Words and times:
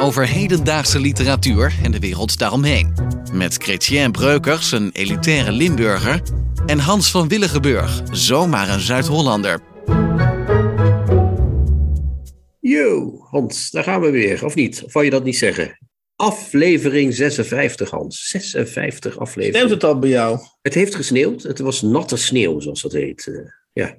Over 0.00 0.28
hedendaagse 0.28 1.00
literatuur 1.00 1.74
en 1.82 1.90
de 1.90 1.98
wereld 1.98 2.38
daaromheen. 2.38 2.94
Met 3.32 3.54
Chrétien 3.54 4.12
Breukers, 4.12 4.72
een 4.72 4.90
elitaire 4.92 5.52
Limburger. 5.52 6.22
En 6.66 6.78
Hans 6.78 7.10
van 7.10 7.28
Willigenburg, 7.28 8.02
zomaar 8.10 8.68
een 8.68 8.80
Zuid-Hollander. 8.80 9.60
Yo, 12.60 13.18
Hans, 13.30 13.70
daar 13.70 13.84
gaan 13.84 14.00
we 14.00 14.10
weer. 14.10 14.44
Of 14.44 14.54
niet? 14.54 14.82
Of 14.84 14.92
wou 14.92 15.04
je 15.04 15.10
dat 15.10 15.24
niet 15.24 15.36
zeggen? 15.36 15.78
Aflevering 16.16 17.14
56, 17.14 17.90
Hans. 17.90 18.28
56 18.28 19.18
afleveringen. 19.18 19.60
Sneeuwt 19.60 19.82
het 19.82 19.90
al 19.90 19.98
bij 19.98 20.10
jou? 20.10 20.38
Het 20.62 20.74
heeft 20.74 20.94
gesneeuwd. 20.94 21.42
Het 21.42 21.58
was 21.58 21.82
natte 21.82 22.16
sneeuw, 22.16 22.60
zoals 22.60 22.82
dat 22.82 22.92
heet. 22.92 23.26
Eh, 23.26 23.50
ja. 23.72 23.98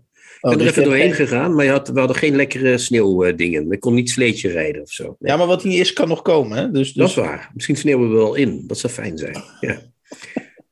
Ik 0.51 0.57
ben 0.57 0.65
dus 0.65 0.75
er 0.75 0.81
even 0.83 0.91
je 0.91 0.97
hebt 0.97 1.01
doorheen 1.03 1.27
geen- 1.27 1.27
gegaan, 1.27 1.55
maar 1.55 1.65
je 1.65 1.71
had, 1.71 1.87
we 1.87 1.99
hadden 1.99 2.17
geen 2.17 2.35
lekkere 2.35 2.77
sneeuwdingen. 2.77 3.71
Ik 3.71 3.79
kon 3.79 3.93
niet 3.93 4.09
sleetje 4.09 4.49
rijden 4.49 4.81
of 4.81 4.91
zo. 4.91 5.03
Nee, 5.03 5.31
Ja, 5.31 5.37
maar 5.37 5.47
wat 5.47 5.63
niet 5.63 5.79
is, 5.79 5.93
kan 5.93 6.07
nog 6.07 6.21
komen. 6.21 6.57
Hè? 6.57 6.71
Dus, 6.71 6.93
Dat 6.93 7.07
dus 7.07 7.17
is 7.17 7.23
waar. 7.23 7.51
Misschien 7.53 7.75
sneeuwen 7.75 8.09
we 8.09 8.15
wel 8.15 8.35
in. 8.35 8.63
Dat 8.67 8.77
zou 8.77 8.93
fijn 8.93 9.17
zijn. 9.17 9.43
Ja. 9.59 9.77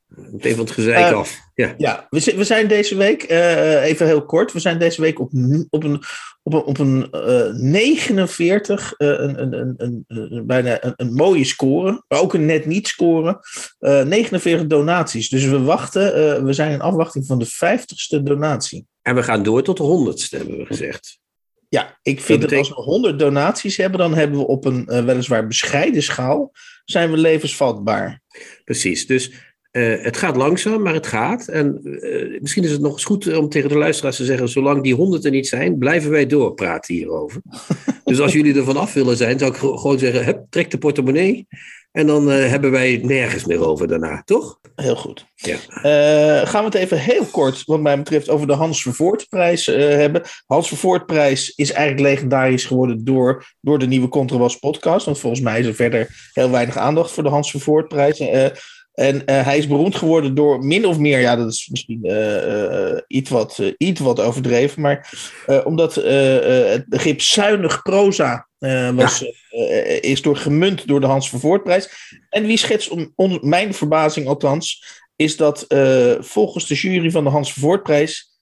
Meteen 0.07 0.55
van 0.55 0.65
het 0.65 0.73
gezeik 0.73 1.05
Eh, 1.11 1.17
af. 1.17 1.39
Ja. 1.55 1.73
Ja, 1.77 2.07
we, 2.09 2.33
we 2.35 2.43
zijn 2.43 2.67
deze 2.67 2.95
week, 2.95 3.23
eh, 3.23 3.83
even 3.83 4.05
heel 4.05 4.25
kort, 4.25 4.51
we 4.51 4.59
zijn 4.59 4.79
deze 4.79 5.01
week 5.01 5.19
op, 5.19 5.31
op 5.69 5.83
een, 5.83 6.01
op 6.43 6.53
een, 6.53 6.63
op 6.63 6.79
een 6.79 7.07
eh, 7.11 7.53
49, 7.53 8.93
eh, 8.97 9.07
een, 9.07 9.41
een, 9.41 9.73
een, 9.77 10.03
een, 10.07 10.45
bijna 10.45 10.93
een, 10.95 11.13
mooie 11.13 11.43
score, 11.43 12.03
maar 12.07 12.19
ook 12.19 12.33
een 12.33 12.45
net 12.45 12.65
niet 12.65 12.87
score. 12.87 13.39
Eh 13.79 14.03
49 14.03 14.67
donaties. 14.67 15.29
Dus 15.29 15.45
we 15.45 15.61
wachten, 15.61 16.13
eh, 16.35 16.43
we 16.43 16.53
zijn 16.53 16.71
in 16.71 16.81
afwachting 16.81 17.25
van 17.25 17.39
de 17.39 17.45
50ste 17.47 18.23
donatie. 18.23 18.85
En 19.03 19.15
we 19.15 19.23
gaan 19.23 19.43
door 19.43 19.63
tot 19.63 19.77
de 19.77 19.83
honderdste, 19.83 20.37
hebben 20.37 20.57
we 20.57 20.65
gezegd. 20.65 21.19
Ja, 21.69 21.99
ik 22.01 22.21
vind 22.21 22.41
dat, 22.41 22.49
betekent- 22.49 22.75
als 22.75 22.85
we 22.85 22.91
100 22.91 23.19
donaties 23.19 23.77
hebben, 23.77 23.99
dan 23.99 24.13
hebben 24.13 24.39
we 24.39 24.47
op 24.47 24.65
een 24.65 24.87
eh, 24.87 25.05
weliswaar 25.05 25.47
bescheiden 25.47 26.03
schaal, 26.03 26.51
zijn 26.85 27.11
we 27.11 27.17
levensvatbaar. 27.17 28.21
Precies. 28.63 29.07
Dus 29.07 29.31
eh, 29.71 30.01
het 30.03 30.17
gaat 30.17 30.35
langzaam, 30.35 30.81
maar 30.81 30.93
het 30.93 31.07
gaat. 31.07 31.47
En 31.47 31.79
eh, 31.83 32.41
misschien 32.41 32.63
is 32.63 32.71
het 32.71 32.81
nog 32.81 32.93
eens 32.93 33.03
goed 33.03 33.37
om 33.37 33.49
tegen 33.49 33.69
de 33.69 33.77
luisteraars 33.77 34.15
te 34.15 34.25
zeggen: 34.25 34.49
zolang 34.49 34.83
die 34.83 34.95
honderd 34.95 35.25
er 35.25 35.31
niet 35.31 35.47
zijn, 35.47 35.77
blijven 35.77 36.11
wij 36.11 36.25
doorpraten 36.25 36.95
hierover. 36.95 37.41
dus 38.03 38.19
als 38.19 38.33
jullie 38.33 38.55
er 38.55 38.63
vanaf 38.63 38.93
willen 38.93 39.17
zijn, 39.17 39.39
zou 39.39 39.51
ik 39.51 39.57
gewoon 39.57 39.99
zeggen: 39.99 40.47
trek 40.49 40.71
de 40.71 40.77
portemonnee. 40.77 41.47
En 41.93 42.07
dan 42.07 42.31
eh, 42.31 42.49
hebben 42.49 42.71
wij 42.71 42.99
nergens 43.03 43.45
meer 43.45 43.67
over 43.67 43.87
daarna, 43.87 44.21
toch? 44.25 44.59
Heel 44.75 44.95
goed. 44.95 45.25
Ja. 45.35 45.57
Eh, 45.81 46.47
gaan 46.47 46.59
we 46.59 46.65
het 46.65 46.73
even 46.73 46.99
heel 46.99 47.25
kort, 47.25 47.63
wat 47.65 47.81
mij 47.81 47.97
betreft, 47.97 48.29
over 48.29 48.47
de 48.47 48.53
Hans 48.53 48.81
Vervoortprijs 48.81 49.67
eh 49.67 49.75
hebben. 49.75 50.21
Hans 50.45 50.67
Vervoortprijs 50.67 51.53
is 51.55 51.71
eigenlijk 51.71 52.07
legendarisch 52.07 52.65
geworden 52.65 53.03
door, 53.03 53.45
door 53.61 53.79
de 53.79 53.87
nieuwe 53.87 54.07
Contrabas 54.07 54.55
podcast. 54.55 55.05
Want 55.05 55.19
volgens 55.19 55.41
mij 55.41 55.59
is 55.59 55.65
er 55.65 55.75
verder 55.75 56.29
heel 56.33 56.49
weinig 56.49 56.77
aandacht 56.77 57.11
voor 57.11 57.23
de 57.23 57.29
Hans 57.29 57.51
Vervoortprijs. 57.51 58.19
En 58.93 59.21
hij 59.25 59.57
is 59.57 59.67
beroemd 59.67 59.95
geworden 59.95 60.35
door 60.35 60.65
min 60.65 60.85
of 60.85 60.97
meer, 60.97 61.19
ja, 61.19 61.35
dat 61.35 61.51
is 61.51 61.67
misschien 61.71 62.07
iets, 63.07 63.29
wat, 63.29 63.73
iets 63.77 63.99
wat 63.99 64.19
overdreven, 64.19 64.81
maar 64.81 65.13
omdat 65.63 65.95
het 65.95 66.85
begrip 66.87 67.21
zuinig 67.21 67.81
proza 67.81 68.47
eh, 68.63 68.89
was, 68.89 69.25
eh, 69.49 70.01
is 70.01 70.21
door 70.21 70.35
gemunt 70.35 70.87
door 70.87 70.99
de 70.99 71.05
Hans 71.05 71.29
Vervoortprijs. 71.29 71.89
En 72.29 72.45
wie 72.45 72.57
schetst, 72.57 72.89
om, 72.89 73.13
om 73.15 73.39
mijn 73.41 73.73
verbazing 73.73 74.27
althans, 74.27 74.85
is 75.15 75.37
dat 75.37 75.61
eh, 75.61 76.13
volgens 76.19 76.67
de 76.67 76.75
jury 76.75 77.11
van 77.11 77.23
de 77.23 77.29
Hans 77.29 77.53
Vervoortprijs 77.53 78.39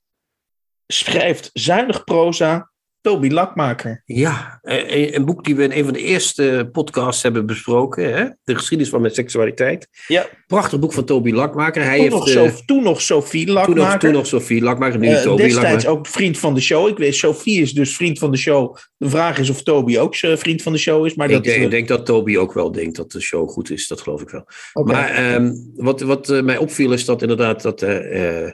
schrijft 0.88 1.50
zuinig 1.54 2.04
proza 2.04 2.71
Toby 3.02 3.30
Lakmaker. 3.30 4.02
Ja, 4.06 4.60
eh, 4.62 5.14
een 5.14 5.26
boek 5.26 5.44
die 5.44 5.56
we 5.56 5.64
in 5.64 5.72
een 5.72 5.84
van 5.84 5.94
de 5.94 6.00
eerste 6.04 6.70
podcasts 6.72 7.24
hebben 7.24 7.46
besproken: 7.46 8.14
hè? 8.14 8.26
De 8.44 8.56
geschiedenis 8.56 8.92
van 8.92 9.02
mijn 9.02 9.14
seksualiteit. 9.14 9.88
Ja, 10.08 10.26
Prachtig 10.48 10.80
boek 10.80 10.94
van 10.94 11.04
Toby 11.06 11.32
Lakmaker. 11.32 11.84
Hij 11.84 11.94
toen, 11.94 12.02
heeft. 12.02 12.16
nog, 12.16 12.28
eh, 12.30 12.34
Sof- 12.34 12.66
toen 12.66 12.84
nog 12.84 13.02
Sophie 13.02 13.46
toen, 13.46 13.56
nog, 13.56 13.68
Lakmaker. 13.68 14.00
toen 14.00 14.12
nog 14.12 14.28
Sophie 14.28 14.62
Lakmaker, 14.62 15.00
nu 15.00 15.08
Eh, 15.08 15.22
Toby 15.22 15.42
destijds 15.42 15.66
Lakmaker. 15.68 15.90
ook 15.90 16.08
vriend 16.08 16.38
van 16.38 16.54
de 16.54 16.62
show. 16.62 16.88
Ik 16.88 16.98
weet, 16.98 17.16
Sophie 17.16 17.62
is 17.62 17.74
dus 17.74 17.96
vriend 17.96 18.20
van 18.20 18.32
de 18.32 18.38
show. 18.38 18.76
De 18.98 19.10
vraag 19.10 19.38
is 19.38 19.50
of 19.50 19.64
Toby 19.64 19.98
ook 19.98 20.16
eh, 20.16 20.36
vriend 20.38 20.62
van 20.62 20.72
de 20.74 20.78
show 20.80 21.06
is. 21.06 21.16
Maar 21.16 21.28
ik 21.28 21.34
dat 21.34 21.44
denk, 21.44 21.58
is, 21.58 21.64
ik 21.64 21.72
denk 21.72 21.88
dat 21.88 22.06
Toby 22.06 22.38
ook 22.38 22.54
wel 22.54 22.72
denkt 22.72 22.96
dat 22.96 23.12
de 23.12 23.22
show 23.22 23.50
goed 23.50 23.70
is, 23.72 23.88
dat 23.88 24.02
geloof 24.02 24.22
ik 24.22 24.30
wel. 24.30 24.48
Maar 24.84 25.10
ehm, 25.10 25.52
wat, 25.76 26.02
wat 26.02 26.30
eh, 26.30 26.42
mij 26.42 26.58
opviel 26.58 26.92
is 26.94 27.06
dat 27.06 27.22
inderdaad 27.22 27.62
dat, 27.62 27.82
eh, 27.82 28.44
eh, 28.46 28.52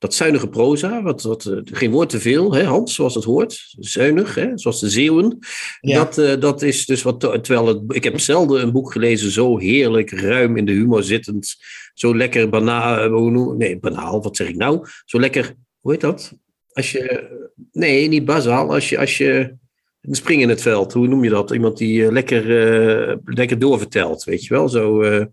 dat 0.00 0.14
zuinige 0.14 0.48
proza, 0.48 1.02
wat, 1.02 1.22
wat, 1.22 1.44
eh, 1.44 1.58
geen 1.64 1.90
woord 1.90 2.08
te 2.08 2.20
veel, 2.20 2.54
hè, 2.54 2.64
Hans, 2.64 2.94
zoals 2.94 3.14
het 3.14 3.24
hoort, 3.24 3.74
zuinig, 3.78 4.34
hè, 4.34 4.58
zoals 4.58 4.80
de 4.80 4.88
Zeeuwen. 4.88 5.38
Ja. 5.80 6.04
Dat, 6.04 6.18
eh, 6.18 6.40
dat 6.40 6.62
is 6.62 6.86
dus 6.86 7.02
wat, 7.02 7.20
terwijl 7.20 7.66
het, 7.66 7.80
ik 7.88 8.04
heb 8.04 8.20
zelden 8.20 8.62
een 8.62 8.72
boek 8.72 8.92
gelezen 8.92 9.30
zo 9.30 9.58
heerlijk, 9.58 10.10
ruim 10.10 10.56
in 10.56 10.64
de 10.64 10.72
humor 10.72 11.02
zittend, 11.02 11.56
zo 11.94 12.16
lekker 12.16 12.48
banaal, 12.48 13.08
noem- 13.08 13.56
nee, 13.56 13.78
banaal, 13.78 14.22
wat 14.22 14.36
zeg 14.36 14.48
ik 14.48 14.56
nou? 14.56 14.86
Zo 15.04 15.20
lekker, 15.20 15.54
hoe 15.80 15.92
heet 15.92 16.00
dat? 16.00 16.32
Als 16.72 16.92
je, 16.92 17.28
nee, 17.72 18.08
niet 18.08 18.24
bazaal, 18.24 18.72
als 18.72 18.88
je, 18.88 18.98
als 18.98 19.18
je, 19.18 19.58
een 20.00 20.14
spring 20.14 20.42
in 20.42 20.48
het 20.48 20.62
veld, 20.62 20.92
hoe 20.92 21.08
noem 21.08 21.24
je 21.24 21.30
dat? 21.30 21.50
Iemand 21.50 21.78
die 21.78 22.04
eh, 22.04 22.12
lekker, 22.12 22.42
eh, 23.10 23.16
lekker 23.24 23.58
doorvertelt, 23.58 24.24
weet 24.24 24.44
je 24.44 24.54
wel? 24.54 24.68
Zo, 24.68 25.02
eh, 25.02 25.24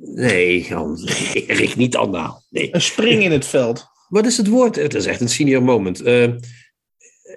nee, 0.00 0.62
Jan, 0.62 0.98
richt 1.62 1.76
niet 1.76 1.96
anaal. 1.96 2.42
Nee. 2.50 2.74
Een 2.74 2.80
spring 2.80 3.22
in 3.22 3.32
het 3.32 3.46
veld. 3.46 3.88
Wat 4.08 4.26
is 4.26 4.36
het 4.36 4.48
woord? 4.48 4.76
Het 4.76 4.94
is 4.94 5.06
echt 5.06 5.20
een 5.20 5.28
senior 5.28 5.62
moment. 5.62 6.02
Eh, 6.02 6.28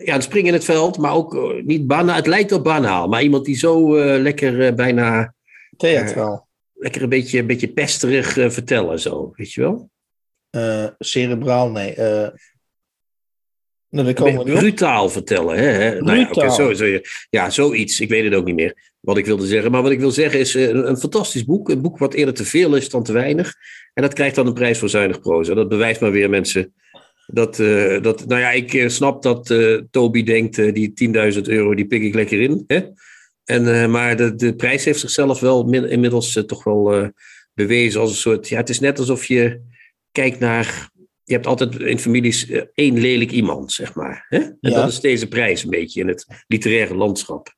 ja, 0.06 0.16
een 0.16 0.22
spring 0.22 0.48
in 0.48 0.54
het 0.54 0.64
veld, 0.64 0.98
maar 0.98 1.14
ook 1.14 1.36
eh, 1.36 1.64
niet 1.64 1.88
banaal. 1.88 2.16
Het 2.16 2.28
lijkt 2.28 2.52
op 2.52 2.64
banaal, 2.64 3.08
maar 3.08 3.24
iemand 3.24 3.46
die 3.46 3.58
zo 3.58 3.96
eh, 3.96 4.22
lekker 4.22 4.74
bijna, 4.74 5.34
Theatraal. 5.78 6.48
lekker 6.74 7.02
een 7.02 7.10
beetje, 7.10 7.40
een 7.40 7.48
beetje 7.48 7.74
pesterig 7.74 8.32
vertellen, 8.34 9.00
zo, 9.00 9.32
weet 9.36 9.54
je 9.54 9.62
wel? 9.62 9.92
Cerebraal, 11.00 11.70
nee. 11.70 11.96
nou. 13.90 14.44
Brutaal 14.44 15.10
vertellen, 15.10 15.58
hè? 15.58 16.02
Nou 16.02 16.18
ja, 16.18 16.26
Brutaal. 16.26 16.52
zo, 16.52 16.74
zo, 16.74 17.00
ja, 17.30 17.50
zoiets. 17.50 18.00
Ik 18.00 18.10
weet 18.10 18.24
het 18.24 18.34
ook 18.34 18.46
niet 18.46 18.56
meer 18.56 18.93
wat 19.06 19.18
ik 19.18 19.26
wilde 19.26 19.46
zeggen. 19.48 19.72
Maar 19.72 19.82
wat 19.82 19.92
ik 19.92 20.00
wil 20.00 20.12
zeggen 20.12 20.40
is 20.40 20.56
eh, 20.56 20.68
een, 20.68 20.88
een 20.90 20.98
fantastisch 20.98 21.46
boek. 21.46 21.70
Een 21.70 21.82
boek 21.82 21.98
wat 21.98 22.14
eerder 22.14 22.34
te 22.34 22.46
veel 22.46 22.76
is 22.76 22.90
dan 22.90 23.04
te 23.04 23.14
weinig. 23.14 23.54
En 23.94 24.02
dat 24.04 24.14
krijgt 24.14 24.36
dan 24.36 24.48
een 24.48 24.54
prijs 24.54 24.78
voor 24.80 24.90
zuinig 24.90 25.20
proza. 25.20 25.54
Dat 25.54 25.70
bewijst 25.70 26.02
maar 26.02 26.12
weer 26.12 26.30
mensen. 26.30 26.74
Dat, 27.28 27.60
eh, 27.60 28.02
dat, 28.02 28.28
nou 28.28 28.42
ja, 28.42 28.52
ik 28.52 28.74
eh, 28.74 28.88
snap 28.90 29.22
dat 29.24 29.50
eh, 29.50 29.82
Toby 29.92 30.24
denkt, 30.24 30.56
die 30.56 30.94
10.000 31.36 31.42
euro, 31.42 31.76
die 31.76 31.88
pik 31.88 32.02
ik 32.02 32.14
lekker 32.14 32.42
in. 32.42 32.64
Hè? 32.68 32.82
En, 33.44 33.92
maar 33.92 34.18
de, 34.18 34.36
de 34.36 34.56
prijs 34.56 34.86
heeft 34.86 35.00
zichzelf 35.00 35.40
wel 35.40 35.64
min- 35.64 35.90
inmiddels 35.90 36.44
toch 36.46 36.64
wel 36.64 37.12
bewezen 37.54 38.02
als 38.02 38.10
een 38.10 38.16
soort... 38.16 38.50
Ja, 38.50 38.58
het 38.58 38.70
is 38.70 38.80
net 38.80 39.00
alsof 39.00 39.26
je 39.26 39.62
kijkt 40.12 40.40
naar... 40.40 40.92
Je 41.24 41.34
hebt 41.34 41.48
altijd 41.48 41.76
in 41.80 42.00
families 42.00 42.52
één 42.74 43.00
lelijk 43.00 43.32
iemand, 43.32 43.72
zeg 43.72 43.96
maar. 43.96 44.26
Hè? 44.30 44.38
En 44.38 44.58
Ja. 44.60 44.70
dat 44.70 44.90
is 44.90 45.00
deze 45.00 45.28
prijs 45.28 45.64
een 45.64 45.70
beetje 45.70 46.02
in 46.02 46.08
het 46.08 46.26
literaire 46.48 46.96
landschap. 46.96 47.56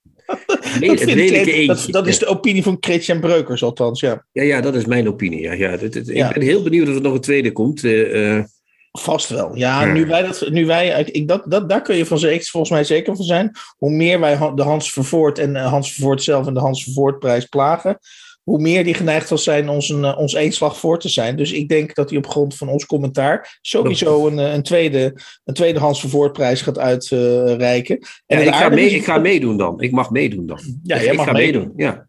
Ik 0.80 1.06
lelijke 1.06 1.16
even- 1.16 1.68
dat, 1.68 1.78
eentje. 1.78 1.92
dat 1.92 2.08
is 2.08 2.20
de 2.20 2.26
opinie 2.26 2.64
van 2.64 2.78
Christian 2.80 3.20
Breukers 3.20 3.64
althans, 3.64 4.00
ja. 4.00 4.26
Ja, 4.32 4.44
ja, 4.44 4.62
dat 4.62 4.76
is 4.76 4.86
mijn 4.86 5.08
opinie. 5.08 5.42
Ja, 5.42 5.54
ja. 5.54 5.72
Ik 5.72 6.06
ben 6.34 6.42
heel 6.42 6.64
benieuwd 6.64 6.88
of 6.90 6.96
er 6.96 7.02
nog 7.02 7.14
een 7.14 7.22
tweede 7.22 7.52
komt. 7.52 7.84
eh, 7.84 8.38
eh, 8.38 8.44
Vast 8.92 9.30
wel. 9.30 9.56
Ja, 9.56 9.86
Ja. 9.86 9.94
nu 9.94 10.06
wij 10.06 10.22
dat, 10.22 10.50
nu 10.50 10.66
wij, 10.66 11.04
ik, 11.12 11.28
dat, 11.28 11.44
dat, 11.46 11.70
daar 11.70 11.82
kun 11.82 11.96
je 11.96 12.06
van 12.06 12.20
zeker, 12.20 12.46
volgens 12.46 12.72
mij 12.72 12.84
zeker 12.84 13.16
van 13.16 13.26
zijn. 13.26 13.52
Hoe 13.78 13.92
meer 13.92 14.20
wij 14.20 14.38
de 14.56 14.64
Hans 14.64 14.92
Vervoort 14.94 15.40
en 15.40 15.56
eh, 15.56 15.68
Hans 15.68 15.94
Vervoort 15.94 16.24
zelf 16.24 16.48
en 16.48 16.54
de 16.54 16.60
Hans 16.60 16.84
Vervoortprijs 16.84 17.46
plagen, 17.46 18.00
hoe 18.46 18.60
meer 18.60 18.84
die 18.84 18.94
geneigd 18.94 19.28
zal 19.28 19.38
zijn 19.38 19.70
ons, 19.70 19.90
een, 19.90 20.04
eh, 20.04 20.18
ons 20.18 20.34
één 20.34 20.52
slag 20.52 20.80
voor 20.80 21.00
te 21.00 21.10
zijn. 21.10 21.36
Dus 21.36 21.52
ik 21.52 21.70
denk 21.70 21.96
dat 21.96 22.10
hij 22.10 22.18
op 22.18 22.28
grond 22.28 22.58
van 22.58 22.70
ons 22.70 22.86
commentaar 22.86 23.58
sowieso 23.62 24.28
een, 24.28 24.40
eh, 24.40 24.54
een, 24.54 24.64
tweede, 24.64 25.16
een 25.44 25.54
tweede 25.54 25.80
Hans 25.80 26.00
Vervoortprijs 26.00 26.62
gaat 26.62 26.80
uitreiken. 26.80 28.00
en 28.26 28.42
ik, 28.42 28.54
ga 28.54 28.70
mee, 28.70 28.90
ik 28.90 29.04
ga 29.04 29.18
meedoen 29.18 29.58
dan. 29.58 29.82
Ik 29.82 29.92
mag 29.92 30.10
meedoen 30.10 30.46
dan. 30.46 30.60
Ja, 30.84 30.96
jij 30.96 31.06
ik 31.06 31.18
mag 31.18 31.26
ga 31.26 31.32
meedoen. 31.32 31.74
Ja. 31.76 32.08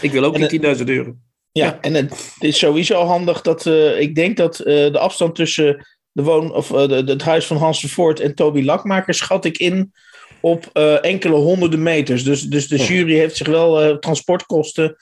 Ik 0.00 0.12
wil 0.12 0.24
ook 0.24 0.36
die 0.36 0.48
10.000 0.48 0.88
euro. 0.88 1.16
Ja, 1.52 1.78
en 1.80 1.94
het 1.94 2.36
is 2.38 2.58
sowieso 2.58 3.04
handig 3.04 3.40
dat 3.40 3.66
uh, 3.66 4.00
ik 4.00 4.14
denk 4.14 4.36
dat 4.36 4.58
uh, 4.58 4.64
de 4.66 4.98
afstand 4.98 5.34
tussen 5.34 5.86
de 6.12 6.22
woon, 6.22 6.54
of, 6.54 6.70
uh, 6.70 6.78
de, 6.78 7.04
de, 7.04 7.12
het 7.12 7.22
huis 7.22 7.46
van 7.46 7.56
Hans 7.56 7.80
de 7.80 7.88
Voort 7.88 8.20
en 8.20 8.34
Toby 8.34 8.62
Lakmaker 8.62 9.14
schat 9.14 9.44
ik 9.44 9.58
in 9.58 9.92
op 10.40 10.66
enkele 11.02 11.34
honderden 11.34 11.82
meters. 11.82 12.24
Dus, 12.24 12.42
dus 12.42 12.68
de 12.68 12.76
jury 12.76 13.14
heeft 13.14 13.36
zich 13.36 13.46
wel 13.46 13.98
transportkosten 13.98 14.96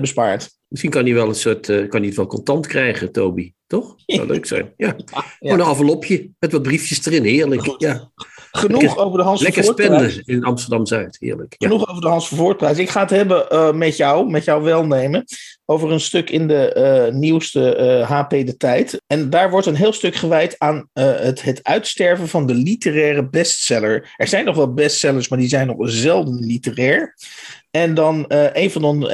bespaard. 0.00 0.50
Misschien 0.68 0.90
kan 0.90 1.04
hij 1.04 1.14
wel 1.14 1.28
een 1.28 1.34
soort, 1.34 1.66
kan 1.88 2.02
hij 2.02 2.12
wel 2.14 2.26
contant 2.26 2.66
krijgen, 2.66 3.12
Toby. 3.12 3.52
Toch? 3.66 3.94
Zou 4.06 4.26
leuk 4.26 4.46
zijn. 4.46 4.72
Ja. 4.76 4.96
ja. 4.96 5.24
Gewoon 5.38 5.60
een 5.60 5.66
envelopje 5.66 6.30
met 6.38 6.52
wat 6.52 6.62
briefjes 6.62 7.06
erin. 7.06 7.24
Heerlijk. 7.24 7.74
Ja. 7.78 8.12
Genoeg 8.56 8.82
lekker, 8.82 8.98
over 8.98 9.18
de 9.18 9.24
Hans 9.24 9.42
Lekker 9.42 9.64
spenden 9.64 10.22
in 10.24 10.44
Amsterdam-Zuid. 10.44 11.16
Heerlijk. 11.20 11.54
Genoeg 11.58 11.88
over 11.88 12.02
de 12.02 12.08
Hans 12.08 12.28
Vervoortprijs. 12.28 12.78
Ik 12.78 12.90
ga 12.90 13.00
het 13.00 13.10
hebben 13.10 13.46
uh, 13.52 13.72
met 13.72 13.96
jou, 13.96 14.30
met 14.30 14.44
jouw 14.44 14.62
welnemen, 14.62 15.24
over 15.64 15.92
een 15.92 16.00
stuk 16.00 16.30
in 16.30 16.48
de 16.48 16.74
uh, 17.08 17.14
nieuwste 17.14 17.76
uh, 17.78 18.10
HP 18.10 18.30
De 18.30 18.56
Tijd. 18.56 19.02
En 19.06 19.30
daar 19.30 19.50
wordt 19.50 19.66
een 19.66 19.74
heel 19.74 19.92
stuk 19.92 20.14
gewijd 20.14 20.54
aan 20.58 20.88
het, 20.92 21.42
het 21.42 21.60
uitsterven 21.62 22.28
van 22.28 22.46
de 22.46 22.54
literaire 22.54 23.28
bestseller. 23.28 24.14
Er 24.16 24.28
zijn 24.28 24.44
nog 24.44 24.56
wel 24.56 24.74
bestsellers, 24.74 25.28
maar 25.28 25.38
die 25.38 25.48
zijn 25.48 25.66
nog 25.66 25.76
zelden 25.80 26.44
literair. 26.44 27.16
En 27.70 27.94
dan 27.94 28.24
een 28.28 28.70
van 28.70 28.82
dan 28.82 29.10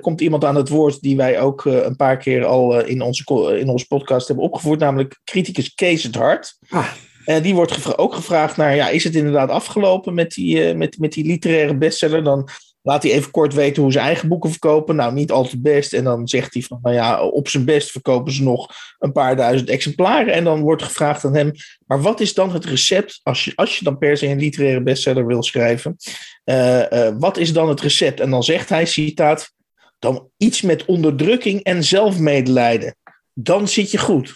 komt 0.00 0.20
iemand 0.20 0.44
aan 0.44 0.56
het 0.56 0.68
woord 0.68 1.00
die 1.00 1.16
wij 1.16 1.40
ook 1.40 1.64
een 1.64 1.96
paar 1.96 2.16
keer 2.16 2.44
al 2.44 2.84
in, 2.84 3.00
onze, 3.00 3.58
in 3.58 3.68
onze 3.68 3.86
podcast 3.86 4.26
hebben 4.26 4.44
opgevoerd, 4.44 4.80
namelijk 4.80 5.20
criticus 5.24 5.74
Kees 5.74 6.02
het 6.02 6.14
Hart. 6.14 6.58
Ah. 6.68 6.88
En 7.28 7.42
die 7.42 7.54
wordt 7.54 7.98
ook 7.98 8.14
gevraagd 8.14 8.56
naar, 8.56 8.74
ja, 8.74 8.88
is 8.88 9.04
het 9.04 9.14
inderdaad 9.14 9.50
afgelopen 9.50 10.14
met 10.14 10.30
die, 10.30 10.68
uh, 10.68 10.74
met, 10.74 10.98
met 10.98 11.12
die 11.12 11.26
literaire 11.26 11.76
bestseller? 11.76 12.24
Dan 12.24 12.48
laat 12.82 13.02
hij 13.02 13.12
even 13.12 13.30
kort 13.30 13.54
weten 13.54 13.82
hoe 13.82 13.92
ze 13.92 13.98
eigen 13.98 14.28
boeken 14.28 14.50
verkopen. 14.50 14.96
Nou, 14.96 15.12
niet 15.12 15.30
al 15.30 15.44
te 15.44 15.60
best. 15.60 15.92
En 15.92 16.04
dan 16.04 16.28
zegt 16.28 16.54
hij 16.54 16.62
van, 16.62 16.78
nou 16.82 16.94
ja, 16.94 17.22
op 17.22 17.48
zijn 17.48 17.64
best 17.64 17.90
verkopen 17.90 18.32
ze 18.32 18.42
nog 18.42 18.68
een 18.98 19.12
paar 19.12 19.36
duizend 19.36 19.68
exemplaren. 19.68 20.32
En 20.32 20.44
dan 20.44 20.60
wordt 20.60 20.82
gevraagd 20.82 21.24
aan 21.24 21.34
hem, 21.34 21.52
maar 21.86 22.02
wat 22.02 22.20
is 22.20 22.34
dan 22.34 22.52
het 22.52 22.64
recept, 22.64 23.20
als 23.22 23.44
je, 23.44 23.52
als 23.54 23.78
je 23.78 23.84
dan 23.84 23.98
per 23.98 24.16
se 24.16 24.26
een 24.26 24.38
literaire 24.38 24.82
bestseller 24.82 25.26
wil 25.26 25.42
schrijven, 25.42 25.96
uh, 26.44 26.82
uh, 26.90 27.08
wat 27.18 27.36
is 27.36 27.52
dan 27.52 27.68
het 27.68 27.80
recept? 27.80 28.20
En 28.20 28.30
dan 28.30 28.42
zegt 28.42 28.68
hij, 28.68 28.86
citaat, 28.86 29.52
dan 29.98 30.30
iets 30.36 30.62
met 30.62 30.84
onderdrukking 30.84 31.62
en 31.62 31.84
zelfmedelijden. 31.84 32.96
Dan 33.32 33.68
zit 33.68 33.90
je 33.90 33.98
goed. 33.98 34.34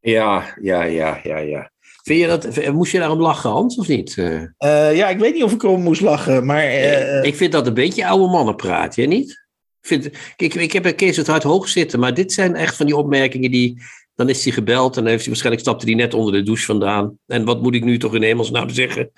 Ja, 0.00 0.56
ja, 0.60 0.82
ja, 0.82 1.20
ja, 1.22 1.38
ja. 1.38 1.71
Vind 2.02 2.20
je 2.20 2.26
dat, 2.26 2.72
moest 2.72 2.92
je 2.92 2.98
daarom 2.98 3.20
lachen, 3.20 3.50
Hans, 3.50 3.76
of 3.76 3.88
niet? 3.88 4.16
Uh, 4.16 4.34
uh, 4.34 4.96
ja, 4.96 5.08
ik 5.08 5.18
weet 5.18 5.34
niet 5.34 5.42
of 5.42 5.52
ik 5.52 5.62
erom 5.62 5.82
moest 5.82 6.00
lachen, 6.00 6.46
maar... 6.46 6.64
Uh, 6.64 7.24
ik 7.24 7.36
vind 7.36 7.52
dat 7.52 7.66
een 7.66 7.74
beetje 7.74 8.06
oude 8.06 8.32
mannenpraat, 8.32 8.94
jij 8.94 9.06
niet? 9.06 9.30
Ik, 9.80 9.88
vind, 9.88 10.10
ik, 10.36 10.54
ik 10.54 10.72
heb 10.72 10.96
Kees 10.96 11.16
het 11.16 11.26
hart 11.26 11.42
hoog 11.42 11.68
zitten, 11.68 12.00
maar 12.00 12.14
dit 12.14 12.32
zijn 12.32 12.54
echt 12.54 12.76
van 12.76 12.86
die 12.86 12.96
opmerkingen 12.96 13.50
die... 13.50 13.82
Dan 14.14 14.28
is 14.28 14.44
hij 14.44 14.52
gebeld 14.52 14.96
en 14.96 15.06
heeft 15.06 15.18
hij 15.18 15.28
waarschijnlijk 15.28 15.64
stapte 15.64 15.86
hij 15.86 15.94
net 15.94 16.14
onder 16.14 16.32
de 16.32 16.42
douche 16.42 16.64
vandaan. 16.64 17.18
En 17.26 17.44
wat 17.44 17.62
moet 17.62 17.74
ik 17.74 17.84
nu 17.84 17.98
toch 17.98 18.14
in 18.14 18.22
hemelsnaam 18.22 18.70
zeggen? 18.70 19.10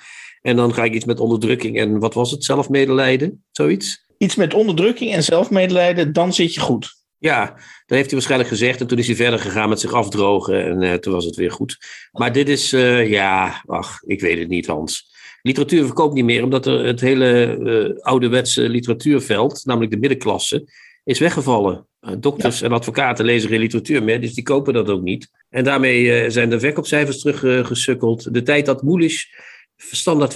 En 0.42 0.56
dan 0.56 0.74
ga 0.74 0.84
ik 0.84 0.94
iets 0.94 1.04
met 1.04 1.20
onderdrukking 1.20 1.78
en 1.78 1.98
wat 1.98 2.14
was 2.14 2.30
het? 2.30 2.44
Zelfmedelijden? 2.44 3.44
Zoiets? 3.52 4.06
Iets 4.18 4.34
met 4.34 4.54
onderdrukking 4.54 5.12
en 5.12 5.24
zelfmedelijden, 5.24 6.12
dan 6.12 6.32
zit 6.32 6.54
je 6.54 6.60
goed. 6.60 7.03
Ja, 7.24 7.44
dat 7.46 7.96
heeft 7.96 8.04
hij 8.04 8.12
waarschijnlijk 8.12 8.50
gezegd. 8.50 8.80
En 8.80 8.86
toen 8.86 8.98
is 8.98 9.06
hij 9.06 9.16
verder 9.16 9.38
gegaan 9.38 9.68
met 9.68 9.80
zich 9.80 9.92
afdrogen. 9.92 10.64
En 10.64 10.82
uh, 10.82 10.92
toen 10.92 11.12
was 11.12 11.24
het 11.24 11.36
weer 11.36 11.50
goed. 11.50 11.78
Maar 12.12 12.32
dit 12.32 12.48
is, 12.48 12.72
uh, 12.72 13.10
ja, 13.10 13.62
ach, 13.66 14.02
ik 14.02 14.20
weet 14.20 14.38
het 14.38 14.48
niet, 14.48 14.66
Hans. 14.66 15.12
Literatuur 15.42 15.84
verkoopt 15.84 16.14
niet 16.14 16.24
meer, 16.24 16.42
omdat 16.42 16.66
er 16.66 16.84
het 16.84 17.00
hele 17.00 17.58
uh, 17.58 18.04
ouderwetse 18.04 18.68
literatuurveld, 18.68 19.64
namelijk 19.64 19.92
de 19.92 19.98
middenklasse, 19.98 20.68
is 21.04 21.18
weggevallen. 21.18 21.86
dokters 22.18 22.58
ja. 22.58 22.66
en 22.66 22.72
advocaten 22.72 23.24
lezen 23.24 23.48
geen 23.48 23.60
literatuur 23.60 24.02
meer, 24.02 24.20
dus 24.20 24.34
die 24.34 24.44
kopen 24.44 24.72
dat 24.72 24.90
ook 24.90 25.02
niet. 25.02 25.30
En 25.50 25.64
daarmee 25.64 26.30
zijn 26.30 26.50
de 26.50 26.60
verkoopcijfers 26.60 27.20
teruggesukkeld. 27.20 28.34
de 28.34 28.42
tijd 28.42 28.66
dat 28.66 28.82
Moelisch 28.82 29.34
standaard 29.76 30.32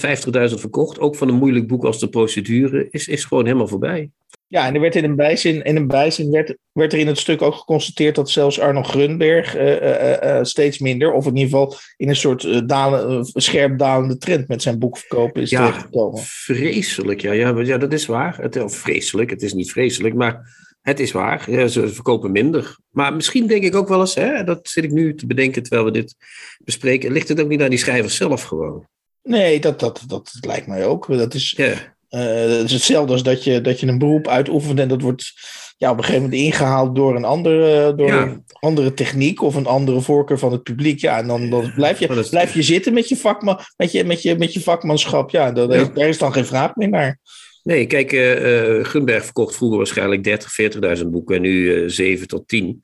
50.000 0.50 0.54
verkocht, 0.54 0.98
ook 0.98 1.16
van 1.16 1.28
een 1.28 1.34
moeilijk 1.34 1.66
boek 1.66 1.84
als 1.84 1.98
de 1.98 2.08
procedure, 2.08 2.86
is, 2.90 3.08
is 3.08 3.24
gewoon 3.24 3.44
helemaal 3.44 3.68
voorbij. 3.68 4.10
Ja, 4.50 4.66
en 4.66 4.74
er 4.74 4.80
werd 4.80 4.96
in 4.96 5.04
een 5.04 5.16
bijzin, 5.16 5.62
in 5.62 5.76
een 5.76 5.86
bijzin 5.86 6.30
werd, 6.30 6.56
werd 6.72 6.92
er 6.92 6.98
in 6.98 7.06
het 7.06 7.18
stuk 7.18 7.42
ook 7.42 7.54
geconstateerd 7.54 8.14
dat 8.14 8.30
zelfs 8.30 8.60
Arno 8.60 8.82
Grunberg 8.82 9.56
uh, 9.56 9.82
uh, 9.82 10.12
uh, 10.22 10.38
steeds 10.42 10.78
minder, 10.78 11.12
of 11.12 11.26
in 11.26 11.36
ieder 11.36 11.50
geval 11.50 11.74
in 11.96 12.08
een 12.08 12.16
soort 12.16 12.68
dalen, 12.68 13.24
scherp 13.24 13.78
dalende 13.78 14.18
trend 14.18 14.48
met 14.48 14.62
zijn 14.62 14.78
boekverkopen 14.78 15.42
is 15.42 15.50
ja, 15.50 15.66
terechtgekomen. 15.66 16.20
Vreselijk, 16.22 17.20
ja, 17.20 17.32
ja, 17.32 17.60
ja, 17.60 17.78
dat 17.78 17.92
is 17.92 18.06
waar. 18.06 18.36
Het, 18.40 18.62
of 18.62 18.76
vreselijk, 18.76 19.30
het 19.30 19.42
is 19.42 19.52
niet 19.52 19.72
vreselijk, 19.72 20.14
maar 20.14 20.66
het 20.82 21.00
is 21.00 21.12
waar. 21.12 21.50
Ja, 21.50 21.66
ze 21.66 21.88
verkopen 21.88 22.32
minder. 22.32 22.78
Maar 22.90 23.14
misschien 23.14 23.46
denk 23.46 23.62
ik 23.62 23.74
ook 23.74 23.88
wel 23.88 24.00
eens, 24.00 24.14
hè, 24.14 24.44
dat 24.44 24.68
zit 24.68 24.84
ik 24.84 24.92
nu 24.92 25.14
te 25.14 25.26
bedenken 25.26 25.62
terwijl 25.62 25.84
we 25.84 25.90
dit 25.90 26.14
bespreken, 26.58 27.12
ligt 27.12 27.28
het 27.28 27.40
ook 27.40 27.48
niet 27.48 27.62
aan 27.62 27.70
die 27.70 27.78
schrijvers 27.78 28.16
zelf 28.16 28.42
gewoon? 28.42 28.86
Nee, 29.22 29.60
dat, 29.60 29.80
dat, 29.80 30.02
dat, 30.06 30.30
dat 30.32 30.44
lijkt 30.46 30.66
mij 30.66 30.86
ook. 30.86 31.06
Dat 31.06 31.34
is. 31.34 31.54
Ja. 31.56 31.96
Uh, 32.10 32.20
het 32.20 32.64
is 32.64 32.72
hetzelfde 32.72 33.12
als 33.12 33.22
dat 33.22 33.44
je, 33.44 33.60
dat 33.60 33.80
je 33.80 33.86
een 33.86 33.98
beroep 33.98 34.28
uitoefent 34.28 34.78
en 34.78 34.88
dat 34.88 35.02
wordt 35.02 35.32
ja, 35.76 35.90
op 35.90 35.98
een 35.98 36.04
gegeven 36.04 36.22
moment 36.22 36.40
ingehaald 36.40 36.96
door 36.96 37.16
een 37.16 37.24
andere, 37.24 37.94
door 37.94 38.06
ja. 38.06 38.22
een 38.22 38.44
andere 38.52 38.94
techniek 38.94 39.42
of 39.42 39.54
een 39.54 39.66
andere 39.66 40.00
voorkeur 40.00 40.38
van 40.38 40.52
het 40.52 40.62
publiek. 40.62 41.00
Ja, 41.00 41.18
en 41.18 41.26
dan, 41.26 41.50
dan 41.50 41.72
blijf, 41.74 41.98
je, 41.98 42.08
is... 42.08 42.28
blijf 42.28 42.54
je 42.54 42.62
zitten 42.62 42.92
met 42.92 43.08
je, 43.08 43.16
vakman, 43.16 43.60
met 43.76 43.92
je, 43.92 44.04
met 44.04 44.22
je, 44.22 44.38
met 44.38 44.52
je 44.52 44.60
vakmanschap. 44.60 45.30
Ja, 45.30 45.52
daar, 45.52 45.72
ja. 45.72 45.84
daar 45.84 46.08
is 46.08 46.18
dan 46.18 46.32
geen 46.32 46.46
vraag 46.46 46.74
meer 46.74 46.88
naar. 46.88 47.18
Nee, 47.62 47.86
kijk, 47.86 48.12
uh, 48.12 48.84
Gunberg 48.84 49.24
verkocht 49.24 49.56
vroeger 49.56 49.76
waarschijnlijk 49.76 50.24
30, 50.24 50.98
40.000 50.98 51.06
boeken 51.06 51.36
en 51.36 51.42
nu 51.42 51.82
uh, 51.82 51.88
7 51.88 52.28
tot 52.28 52.48
10. 52.48 52.82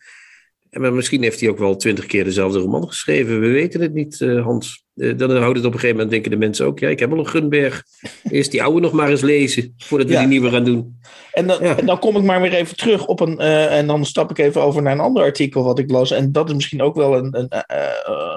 Maar 0.70 0.92
misschien 0.92 1.22
heeft 1.22 1.40
hij 1.40 1.48
ook 1.48 1.58
wel 1.58 1.76
twintig 1.76 2.06
keer 2.06 2.24
dezelfde 2.24 2.58
roman 2.58 2.88
geschreven. 2.88 3.40
We 3.40 3.48
weten 3.48 3.80
het 3.80 3.94
niet, 3.94 4.20
uh, 4.20 4.42
Hans. 4.42 4.83
Uh, 4.94 5.18
dan 5.18 5.36
houdt 5.36 5.56
het 5.56 5.66
op 5.66 5.72
een 5.72 5.78
gegeven 5.78 5.96
moment, 5.96 6.10
denken 6.10 6.30
de 6.30 6.36
mensen 6.36 6.66
ook... 6.66 6.78
ja, 6.78 6.88
ik 6.88 6.98
heb 6.98 7.12
al 7.12 7.18
een 7.18 7.28
Gunberg. 7.28 7.84
Eerst 8.30 8.50
die 8.50 8.62
oude 8.62 8.80
nog 8.80 8.92
maar 8.92 9.10
eens 9.10 9.20
lezen... 9.20 9.74
voordat 9.78 10.06
we 10.06 10.12
ja. 10.12 10.18
die 10.18 10.28
nieuwe 10.28 10.50
gaan 10.50 10.64
doen. 10.64 11.00
En 11.32 11.46
dan, 11.46 11.58
ja. 11.62 11.76
en 11.76 11.86
dan, 11.86 11.98
kom 11.98 12.16
ik 12.16 12.22
maar 12.22 12.40
weer 12.40 12.52
even 12.52 12.76
terug 12.76 13.06
op 13.06 13.20
een... 13.20 13.40
Uh, 13.40 13.76
en 13.76 13.86
dan 13.86 14.04
stap 14.04 14.30
ik 14.30 14.38
even 14.38 14.62
over 14.62 14.82
naar 14.82 14.92
een 14.92 15.00
ander 15.00 15.22
artikel 15.22 15.64
wat 15.64 15.78
ik 15.78 15.90
las. 15.90 16.10
En 16.10 16.32
dat 16.32 16.48
is 16.48 16.54
misschien 16.54 16.82
ook 16.82 16.94
wel 16.94 17.16
een, 17.16 17.36
een 17.36 17.48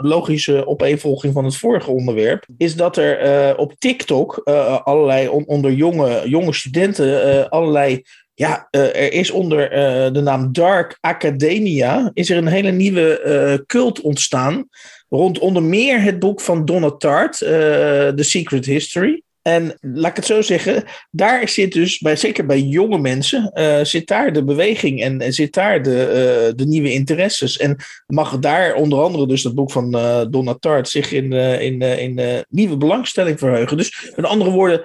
logische 0.01 0.67
opeenvolging 0.67 1.33
van 1.33 1.45
het 1.45 1.55
vorige 1.55 1.91
onderwerp. 1.91 2.45
Is 2.57 2.75
dat 2.75 2.97
er 2.97 3.57
op 3.57 3.73
TikTok 3.77 4.37
allerlei... 4.83 5.27
On, 5.27 5.45
onder 5.45 5.71
jonge, 5.71 6.29
jonge 6.29 6.53
studenten 6.53 7.49
allerlei 7.49 8.01
ja, 8.33 8.67
er 8.71 9.13
is 9.13 9.31
onder 9.31 9.69
de 10.13 10.21
naam 10.21 10.53
Dark 10.53 10.97
Academia 10.99 12.11
is 12.13 12.29
er 12.29 12.37
een 12.37 12.47
hele 12.47 12.71
nieuwe 12.71 13.63
cult 13.65 14.01
ontstaan 14.01 14.67
rond 15.09 15.39
onder 15.39 15.63
meer 15.63 16.01
het 16.01 16.19
boek 16.19 16.41
van 16.41 16.65
Donna 16.65 16.91
Tartt, 16.91 17.37
The 17.37 18.13
Secret 18.15 18.65
History. 18.65 19.21
En 19.41 19.77
laat 19.81 20.09
ik 20.09 20.15
het 20.15 20.25
zo 20.25 20.41
zeggen, 20.41 20.83
daar 21.11 21.49
zit 21.49 21.73
dus, 21.73 21.99
bij, 21.99 22.15
zeker 22.15 22.45
bij 22.45 22.61
jonge 22.61 22.97
mensen, 22.97 23.51
uh, 23.53 23.83
zit 23.83 24.07
daar 24.07 24.33
de 24.33 24.43
beweging 24.43 25.01
en, 25.01 25.21
en 25.21 25.33
zit 25.33 25.53
daar 25.53 25.81
de, 25.81 25.89
uh, 25.89 26.55
de 26.55 26.65
nieuwe 26.65 26.91
interesses. 26.91 27.57
En 27.57 27.77
mag 28.07 28.39
daar 28.39 28.75
onder 28.75 28.99
andere 28.99 29.27
dus 29.27 29.41
dat 29.41 29.55
boek 29.55 29.71
van 29.71 29.95
uh, 29.95 30.21
Donna 30.29 30.55
Tartt 30.59 30.89
zich 30.89 31.11
in, 31.11 31.31
in, 31.61 31.81
in 31.81 32.43
nieuwe 32.49 32.77
belangstelling 32.77 33.39
verheugen. 33.39 33.77
Dus 33.77 34.11
met 34.15 34.25
andere 34.25 34.51
woorden, 34.51 34.81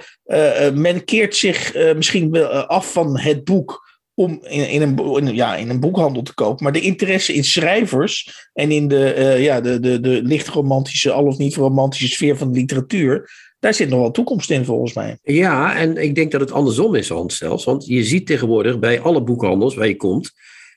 men 0.74 1.04
keert 1.04 1.36
zich 1.36 1.74
misschien 1.96 2.46
af 2.66 2.92
van 2.92 3.18
het 3.18 3.44
boek 3.44 3.91
om 4.14 4.40
in, 4.42 4.68
in, 4.68 4.82
een, 4.82 4.98
in, 5.16 5.34
ja, 5.34 5.56
in 5.56 5.70
een 5.70 5.80
boekhandel 5.80 6.22
te 6.22 6.34
kopen. 6.34 6.64
Maar 6.64 6.72
de 6.72 6.80
interesse 6.80 7.32
in 7.32 7.44
schrijvers 7.44 8.48
en 8.52 8.70
in 8.70 8.88
de, 8.88 9.14
uh, 9.18 9.42
ja, 9.42 9.60
de, 9.60 9.80
de, 9.80 10.00
de 10.00 10.20
licht 10.22 10.48
romantische, 10.48 11.12
al 11.12 11.24
of 11.24 11.38
niet 11.38 11.54
romantische 11.54 12.08
sfeer 12.08 12.36
van 12.36 12.52
de 12.52 12.58
literatuur, 12.58 13.30
daar 13.58 13.74
zit 13.74 13.88
nog 13.88 14.00
wel 14.00 14.10
toekomst 14.10 14.50
in 14.50 14.64
volgens 14.64 14.92
mij. 14.92 15.18
Ja, 15.22 15.76
en 15.76 15.96
ik 15.96 16.14
denk 16.14 16.32
dat 16.32 16.40
het 16.40 16.52
andersom 16.52 16.94
is, 16.94 17.08
Hans, 17.08 17.36
zelfs. 17.36 17.64
Want 17.64 17.86
je 17.86 18.04
ziet 18.04 18.26
tegenwoordig 18.26 18.78
bij 18.78 19.00
alle 19.00 19.22
boekhandels 19.22 19.74
waar 19.74 19.88
je 19.88 19.96
komt, 19.96 20.32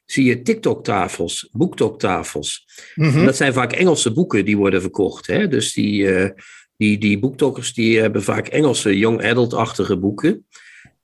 zie 0.06 0.24
je 0.24 0.42
TikTok-tafels, 0.42 1.50
boektoktafels. 1.52 2.66
Mm 2.96 3.10
-hmm. 3.10 3.26
Dat 3.26 3.36
zijn 3.36 3.54
vaak 3.54 3.74
Engelse 3.74 4.14
boeken 4.14 4.46
die 4.46 4.58
worden 4.58 4.82
verkocht. 4.82 5.28
Hè? 5.28 5.48
Dus 5.48 5.74
die, 5.74 6.02
uh, 6.02 6.30
die, 6.78 6.98
die 6.98 7.20
boektokkers 7.20 7.74
die 7.74 8.00
hebben 8.00 8.24
vaak 8.24 8.48
Engelse 8.48 8.98
young 8.98 9.24
adult-achtige 9.24 9.98
boeken. 9.98 10.46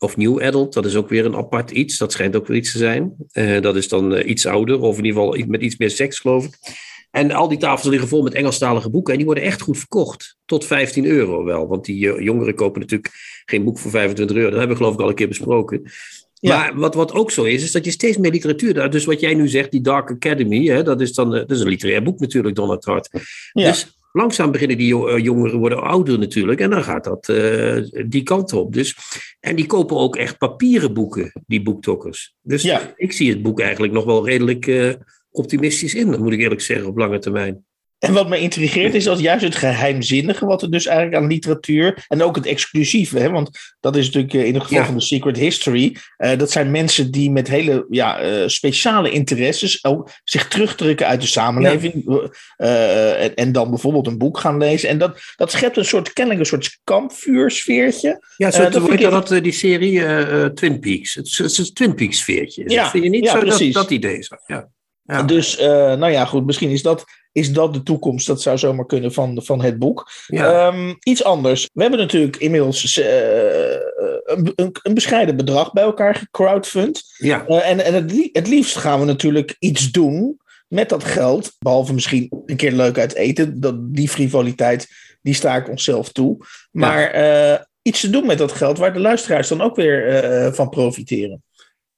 Of 0.03 0.17
new 0.17 0.41
adult, 0.41 0.73
dat 0.73 0.85
is 0.85 0.95
ook 0.95 1.09
weer 1.09 1.25
een 1.25 1.35
apart 1.35 1.71
iets. 1.71 1.97
Dat 1.97 2.11
schijnt 2.11 2.35
ook 2.35 2.47
weer 2.47 2.57
iets 2.57 2.71
te 2.71 2.77
zijn. 2.77 3.15
Uh, 3.33 3.61
dat 3.61 3.75
is 3.75 3.87
dan 3.87 4.13
uh, 4.13 4.29
iets 4.29 4.45
ouder, 4.45 4.81
of 4.81 4.97
in 4.97 5.05
ieder 5.05 5.21
geval 5.21 5.45
met 5.47 5.61
iets 5.61 5.77
meer 5.77 5.89
seks, 5.89 6.19
geloof 6.19 6.45
ik. 6.45 6.57
En 7.11 7.31
al 7.31 7.47
die 7.47 7.57
tafels 7.57 7.89
liggen 7.89 8.07
vol 8.09 8.23
met 8.23 8.33
Engelstalige 8.33 8.89
boeken. 8.89 9.11
En 9.11 9.17
die 9.17 9.25
worden 9.25 9.43
echt 9.43 9.61
goed 9.61 9.77
verkocht. 9.77 10.37
Tot 10.45 10.65
15 10.65 11.05
euro 11.05 11.43
wel. 11.43 11.67
Want 11.67 11.85
die 11.85 12.23
jongeren 12.23 12.55
kopen 12.55 12.81
natuurlijk 12.81 13.11
geen 13.45 13.63
boek 13.63 13.79
voor 13.79 13.91
25 13.91 14.35
euro. 14.35 14.49
Dat 14.49 14.59
hebben 14.59 14.77
we 14.77 14.83
geloof 14.83 14.97
ik 14.97 15.03
al 15.03 15.09
een 15.09 15.15
keer 15.15 15.27
besproken. 15.27 15.91
Ja. 16.33 16.57
Maar 16.57 16.75
wat, 16.75 16.95
wat 16.95 17.13
ook 17.13 17.31
zo 17.31 17.43
is, 17.43 17.63
is 17.63 17.71
dat 17.71 17.85
je 17.85 17.91
steeds 17.91 18.17
meer 18.17 18.31
literatuur... 18.31 18.89
Dus 18.89 19.05
wat 19.05 19.19
jij 19.19 19.33
nu 19.33 19.47
zegt, 19.47 19.71
die 19.71 19.81
Dark 19.81 20.11
Academy, 20.11 20.65
hè, 20.65 20.83
dat, 20.83 21.01
is 21.01 21.13
dan, 21.13 21.33
eh, 21.33 21.39
dat 21.39 21.51
is 21.51 21.59
een 21.59 21.67
literair 21.67 22.03
boek 22.03 22.19
natuurlijk, 22.19 22.55
Donald 22.55 22.85
Hart. 22.85 23.09
Ja. 23.53 23.67
Dus 23.69 24.00
langzaam 24.11 24.51
beginnen 24.51 24.77
die 24.77 25.07
eh, 25.07 25.23
jongeren 25.23 25.59
worden 25.59 25.83
ouder 25.83 26.19
natuurlijk. 26.19 26.59
En 26.59 26.69
dan 26.69 26.83
gaat 26.83 27.03
dat 27.03 27.29
eh, 27.29 27.77
die 28.07 28.23
kant 28.23 28.53
op. 28.53 28.73
Dus, 28.73 28.95
en 29.39 29.55
die 29.55 29.65
kopen 29.65 29.97
ook 29.97 30.15
echt 30.15 30.37
papieren 30.37 30.93
boeken, 30.93 31.31
die 31.47 31.61
boektokkers. 31.61 32.35
Dus 32.41 32.61
Ja. 32.63 32.93
ik 32.95 33.11
zie 33.11 33.29
het 33.29 33.41
boek 33.41 33.59
eigenlijk 33.59 33.93
nog 33.93 34.05
wel 34.05 34.25
redelijk 34.25 34.67
eh, 34.67 34.93
optimistisch 35.31 35.95
in. 35.95 36.11
Dat 36.11 36.19
moet 36.19 36.33
ik 36.33 36.39
eerlijk 36.39 36.61
zeggen, 36.61 36.87
op 36.87 36.97
lange 36.97 37.19
termijn. 37.19 37.65
En 38.01 38.13
wat 38.13 38.29
me 38.29 38.39
intrigeert 38.39 38.93
is 38.93 39.03
dat 39.03 39.19
juist 39.19 39.43
het 39.43 39.55
geheimzinnige, 39.55 40.45
wat 40.45 40.61
er 40.61 40.71
dus 40.71 40.85
eigenlijk 40.85 41.17
aan 41.17 41.27
literatuur, 41.29 42.05
en 42.07 42.23
ook 42.23 42.35
het 42.35 42.45
exclusieve, 42.45 43.19
hè, 43.19 43.29
want 43.29 43.49
dat 43.79 43.95
is 43.95 44.05
natuurlijk 44.05 44.33
eh, 44.33 44.45
in 44.45 44.53
het 44.53 44.63
geval 44.63 44.77
Ja. 44.79 44.85
van 44.85 44.95
de 44.95 45.01
Secret 45.01 45.37
History, 45.37 45.95
eh, 46.17 46.37
dat 46.37 46.51
zijn 46.51 46.71
mensen 46.71 47.11
die 47.11 47.31
met 47.31 47.47
hele 47.47 47.85
ja, 47.89 48.19
eh, 48.19 48.47
speciale 48.47 49.11
interesses 49.11 49.83
ook 49.83 50.09
zich 50.23 50.47
terugtrekken 50.47 51.07
uit 51.07 51.21
de 51.21 51.27
samenleving 51.27 52.23
en, 52.57 53.35
en 53.35 53.51
dan 53.51 53.69
bijvoorbeeld 53.69 54.07
een 54.07 54.17
boek 54.17 54.37
gaan 54.39 54.57
lezen. 54.57 54.89
En 54.89 54.97
dat, 54.97 55.19
dat 55.35 55.51
schept 55.51 55.77
een 55.77 55.85
soort, 55.85 56.13
kennelijk 56.13 56.39
een 56.43 56.49
soort 56.59 56.79
kampvuursfeertje. 56.83 58.19
Ja, 58.37 58.51
zo 58.51 58.61
uh, 58.61 58.71
dat 58.71 58.91
ik- 58.93 58.99
dat, 59.09 59.27
die 59.43 59.51
serie 59.51 60.53
Twin 60.53 60.79
Peaks. 60.79 61.13
Het 61.13 61.25
is, 61.25 61.37
het 61.37 61.51
is 61.51 61.57
een 61.57 61.73
Twin 61.73 61.95
Peaks 61.95 62.17
sfeertje. 62.17 62.63
Ja, 62.69 62.81
het? 62.81 62.91
Vind 62.91 63.03
je 63.03 63.09
niet 63.09 63.27
zo 63.27 63.33
dat, 63.33 63.43
precies. 63.43 63.73
dat 63.73 63.91
idee? 63.91 64.23
Zo? 64.23 64.35
Ja. 64.45 64.69
Ja. 65.03 65.23
Dus, 65.23 65.57
nou 65.57 66.09
ja, 66.11 66.25
goed, 66.25 66.45
misschien 66.45 66.69
is 66.69 66.81
dat, 66.81 67.05
is 67.31 67.53
dat 67.53 67.73
de 67.73 67.83
toekomst. 67.83 68.27
Dat 68.27 68.41
zou 68.41 68.57
zomaar 68.57 68.85
kunnen 68.85 69.13
van, 69.13 69.43
van 69.43 69.61
het 69.61 69.79
boek. 69.79 70.11
Ja. 70.27 70.67
Ehm, 70.67 70.93
iets 71.03 71.23
anders. 71.23 71.69
We 71.73 71.81
hebben 71.81 71.99
natuurlijk 71.99 72.37
inmiddels 72.37 72.97
eh, 72.97 73.71
een, 74.23 74.51
een, 74.55 74.75
een 74.83 74.93
bescheiden 74.93 75.35
bedrag 75.35 75.73
bij 75.73 75.83
elkaar 75.83 76.15
gecrowdfund. 76.15 77.03
ja. 77.17 77.45
Eh, 77.45 77.69
en 77.69 77.85
en 77.85 77.93
het, 77.93 78.29
het 78.31 78.47
liefst 78.47 78.75
gaan 78.75 78.99
we 78.99 79.05
natuurlijk 79.05 79.55
iets 79.59 79.91
doen 79.91 80.39
met 80.67 80.89
dat 80.89 81.03
geld. 81.03 81.55
Behalve 81.59 81.93
misschien 81.93 82.43
een 82.45 82.55
keer 82.55 82.71
leuk 82.71 82.97
uit 82.97 83.13
eten. 83.13 83.59
Dat, 83.59 83.75
die 83.95 84.09
frivoliteit, 84.09 84.87
die 85.21 85.33
sta 85.33 85.55
ik 85.55 85.69
onszelf 85.69 86.11
toe. 86.11 86.37
Maar 86.71 87.11
eh, 87.11 87.59
iets 87.81 87.99
te 87.99 88.09
doen 88.09 88.25
met 88.25 88.37
dat 88.37 88.51
geld 88.51 88.77
waar 88.77 88.93
de 88.93 88.99
luisteraars 88.99 89.47
dan 89.47 89.61
ook 89.61 89.75
weer 89.75 90.53
van 90.53 90.69
profiteren. 90.69 91.43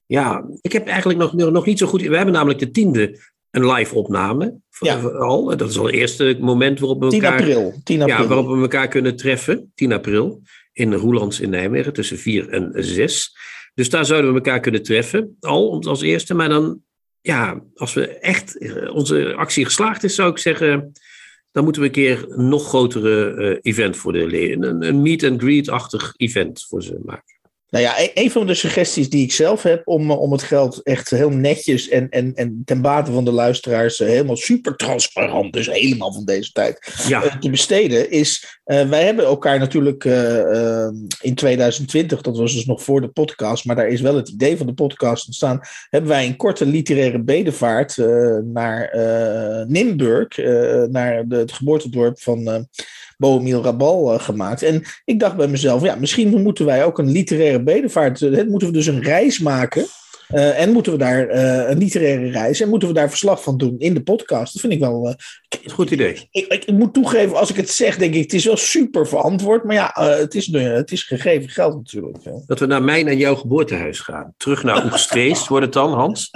Ja, 0.06 0.44
ik 0.60 0.72
heb 0.72 0.86
eigenlijk 0.86 1.18
nog, 1.18 1.32
nog 1.32 1.66
niet 1.66 1.78
zo 1.78 1.86
goed. 1.86 2.02
We 2.02 2.16
hebben 2.16 2.34
namelijk 2.34 2.58
de 2.58 2.70
tiende 2.70 3.18
een 3.54 3.72
live 3.72 3.94
opname. 3.94 4.60
Ja. 4.80 4.96
Al. 5.00 5.56
Dat 5.56 5.70
is 5.70 5.78
al 5.78 5.84
het 5.84 5.94
eerste 5.94 6.36
moment 6.40 6.80
waarop 6.80 7.02
we 7.02 7.08
10 7.08 7.22
elkaar, 7.22 7.40
april. 7.40 7.80
10 7.84 8.02
april. 8.02 8.18
Ja, 8.18 8.26
waarop 8.26 8.48
we 8.48 8.60
elkaar 8.60 8.88
kunnen 8.88 9.16
treffen. 9.16 9.72
10 9.74 9.92
april. 9.92 10.42
In 10.72 10.94
Roelands 10.94 11.40
in 11.40 11.50
Nijmegen 11.50 11.92
tussen 11.92 12.18
4 12.18 12.48
en 12.48 12.72
6. 12.76 13.36
Dus 13.74 13.90
daar 13.90 14.06
zouden 14.06 14.30
we 14.30 14.36
elkaar 14.36 14.60
kunnen 14.60 14.82
treffen. 14.82 15.36
Al 15.40 15.82
als 15.82 16.02
eerste. 16.02 16.34
Maar 16.34 16.48
dan, 16.48 16.80
ja, 17.20 17.64
als 17.74 17.94
we 17.94 18.08
echt 18.08 18.58
eh, 18.58 18.94
onze 18.94 19.34
actie 19.34 19.64
geslaagd 19.64 20.04
is, 20.04 20.14
zou 20.14 20.30
ik 20.30 20.38
zeggen. 20.38 20.92
Dan 21.50 21.64
moeten 21.64 21.82
we 21.82 21.88
een 21.88 21.94
keer 21.94 22.24
een 22.28 22.48
nog 22.48 22.68
grotere 22.68 23.34
eh, 23.34 23.58
event 23.72 23.96
voor 23.96 24.12
de 24.12 24.26
leden. 24.26 24.62
Een, 24.62 24.82
een 24.82 25.02
meet-and-greet-achtig 25.02 26.14
event 26.16 26.64
voor 26.68 26.82
ze 26.82 27.00
maken. 27.04 27.33
Nou 27.74 27.86
ja, 27.86 28.00
e- 28.00 28.10
een 28.14 28.30
van 28.30 28.46
de 28.46 28.54
suggesties 28.54 29.10
die 29.10 29.24
ik 29.24 29.32
zelf 29.32 29.62
heb 29.62 29.82
om, 29.84 30.10
eh, 30.10 30.20
om 30.20 30.32
het 30.32 30.42
geld 30.42 30.82
echt 30.82 31.10
heel 31.10 31.30
netjes 31.30 31.88
en, 31.88 32.08
en, 32.08 32.34
en 32.34 32.62
ten 32.64 32.80
bate 32.80 33.12
van 33.12 33.24
de 33.24 33.32
luisteraars 33.32 34.00
eh, 34.00 34.08
helemaal 34.08 34.36
super 34.36 34.76
transparant, 34.76 35.52
dus 35.52 35.66
helemaal 35.66 36.12
van 36.12 36.24
deze 36.24 36.52
tijd, 36.52 36.92
Ja, 37.08 37.22
eh, 37.22 37.36
te 37.36 37.50
besteden, 37.50 38.10
is 38.10 38.58
wij 38.64 39.04
hebben 39.04 39.24
elkaar 39.24 39.58
natuurlijk 39.58 40.04
eh, 40.04 40.84
eh, 40.84 40.92
in 41.20 41.34
2020, 41.34 42.20
dat 42.20 42.36
was 42.36 42.54
dus 42.54 42.66
nog 42.66 42.82
voor 42.82 43.00
de 43.00 43.08
podcast, 43.08 43.64
maar 43.64 43.76
daar 43.76 43.88
is 43.88 44.00
wel 44.00 44.16
het 44.16 44.28
idee 44.28 44.56
van 44.56 44.66
de 44.66 44.74
podcast 44.74 45.26
ontstaan, 45.26 45.60
hebben 45.90 46.10
wij 46.10 46.26
een 46.26 46.36
korte 46.36 46.66
literaire 46.66 47.22
bedevaart 47.22 47.96
naar 48.44 48.90
Nimburg, 49.68 50.36
naar 50.90 51.28
de, 51.28 51.36
het 51.36 51.52
geboortedorp 51.52 52.20
van 52.20 52.68
Bohemiel 53.16 53.62
Rabal 53.62 54.12
eh, 54.12 54.20
gemaakt. 54.20 54.62
En 54.62 54.82
ik 55.04 55.20
dacht 55.20 55.36
bij 55.36 55.48
mezelf, 55.48 55.82
ja, 55.82 55.94
misschien 55.94 56.42
moeten 56.42 56.64
wij 56.64 56.84
ook 56.84 56.98
een 56.98 57.10
literaire 57.10 57.62
bedevaart, 57.62 58.22
eh, 58.22 58.44
moeten 58.46 58.68
we 58.68 58.74
dus 58.74 58.86
een 58.86 59.02
reis 59.02 59.38
maken. 59.38 59.86
eh, 60.28 60.60
en 60.60 60.72
moeten 60.72 60.92
we 60.92 60.98
daar 60.98 61.28
een 61.70 61.78
literaire 61.78 62.30
reis 62.30 62.60
en 62.60 62.68
moeten 62.68 62.88
we 62.88 62.94
daar 62.94 63.08
verslag 63.08 63.42
van 63.42 63.56
doen 63.56 63.74
in 63.78 63.94
de 63.94 64.02
podcast. 64.02 64.52
Dat 64.52 64.60
vind 64.60 64.72
ik 64.72 64.78
wel. 64.80 65.06
een 65.64 65.70
goed 65.70 65.90
idee. 65.90 66.28
ik, 66.30 66.46
ik, 66.46 66.64
ik 66.64 66.74
moet 66.74 66.94
toegeven, 66.94 67.36
als 67.36 67.50
ik 67.50 67.56
het 67.56 67.70
zeg, 67.70 67.96
denk 67.96 68.14
ik, 68.14 68.22
het 68.22 68.32
is 68.32 68.44
wel 68.44 68.56
super 68.56 69.08
verantwoord. 69.08 69.64
Maar 69.64 69.74
ja, 69.74 69.90
het, 70.18 70.34
is, 70.34 70.46
het 70.52 70.92
is 70.92 71.02
gegeven 71.02 71.48
geld 71.48 71.74
natuurlijk. 71.74 72.16
Dat 72.46 72.58
we 72.58 72.66
naar 72.66 72.82
mijn 72.82 73.08
en 73.08 73.16
jouw 73.16 73.34
geboortehuis 73.34 74.00
gaan. 74.00 74.34
Terug 74.36 74.62
naar 74.62 74.84
Oegstgeest 74.84 75.48
wordt 75.48 75.64
het 75.64 75.74
dan, 75.74 75.92
Hans? 75.92 76.30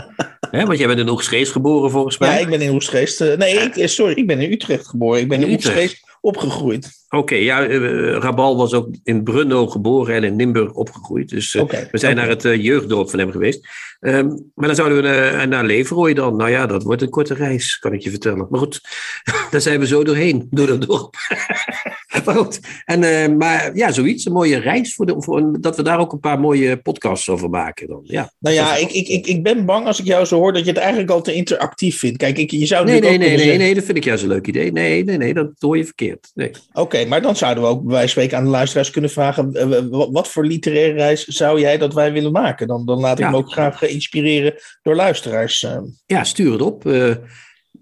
Hè, 0.50 0.64
want 0.66 0.78
jij 0.78 0.86
bent 0.86 0.98
in 1.00 1.08
Oegstgeest 1.08 1.52
geboren 1.52 1.90
volgens 1.90 2.18
mij. 2.18 2.30
Ja, 2.34 2.38
ik 2.38 2.48
ben 2.48 2.60
in 2.60 2.70
Oegstgeest. 2.72 3.20
eh, 3.20 3.36
nee, 3.36 3.54
ik, 3.54 3.88
sorry, 3.88 4.14
ik 4.14 4.26
ben 4.26 4.40
in 4.40 4.52
Utrecht 4.52 4.86
geboren. 4.88 5.20
Ik 5.20 5.28
ben 5.28 5.40
in, 5.42 5.48
In 5.48 5.54
Utrecht. 5.54 6.07
Opgegroeid. 6.28 7.06
Oké, 7.08 7.34
ja, 7.34 7.66
eh, 7.66 8.12
Rabal 8.12 8.56
was 8.56 8.74
ook 8.74 8.88
in 9.04 9.22
Brunno 9.22 9.66
geboren 9.66 10.14
en 10.14 10.24
in 10.24 10.36
Nimburg 10.36 10.72
opgegroeid. 10.72 11.28
Dus 11.28 11.54
eh, 11.54 11.62
we 11.90 11.98
zijn 11.98 12.16
naar 12.16 12.28
het 12.28 12.44
eh, 12.44 12.62
jeugddorp 12.64 13.10
van 13.10 13.18
hem 13.18 13.30
geweest. 13.30 13.68
Ehm, 14.00 14.26
maar 14.54 14.66
dan 14.66 14.74
zouden 14.74 15.02
we 15.02 15.46
naar 15.46 15.64
Leverooy 15.64 16.14
dan. 16.14 16.36
Nou 16.36 16.50
ja, 16.50 16.66
dat 16.66 16.82
wordt 16.82 17.02
een 17.02 17.10
korte 17.10 17.34
reis, 17.34 17.78
kan 17.78 17.92
ik 17.92 18.00
je 18.00 18.10
vertellen. 18.10 18.46
Maar 18.50 18.60
goed, 18.60 18.80
daar 19.50 19.60
zijn 19.60 19.80
we 19.80 19.86
zo 19.86 20.04
doorheen, 20.04 20.46
door 20.50 20.66
dat 20.66 20.82
dorp. 20.82 21.14
maar 22.24 22.34
goed, 22.44 22.60
en, 22.84 23.02
eh, 23.02 23.36
maar 23.36 23.70
ja, 23.76 23.92
zoiets, 23.92 24.24
een 24.24 24.32
mooie 24.32 24.58
reis. 24.58 24.94
Voor 24.94 25.06
de, 25.06 25.14
voor 25.18 25.36
een- 25.38 25.56
dat 25.60 25.76
we 25.76 25.82
daar 25.82 25.98
ook 25.98 26.12
een 26.12 26.20
paar 26.20 26.40
mooie 26.40 26.76
podcasts 26.76 27.28
over 27.28 27.50
maken 27.50 27.86
dan. 27.88 28.00
Ja. 28.02 28.32
Nou 28.38 28.54
ja, 28.54 28.76
ik, 28.76 28.90
ik, 28.92 29.08
ik, 29.08 29.26
ik 29.26 29.42
ben 29.42 29.64
bang 29.64 29.86
als 29.86 30.00
ik 30.00 30.06
jou 30.06 30.24
zo 30.24 30.36
hoor 30.38 30.52
dat 30.52 30.64
je 30.64 30.70
het 30.70 30.78
eigenlijk 30.80 31.10
al 31.10 31.22
te 31.22 31.32
interactief 31.32 31.98
vindt. 31.98 32.16
Kijk, 32.16 32.38
ik, 32.38 32.50
je 32.50 32.66
zou 32.66 32.84
Nee, 32.84 33.00
nee, 33.00 33.18
nee, 33.18 33.36
nee, 33.36 33.58
nee, 33.58 33.74
dat 33.74 33.84
vind 33.84 33.96
ik 33.96 34.04
juist 34.04 34.22
een 34.22 34.28
leuk 34.28 34.46
idee. 34.46 34.72
Nee, 34.72 35.04
nee, 35.04 35.16
nee, 35.16 35.34
dat 35.34 35.50
hoor 35.58 35.76
je 35.76 35.84
verkeerd. 35.84 36.30
Nee. 36.34 36.50
Oké, 36.72 37.04
maar 37.04 37.22
dan 37.22 37.36
zouden 37.36 37.62
we 37.62 37.68
ook 37.68 37.82
bij 37.82 37.92
wijze 37.92 38.00
van 38.02 38.08
spreken 38.08 38.38
aan 38.38 38.44
de 38.44 38.50
luisteraars 38.50 38.90
kunnen 38.90 39.10
vragen: 39.10 39.54
eh, 39.54 39.78
wat, 40.10 40.28
voor 40.28 40.46
literaire 40.46 40.92
reis 40.94 41.24
zou 41.24 41.60
jij 41.60 41.78
dat 41.78 41.94
wij 41.94 42.12
willen 42.12 42.32
maken? 42.32 42.66
Dan, 42.66 42.86
dan 42.86 43.00
laat 43.00 43.18
ik 43.18 43.24
Ja. 43.24 43.30
me 43.30 43.36
ook 43.36 43.52
graag 43.52 43.82
eh, 43.82 43.92
inspireren 43.94 44.54
door 44.82 44.94
luisteraars. 44.94 45.66
Ja, 46.06 46.24
stuur 46.24 46.52
het 46.52 46.62
op. 46.62 46.84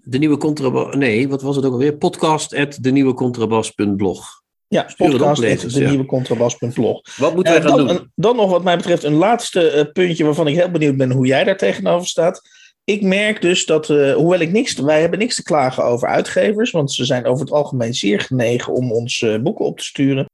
De 0.09 0.17
nieuwe 0.17 0.37
contrabas. 0.37 0.95
Nee, 0.95 1.27
wat 1.27 1.41
was 1.41 1.55
het 1.55 1.65
ook 1.65 1.71
alweer? 1.71 1.97
Podcast 1.97 2.55
at 2.55 2.77
de 2.81 2.91
nieuwe 2.91 3.13
contrabas.blog. 3.13 4.41
ja, 4.67 4.89
podcast 4.97 5.41
lezers, 5.41 5.73
de 5.73 5.81
ja. 5.81 5.89
nieuwe 5.89 6.05
contrabas.blog. 6.05 7.01
Wat 7.17 7.35
moeten 7.35 7.53
wij 7.53 7.61
gaan 7.61 7.77
dan, 7.77 7.87
doen? 7.87 8.11
dan 8.15 8.35
nog 8.35 8.51
wat 8.51 8.63
mij 8.63 8.77
betreft 8.77 9.03
een 9.03 9.13
laatste 9.13 9.69
eh, 9.69 9.91
puntje 9.91 10.23
waarvan 10.23 10.47
ik 10.47 10.55
heel 10.55 10.71
benieuwd 10.71 10.97
ben 10.97 11.11
hoe 11.11 11.25
jij 11.25 11.43
daar 11.43 11.57
tegenover 11.57 12.07
staat. 12.07 12.41
Ik 12.83 13.01
merk 13.01 13.41
dus 13.41 13.65
dat, 13.65 13.89
eh, 13.89 14.13
hoewel 14.13 14.39
ik 14.39 14.51
niks, 14.51 14.73
wij 14.73 15.01
hebben 15.01 15.19
niks 15.19 15.35
te 15.35 15.43
klagen 15.43 15.83
over 15.83 16.07
uitgevers, 16.07 16.71
want 16.71 16.91
ze 16.91 17.05
zijn 17.05 17.25
over 17.25 17.45
het 17.45 17.53
algemeen 17.53 17.93
zeer 17.93 18.19
genegen 18.19 18.73
om 18.73 18.91
ons 18.91 19.21
eh, 19.21 19.39
boeken 19.39 19.65
op 19.65 19.77
te 19.77 19.85
sturen. 19.85 20.25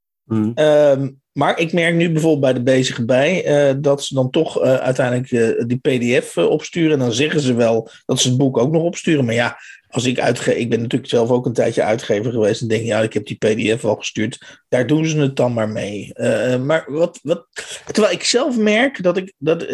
Ehm, 0.56 1.10
maar 1.34 1.60
ik 1.60 1.74
merk 1.74 1.96
nu 1.96 2.12
bijvoorbeeld 2.12 2.42
bij 2.42 2.54
de 2.54 2.72
bezige 2.72 3.06
bij 3.06 3.46
eh, 3.46 3.76
dat 3.78 4.04
ze 4.04 4.14
dan 4.14 4.30
toch 4.30 4.62
eh, 4.62 4.76
uiteindelijk 4.76 5.32
eh, 5.32 5.66
die 5.68 5.80
PDF 5.80 6.38
opsturen. 6.38 6.92
En 6.92 7.00
dan 7.00 7.14
zeggen 7.14 7.40
ze 7.40 7.54
wel 7.54 7.90
dat 8.06 8.20
ze 8.20 8.28
het 8.28 8.38
boek 8.38 8.58
ook 8.58 8.72
nog 8.72 8.84
opsturen. 8.84 9.26
Maar 9.26 9.34
ja, 9.34 9.58
als 9.88 10.06
ik 10.06 10.20
uitge 10.20 10.60
ik 10.60 10.70
ben 10.70 10.82
natuurlijk 10.82 11.12
zelf 11.12 11.30
ook 11.30 11.46
een 11.46 11.54
tijdje 11.54 11.84
uitgever 11.84 12.32
geweest. 12.32 12.62
En 12.62 12.68
denk, 12.68 12.86
ja, 12.86 13.02
ik 13.02 13.14
heb 13.14 13.26
die 13.26 13.38
PDF 13.38 13.86
al 13.86 13.96
gestuurd. 13.96 14.62
Daar 14.70 14.88
doen 14.88 15.06
ze 15.06 15.18
het 15.18 15.36
dan 15.36 15.54
maar 15.54 15.70
mee. 15.70 16.12
Maar 16.60 16.86
wat, 16.88 17.20
wat, 17.24 17.48
terwijl 17.92 18.14
ik 18.14 18.24
zelf 18.24 18.58
merk 18.58 19.04
dat 19.04 19.18
ik 19.18 19.34
dat, 19.38 19.66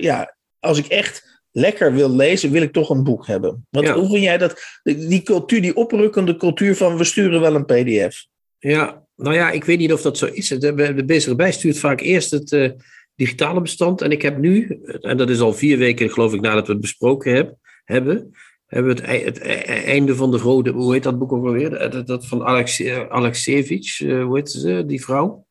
ja, 0.00 0.36
als 0.58 0.78
ik 0.78 0.86
echt 0.86 1.40
lekker 1.50 1.92
wil 1.92 2.10
lezen, 2.10 2.50
wil 2.50 2.62
ik 2.62 2.72
toch 2.72 2.90
een 2.90 3.04
boek 3.04 3.26
hebben. 3.26 3.66
Want 3.70 3.86
Ja. 3.86 3.94
hoe 3.94 4.08
vind 4.08 4.22
jij 4.22 4.38
dat? 4.38 4.62
Die 4.82 5.22
cultuur, 5.22 5.62
die 5.62 5.76
oprukkende 5.76 6.36
cultuur 6.36 6.76
van 6.76 6.96
we 6.96 7.04
sturen 7.04 7.40
wel 7.40 7.54
een 7.54 7.64
PDF. 7.64 8.26
Ja, 8.58 9.06
nou 9.18 9.34
ja, 9.34 9.50
ik 9.50 9.64
weet 9.64 9.78
niet 9.78 9.92
of 9.92 10.02
dat 10.02 10.18
zo 10.18 10.26
is. 10.26 10.48
De, 10.48 10.74
de 10.94 11.04
bezige 11.04 11.34
bij 11.36 11.52
stuurt 11.52 11.78
vaak 11.78 12.00
eerst 12.00 12.30
het 12.30 12.52
eh, 12.52 12.70
digitale 13.14 13.60
bestand. 13.60 14.00
En 14.00 14.10
ik 14.10 14.22
heb 14.22 14.38
nu, 14.38 14.80
en 15.00 15.16
dat 15.16 15.30
is 15.30 15.40
al 15.40 15.52
vier 15.52 15.78
weken 15.78 16.10
geloof 16.10 16.34
ik 16.34 16.40
nadat 16.40 16.66
we 16.66 16.72
het 16.72 16.80
besproken 16.80 17.34
heb, 17.34 17.54
hebben, 17.84 18.30
hebben 18.66 18.94
we 18.96 19.02
het, 19.02 19.24
het 19.24 19.38
ei- 19.38 19.84
einde 19.84 20.14
van 20.14 20.30
de 20.30 20.38
rode, 20.38 20.70
hoe 20.70 20.92
heet 20.92 21.02
dat 21.02 21.18
boek 21.18 21.32
ook 21.32 21.44
alweer? 21.46 21.72
Eh, 21.74 21.90
Dat, 21.90 22.06
dat 22.06 22.26
van 22.26 22.42
Alex, 22.44 22.82
Alexevich, 23.08 24.00
eh, 24.00 24.22
hoe 24.24 24.36
heet 24.36 24.50
ze, 24.50 24.84
die 24.86 25.04
vrouw? 25.04 25.46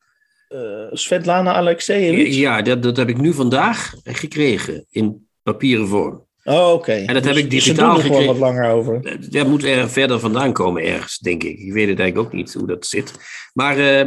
Eh, 0.48 0.60
Svetlana 0.92 1.54
Alexeyevich. 1.54 2.36
Ja, 2.36 2.62
dat, 2.62 2.84
dat 2.84 2.98
heb 2.98 3.10
ik 3.10 3.18
nu 3.18 3.34
vandaag 3.34 3.94
gekregen 4.04 4.86
in 4.90 5.28
papieren 5.44 5.88
vorm. 5.88 6.27
Oh, 6.50 6.72
oké. 6.74 6.92
En 6.92 7.14
dat 7.14 7.26
heb 7.26 7.36
ik 7.36 7.50
Dus 7.50 7.64
digitaal 7.64 7.90
gewoon 7.90 8.02
gekregen. 8.02 8.26
wat 8.28 8.38
langer 8.38 8.70
over. 8.72 9.20
Dat 9.30 9.48
moet 9.48 9.64
er 9.64 9.90
verder 9.90 10.20
vandaan 10.20 10.54
komen 10.54 10.84
ergens, 10.84 11.18
denk 11.18 11.44
ik. 11.44 11.60
Ik 11.60 11.74
weet 11.74 11.88
het 11.88 12.00
eigenlijk 12.00 12.18
ook 12.28 12.34
niet 12.34 12.54
hoe 12.54 12.68
dat 12.68 12.86
zit. 12.86 13.14
Maar, 13.54 13.78
eh, 13.78 14.00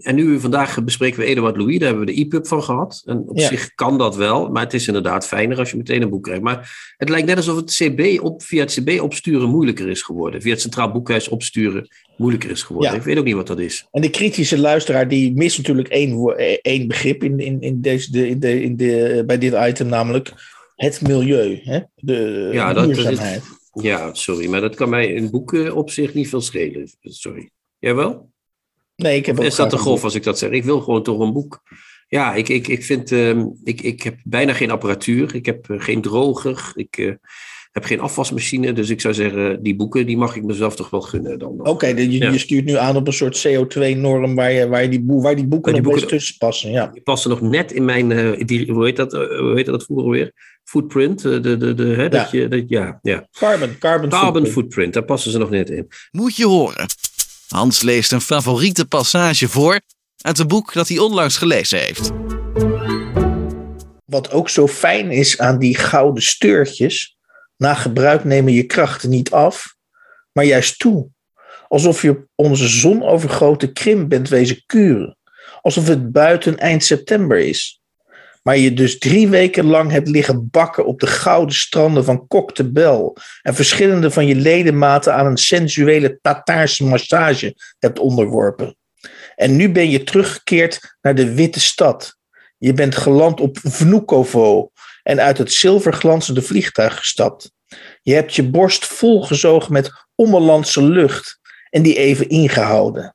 en 0.00 0.14
nu 0.14 0.40
vandaag 0.40 0.84
bespreken 0.84 1.20
we 1.20 1.26
Eduard 1.26 1.56
Louis, 1.56 1.78
daar 1.78 1.88
hebben 1.88 2.06
we 2.06 2.12
de 2.12 2.20
e-pub 2.20 2.46
van 2.46 2.62
gehad. 2.62 3.02
En 3.04 3.22
op 3.26 3.38
Ja. 3.38 3.46
zich 3.46 3.74
kan 3.74 3.98
dat 3.98 4.16
wel, 4.16 4.48
maar 4.50 4.62
het 4.62 4.74
is 4.74 4.86
inderdaad 4.86 5.26
fijner 5.26 5.58
als 5.58 5.70
je 5.70 5.76
meteen 5.76 6.02
een 6.02 6.10
boek 6.10 6.22
krijgt. 6.22 6.42
Maar 6.42 6.94
het 6.96 7.08
lijkt 7.08 7.26
net 7.26 7.36
alsof 7.36 7.56
het 7.56 7.74
CB 7.74 8.18
op, 8.22 8.42
via 8.42 8.60
het 8.60 8.80
CB 8.84 9.00
opsturen 9.00 9.48
moeilijker 9.48 9.88
is 9.88 10.02
geworden. 10.02 10.42
Via 10.42 10.52
het 10.52 10.60
Centraal 10.60 10.92
Boekhuis 10.92 11.28
opsturen 11.28 11.88
moeilijker 12.16 12.50
is 12.50 12.62
geworden. 12.62 12.90
Ja. 12.92 12.96
Ik 12.98 13.02
weet 13.04 13.18
ook 13.18 13.24
niet 13.24 13.34
wat 13.34 13.46
dat 13.46 13.58
is. 13.58 13.86
En 13.90 14.00
de 14.02 14.10
kritische 14.10 14.58
luisteraar 14.58 15.08
die 15.08 15.34
mist 15.34 15.56
natuurlijk 15.58 15.88
één, 15.88 16.36
eh, 16.36 16.56
één 16.62 16.88
begrip 16.88 17.24
in, 17.24 17.38
in, 17.38 17.60
in 17.60 17.80
deze, 17.80 18.10
de, 18.12 18.28
in 18.28 18.40
de, 18.40 18.62
in 18.62 18.76
de, 18.76 19.22
bij 19.26 19.38
dit 19.38 19.54
item, 19.68 19.86
namelijk 19.86 20.32
het 20.88 21.00
milieu. 21.00 21.60
Hè? 21.62 21.80
De 21.94 22.48
Ja, 22.52 22.72
dat- 22.72 22.84
dat 22.88 22.96
is- 22.96 23.04
duurzaamheid. 23.04 23.42
Ja, 23.72 24.14
sorry, 24.14 24.48
maar 24.48 24.60
dat 24.60 24.74
kan 24.74 24.88
mij 24.88 25.06
in 25.06 25.30
boeken 25.30 25.74
op 25.74 25.90
zich 25.90 26.14
niet 26.14 26.28
veel 26.28 26.40
schelen. 26.40 26.90
Sorry. 27.00 27.50
Jij 27.78 27.94
wel? 27.94 28.30
Nee, 28.96 29.16
ik 29.16 29.26
heb 29.26 29.38
ook 29.38 29.44
Is 29.44 29.54
dat 29.56 29.70
te 29.70 29.76
grof 29.76 30.04
als 30.04 30.14
ik 30.14 30.22
dat 30.22 30.38
zeg? 30.38 30.50
Ik 30.50 30.64
wil 30.64 30.80
gewoon 30.80 31.02
toch 31.02 31.18
een 31.20 31.32
boek. 31.32 31.62
Ja, 32.08 32.34
ik, 32.34 32.48
ik, 32.48 32.68
ik 32.68 32.84
vind. 32.84 33.12
ehm, 33.12 33.46
ik, 33.64 33.80
ik 33.80 34.02
heb 34.02 34.16
bijna 34.24 34.52
geen 34.52 34.70
apparatuur. 34.70 35.34
Ik 35.34 35.46
heb 35.46 35.70
eh, 35.70 35.80
geen 35.80 36.00
droger. 36.00 36.72
Ik 36.74 36.96
eh, 36.98 37.12
heb 37.72 37.84
geen 37.84 38.00
afwasmachine. 38.00 38.72
Dus 38.72 38.90
ik 38.90 39.00
zou 39.00 39.14
zeggen, 39.14 39.62
die 39.62 39.76
boeken 39.76 40.06
die 40.06 40.16
mag 40.16 40.36
ik 40.36 40.44
mezelf 40.44 40.76
toch 40.76 40.90
wel 40.90 41.00
gunnen. 41.00 41.38
Dan. 41.38 41.66
Oké, 41.68 41.86
je, 41.86 42.10
Ja. 42.18 42.30
je 42.30 42.38
stuurt 42.38 42.64
nu 42.64 42.76
aan 42.76 42.96
op 42.96 43.06
een 43.06 43.12
soort 43.12 43.46
CO2-norm 43.48 44.34
waar, 44.34 44.52
je, 44.52 44.68
waar, 44.68 44.82
je 44.82 44.88
die, 44.88 45.02
waar 45.06 45.36
die 45.36 45.46
boeken 45.46 45.72
Waar 45.72 45.80
die 45.82 45.90
nog 45.90 45.92
boeken- 45.92 46.00
best 46.00 46.08
tussen 46.08 46.36
passen. 46.38 46.70
Ja. 46.70 46.86
Die 46.86 47.02
passen 47.02 47.30
nog 47.30 47.40
net 47.40 47.72
in 47.72 47.84
mijn. 47.84 48.12
eh, 48.12 48.46
die, 48.46 48.72
hoe, 48.72 48.84
heet 48.84 48.96
dat, 48.96 49.14
eh, 49.14 49.38
hoe 49.38 49.52
heet 49.54 49.66
dat 49.66 49.84
vroeger 49.84 50.10
weer? 50.10 50.32
Footprint. 50.70 51.24
eh, 51.24 51.30
de, 51.42 51.56
de, 51.56 51.74
de, 51.74 51.84
hè, 51.84 52.08
dat 52.08 52.30
je, 52.30 52.48
dat, 52.48 52.62
ja, 52.66 52.98
ja. 53.02 53.28
Carbon, 53.38 53.78
carbon, 53.78 54.08
Carbon 54.08 54.32
footprint. 54.32 54.52
footprint, 54.52 54.92
daar 54.94 55.04
passen 55.04 55.30
ze 55.30 55.38
nog 55.38 55.50
net 55.50 55.70
in. 55.70 55.88
Moet 56.10 56.36
je 56.36 56.46
horen. 56.46 56.86
Hans 57.48 57.82
leest 57.82 58.12
een 58.12 58.20
favoriete 58.20 58.86
passage 58.86 59.48
voor 59.48 59.80
uit 60.20 60.38
een 60.38 60.46
boek 60.46 60.72
dat 60.72 60.88
hij 60.88 60.98
onlangs 60.98 61.36
gelezen 61.36 61.78
heeft. 61.78 62.10
Wat 64.04 64.30
ook 64.30 64.48
zo 64.48 64.68
fijn 64.68 65.10
is 65.10 65.38
aan 65.38 65.58
die 65.58 65.76
gouden 65.76 66.22
steurtjes. 66.22 67.16
Na 67.56 67.74
gebruik 67.74 68.24
nemen 68.24 68.52
je 68.52 68.62
krachten 68.66 69.10
niet 69.10 69.30
af, 69.30 69.74
maar 70.32 70.44
juist 70.44 70.78
toe. 70.78 71.08
Alsof 71.68 72.02
je 72.02 72.10
op 72.10 72.26
onze 72.34 72.68
zonovergrote 72.68 73.72
krim 73.72 74.08
bent 74.08 74.28
wezen 74.28 74.62
kuren. 74.66 75.16
Alsof 75.60 75.86
het 75.86 76.12
buiten 76.12 76.58
eind 76.58 76.84
september 76.84 77.38
is. 77.38 77.79
Maar 78.42 78.56
je 78.56 78.74
dus 78.74 78.98
drie 78.98 79.28
weken 79.28 79.64
lang 79.64 79.90
hebt 79.90 80.08
liggen 80.08 80.48
bakken 80.50 80.86
op 80.86 81.00
de 81.00 81.06
gouden 81.06 81.54
stranden 81.54 82.04
van 82.04 82.26
Cocktail 82.26 83.16
en 83.42 83.54
verschillende 83.54 84.10
van 84.10 84.26
je 84.26 84.34
ledematen 84.34 85.14
aan 85.14 85.26
een 85.26 85.36
sensuele 85.36 86.18
Tataarse 86.22 86.84
massage 86.84 87.56
hebt 87.78 87.98
onderworpen. 87.98 88.76
En 89.36 89.56
nu 89.56 89.72
ben 89.72 89.90
je 89.90 90.04
teruggekeerd 90.04 90.96
naar 91.00 91.14
de 91.14 91.34
witte 91.34 91.60
stad. 91.60 92.16
Je 92.58 92.72
bent 92.72 92.96
geland 92.96 93.40
op 93.40 93.58
Vnukovo 93.62 94.70
en 95.02 95.20
uit 95.20 95.38
het 95.38 95.52
zilverglanzende 95.52 96.42
vliegtuig 96.42 96.96
gestapt. 96.96 97.52
Je 98.02 98.14
hebt 98.14 98.34
je 98.34 98.48
borst 98.48 98.86
volgezogen 98.86 99.72
met 99.72 99.90
ommelandse 100.14 100.82
lucht 100.82 101.38
en 101.70 101.82
die 101.82 101.96
even 101.96 102.28
ingehouden. 102.28 103.14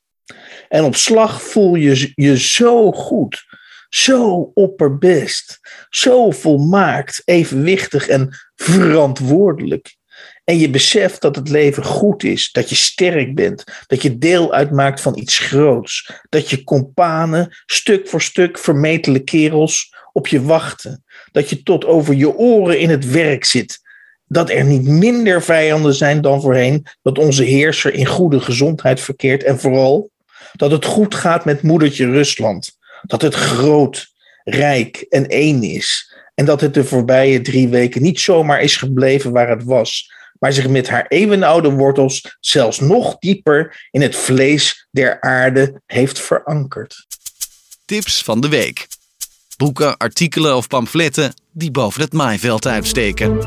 En 0.69 0.83
op 0.83 0.95
slag 0.95 1.41
voel 1.41 1.75
je 1.75 2.11
je 2.15 2.39
zo 2.39 2.91
goed, 2.91 3.45
zo 3.89 4.51
opperbest, 4.53 5.59
zo 5.89 6.31
volmaakt, 6.31 7.21
evenwichtig 7.25 8.07
en 8.07 8.37
verantwoordelijk. 8.55 9.95
En 10.43 10.57
je 10.57 10.69
beseft 10.69 11.21
dat 11.21 11.35
het 11.35 11.49
leven 11.49 11.83
goed 11.83 12.23
is, 12.23 12.51
dat 12.51 12.69
je 12.69 12.75
sterk 12.75 13.35
bent, 13.35 13.63
dat 13.87 14.01
je 14.01 14.17
deel 14.17 14.53
uitmaakt 14.53 15.01
van 15.01 15.17
iets 15.17 15.37
groots, 15.37 16.11
dat 16.29 16.49
je 16.49 16.63
kompanen, 16.63 17.57
stuk 17.65 18.07
voor 18.07 18.21
stuk 18.21 18.57
vermetele 18.57 19.19
kerels, 19.19 19.93
op 20.11 20.27
je 20.27 20.41
wachten, 20.41 21.03
dat 21.31 21.49
je 21.49 21.63
tot 21.63 21.85
over 21.85 22.13
je 22.13 22.35
oren 22.35 22.79
in 22.79 22.89
het 22.89 23.11
werk 23.11 23.45
zit, 23.45 23.79
dat 24.27 24.49
er 24.49 24.65
niet 24.65 24.87
minder 24.87 25.43
vijanden 25.43 25.93
zijn 25.93 26.21
dan 26.21 26.41
voorheen, 26.41 26.85
dat 27.01 27.17
onze 27.17 27.43
heerser 27.43 27.93
in 27.93 28.05
goede 28.05 28.39
gezondheid 28.39 28.99
verkeert 28.99 29.43
en 29.43 29.59
vooral 29.59 30.09
dat 30.51 30.71
het 30.71 30.85
goed 30.85 31.15
gaat 31.15 31.45
met 31.45 31.61
moedertje 31.61 32.09
Rusland, 32.09 32.77
dat 33.07 33.21
het 33.21 33.33
groot, 33.33 34.07
rijk 34.43 35.05
en 35.09 35.27
één 35.27 35.63
is 35.63 36.13
en 36.35 36.45
dat 36.45 36.61
het 36.61 36.73
de 36.73 36.83
voorbije 36.83 37.41
drie 37.41 37.67
weken 37.67 38.01
niet 38.01 38.19
zomaar 38.19 38.61
is 38.61 38.77
gebleven 38.77 39.31
waar 39.31 39.49
het 39.49 39.63
was, 39.63 40.11
maar 40.39 40.53
zich 40.53 40.67
met 40.67 40.89
haar 40.89 41.05
eeuwenoude 41.07 41.69
wortels 41.69 42.37
zelfs 42.39 42.79
nog 42.79 43.17
dieper 43.19 43.87
in 43.91 44.01
het 44.01 44.15
vlees 44.15 44.87
der 44.91 45.21
aarde 45.21 45.81
heeft 45.85 46.19
verankerd. 46.19 47.05
Tips 47.85 48.23
van 48.23 48.41
de 48.41 48.49
week. 48.49 48.87
Boeken, 49.57 49.97
artikelen 49.97 50.55
of 50.55 50.67
pamfletten 50.67 51.33
die 51.51 51.71
boven 51.71 52.01
het 52.01 52.13
maaiveld 52.13 52.67
uitsteken. 52.67 53.37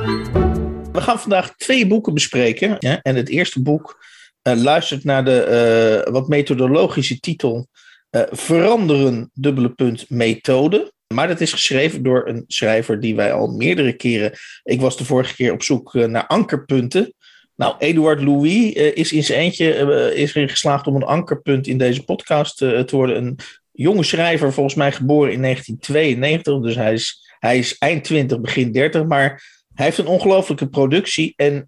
We 0.92 1.00
gaan 1.00 1.20
vandaag 1.20 1.54
twee 1.56 1.86
boeken 1.86 2.14
bespreken. 2.14 2.76
Ja? 2.78 3.00
En 3.02 3.16
het 3.16 3.28
eerste 3.28 3.62
boek 3.62 4.04
eh, 4.42 4.54
luistert 4.54 5.04
naar 5.04 5.24
de 5.24 5.42
eh, 5.42 6.12
wat 6.12 6.28
methodologische 6.28 7.20
titel 7.20 7.68
eh, 8.10 8.22
Veranderen, 8.30 9.30
dubbele 9.34 9.70
punt, 9.70 10.10
methode. 10.10 10.92
Maar 11.14 11.28
dat 11.28 11.40
is 11.40 11.52
geschreven 11.52 12.02
door 12.02 12.28
een 12.28 12.44
schrijver 12.46 13.00
die 13.00 13.14
wij 13.14 13.32
al 13.32 13.46
meerdere 13.46 13.92
keren. 13.92 14.32
Ik 14.62 14.80
was 14.80 14.96
de 14.96 15.04
vorige 15.04 15.34
keer 15.34 15.52
op 15.52 15.62
zoek 15.62 15.94
eh, 15.94 16.04
naar 16.04 16.26
ankerpunten. 16.26 17.14
Nou, 17.56 17.74
Eduard 17.78 18.22
Louis 18.22 18.72
eh, 18.72 18.96
is 18.96 19.12
in 19.12 19.24
zijn 19.24 19.40
eentje 19.40 20.14
is 20.14 20.34
erin 20.34 20.48
geslaagd 20.48 20.86
om 20.86 20.96
een 20.96 21.02
ankerpunt 21.02 21.66
in 21.66 21.78
deze 21.78 22.04
podcast 22.04 22.56
te 22.56 22.88
worden. 22.90 23.16
Een 23.16 23.38
jonge 23.72 24.02
schrijver, 24.02 24.52
volgens 24.52 24.74
mij 24.74 24.92
geboren 24.92 25.32
in 25.32 25.42
1992. 25.42 26.60
Dus 26.60 26.74
hij 26.74 26.92
is, 26.92 27.34
hij 27.38 27.58
is 27.58 27.78
eind 27.78 28.04
20, 28.04 28.40
begin 28.40 28.72
30. 28.72 29.04
Maar 29.04 29.28
hij 29.74 29.84
heeft 29.84 29.98
een 29.98 30.06
ongelofelijke 30.06 30.68
productie. 30.68 31.32
En 31.36 31.66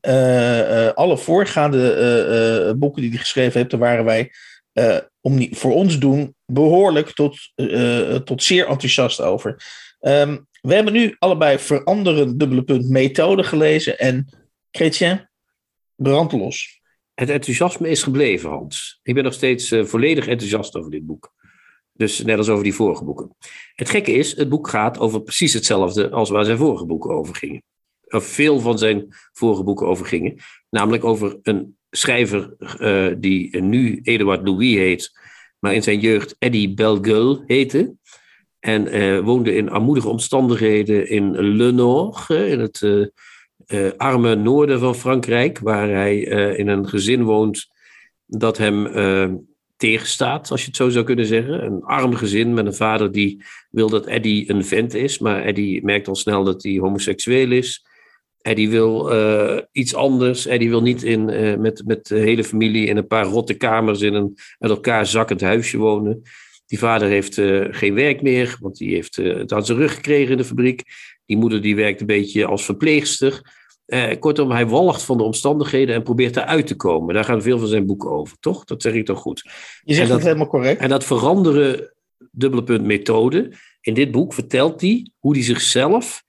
alle 0.95 1.19
voorgaande 1.19 2.75
boeken 2.79 3.03
die 3.03 3.11
hij 3.11 3.21
geschreven 3.21 3.59
heeft, 3.59 3.71
daar 3.71 3.81
waren 3.81 4.05
wij 4.05 4.31
eh, 4.73 4.99
om 5.21 5.35
niet, 5.35 5.59
voor 5.59 5.73
ons 5.73 5.99
doen 5.99 6.35
behoorlijk 6.47 7.11
tot, 7.11 7.39
eh, 7.55 8.15
tot 8.15 8.43
zeer 8.43 8.67
enthousiast 8.67 9.21
over. 9.21 9.65
Ehm, 10.01 10.39
we 10.61 10.75
hebben 10.75 10.93
nu 10.93 11.17
allebei 11.19 11.59
veranderen 11.59 12.39
dubbele 12.39 12.63
punt 12.63 12.89
methode 12.89 13.43
gelezen. 13.43 13.99
En 13.99 14.29
Chrétien, 14.71 15.29
brand 15.95 16.33
los. 16.33 16.81
Het 17.15 17.31
enthousiasme 17.31 17.89
is 17.89 18.03
gebleven, 18.03 18.51
Hans. 18.51 19.01
Ik 19.03 19.15
ben 19.15 19.25
nog 19.25 19.33
steeds 19.33 19.71
eh, 19.71 19.85
volledig 19.85 20.27
enthousiast 20.27 20.77
over 20.77 20.91
dit 20.91 21.07
boek. 21.07 21.33
Dus 21.93 22.23
net 22.23 22.39
als 22.39 22.49
over 22.49 22.65
die 22.65 22.75
vorige 22.75 23.05
boeken. 23.05 23.37
Het 23.75 23.91
gekke 23.91 24.13
is, 24.13 24.37
het 24.37 24.49
boek 24.49 24.69
gaat 24.69 24.99
over 24.99 25.23
precies 25.23 25.53
hetzelfde 25.53 26.11
als 26.11 26.31
waar 26.31 26.45
zijn 26.45 26.57
vorige 26.57 26.87
boeken 26.87 27.11
over 27.11 27.35
gingen. 27.35 27.63
Of 28.05 28.25
veel 28.25 28.61
van 28.61 28.79
zijn 28.79 29.07
vorige 29.33 29.63
boeken 29.63 29.87
over 29.87 30.07
gingen. 30.07 30.37
Namelijk 30.71 31.05
over 31.05 31.39
een 31.43 31.79
schrijver 31.91 32.55
eh, 32.79 33.07
die 33.19 33.61
nu 33.61 34.01
Eduard 34.03 34.49
Louis 34.49 34.75
heet, 34.75 35.19
maar 35.59 35.75
in 35.75 35.83
zijn 35.83 36.01
jeugd 36.01 36.37
Eddie 36.39 36.75
Belgueul 36.75 37.43
heette. 37.47 37.95
En 38.59 38.87
eh, 38.87 39.19
woonde 39.19 39.55
in 39.55 39.71
armoedige 39.71 40.09
omstandigheden 40.09 41.09
in 41.09 41.57
Le 41.57 41.71
Nord, 41.73 42.25
eh, 42.29 42.53
in 42.53 42.61
het 42.61 43.11
arme 43.97 44.35
noorden 44.35 44.79
van 44.81 44.95
Frankrijk, 44.95 45.59
waar 45.59 45.89
hij 45.89 46.19
in 46.57 46.69
een 46.69 46.89
gezin 46.89 47.23
woont 47.23 47.69
dat 48.27 48.59
hem 48.59 48.89
tegenstaat, 49.77 50.51
als 50.51 50.61
je 50.61 50.67
het 50.67 50.77
zo 50.77 50.89
zou 50.89 51.05
kunnen 51.05 51.27
zeggen. 51.27 51.65
Een 51.65 51.83
arm 51.83 52.15
gezin 52.15 52.55
met 52.55 52.67
een 52.67 52.75
vader 52.75 53.13
die 53.13 53.43
wil 53.71 53.89
dat 53.89 54.07
Eddie 54.07 54.51
een 54.51 54.65
vent 54.65 54.95
is, 54.95 55.19
maar 55.19 55.43
Eddie 55.43 55.85
merkt 55.85 56.09
al 56.09 56.15
snel 56.15 56.45
dat 56.45 56.63
hij 56.63 56.77
homoseksueel 56.77 57.51
is. 57.51 57.85
Eddie 58.43 58.71
wil 58.71 59.13
eh, 59.13 59.59
iets 59.73 59.95
anders. 59.95 60.47
Eddie 60.47 60.69
wil 60.69 60.83
niet 60.83 61.03
in, 61.03 61.31
eh, 61.31 61.57
met, 61.57 61.83
met 61.87 62.07
de 62.07 62.19
hele 62.19 62.45
familie 62.45 62.87
in 62.87 62.97
een 62.97 63.07
paar 63.07 63.25
rotte 63.25 63.55
kamers 63.55 64.01
in 64.01 64.15
een 64.15 64.37
met 64.59 64.71
elkaar 64.71 65.07
zakkend 65.07 65.41
huisje 65.41 65.79
wonen. 65.79 66.23
Die 66.67 66.79
vader 66.79 67.09
heeft 67.09 67.39
eh, 67.39 67.67
geen 67.71 67.95
werk 67.95 68.23
meer, 68.23 68.57
want 68.61 68.77
die 68.77 68.95
heeft 68.95 69.17
het 69.17 69.53
aan 69.53 69.65
zijn 69.67 69.79
rug 69.79 69.95
gekregen 69.95 70.31
in 70.31 70.37
de 70.37 70.45
fabriek. 70.45 70.83
Die 71.27 71.37
moeder 71.37 71.63
die 71.63 71.77
werkt 71.77 72.01
een 72.01 72.07
beetje 72.07 72.47
als 72.47 72.65
verpleegster. 72.65 73.59
Kortom, 74.19 74.51
hij 74.51 74.67
walgt 74.67 75.03
van 75.03 75.17
de 75.17 75.23
omstandigheden 75.23 75.95
en 75.95 76.03
probeert 76.03 76.37
eruit 76.37 76.67
te 76.67 76.77
komen. 76.77 77.15
Daar 77.15 77.25
gaan 77.25 77.43
veel 77.43 77.59
van 77.59 77.69
zijn 77.69 77.87
boeken 77.87 78.11
over, 78.11 78.37
toch? 78.41 78.65
Dat 78.65 78.83
zeg 78.83 78.93
ik 78.93 79.05
toch 79.07 79.19
goed. 79.19 79.51
Je 79.83 79.95
zegt 79.95 80.09
dat- 80.09 80.17
het 80.17 80.27
helemaal 80.27 80.47
correct. 80.49 80.81
En 80.81 80.89
dat 80.89 81.05
veranderen, 81.05 81.93
dubbele 82.31 82.63
punt 82.63 82.85
methode. 82.85 83.53
In 83.81 83.95
dit 83.95 84.11
boek 84.11 84.35
vertelt 84.35 84.81
hij 84.81 85.11
hoe 85.19 85.35
hij 85.35 85.43
zichzelf 85.43 86.23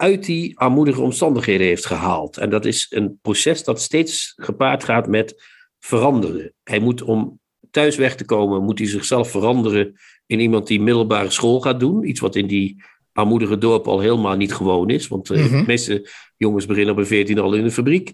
uit 0.00 0.24
die 0.24 0.58
armoedige 0.58 1.00
omstandigheden 1.00 1.66
heeft 1.66 1.86
gehaald. 1.86 2.36
En 2.36 2.50
dat 2.50 2.64
is 2.64 2.86
een 2.90 3.18
proces 3.22 3.64
dat 3.64 3.80
steeds 3.80 4.32
gepaard 4.36 4.84
gaat 4.84 5.08
met 5.08 5.42
veranderen. 5.78 6.52
Hij 6.62 6.78
moet 6.78 7.02
om 7.02 7.40
thuis 7.70 7.96
weg 7.96 8.16
te 8.16 8.24
komen, 8.24 8.62
moet 8.62 8.78
hij 8.78 8.88
zichzelf 8.88 9.30
veranderen 9.30 9.92
in 10.26 10.40
iemand 10.40 10.66
die 10.66 10.80
middelbare 10.80 11.30
school 11.30 11.60
gaat 11.60 11.80
doen. 11.80 12.08
Iets 12.08 12.20
wat 12.20 12.36
in 12.36 12.46
die 12.46 12.82
armoedige 13.12 13.58
dorp 13.58 13.88
al 13.88 14.00
helemaal 14.00 14.36
niet 14.36 14.54
gewoon 14.54 14.90
is. 14.90 15.08
Want 15.08 15.30
uh, 15.30 15.50
de 15.50 15.62
meeste 15.66 16.08
jongens 16.36 16.66
beginnen 16.66 16.92
op 16.92 17.00
een 17.00 17.06
14 17.06 17.38
al 17.38 17.54
in 17.54 17.64
de 17.64 17.70
fabriek. 17.70 18.12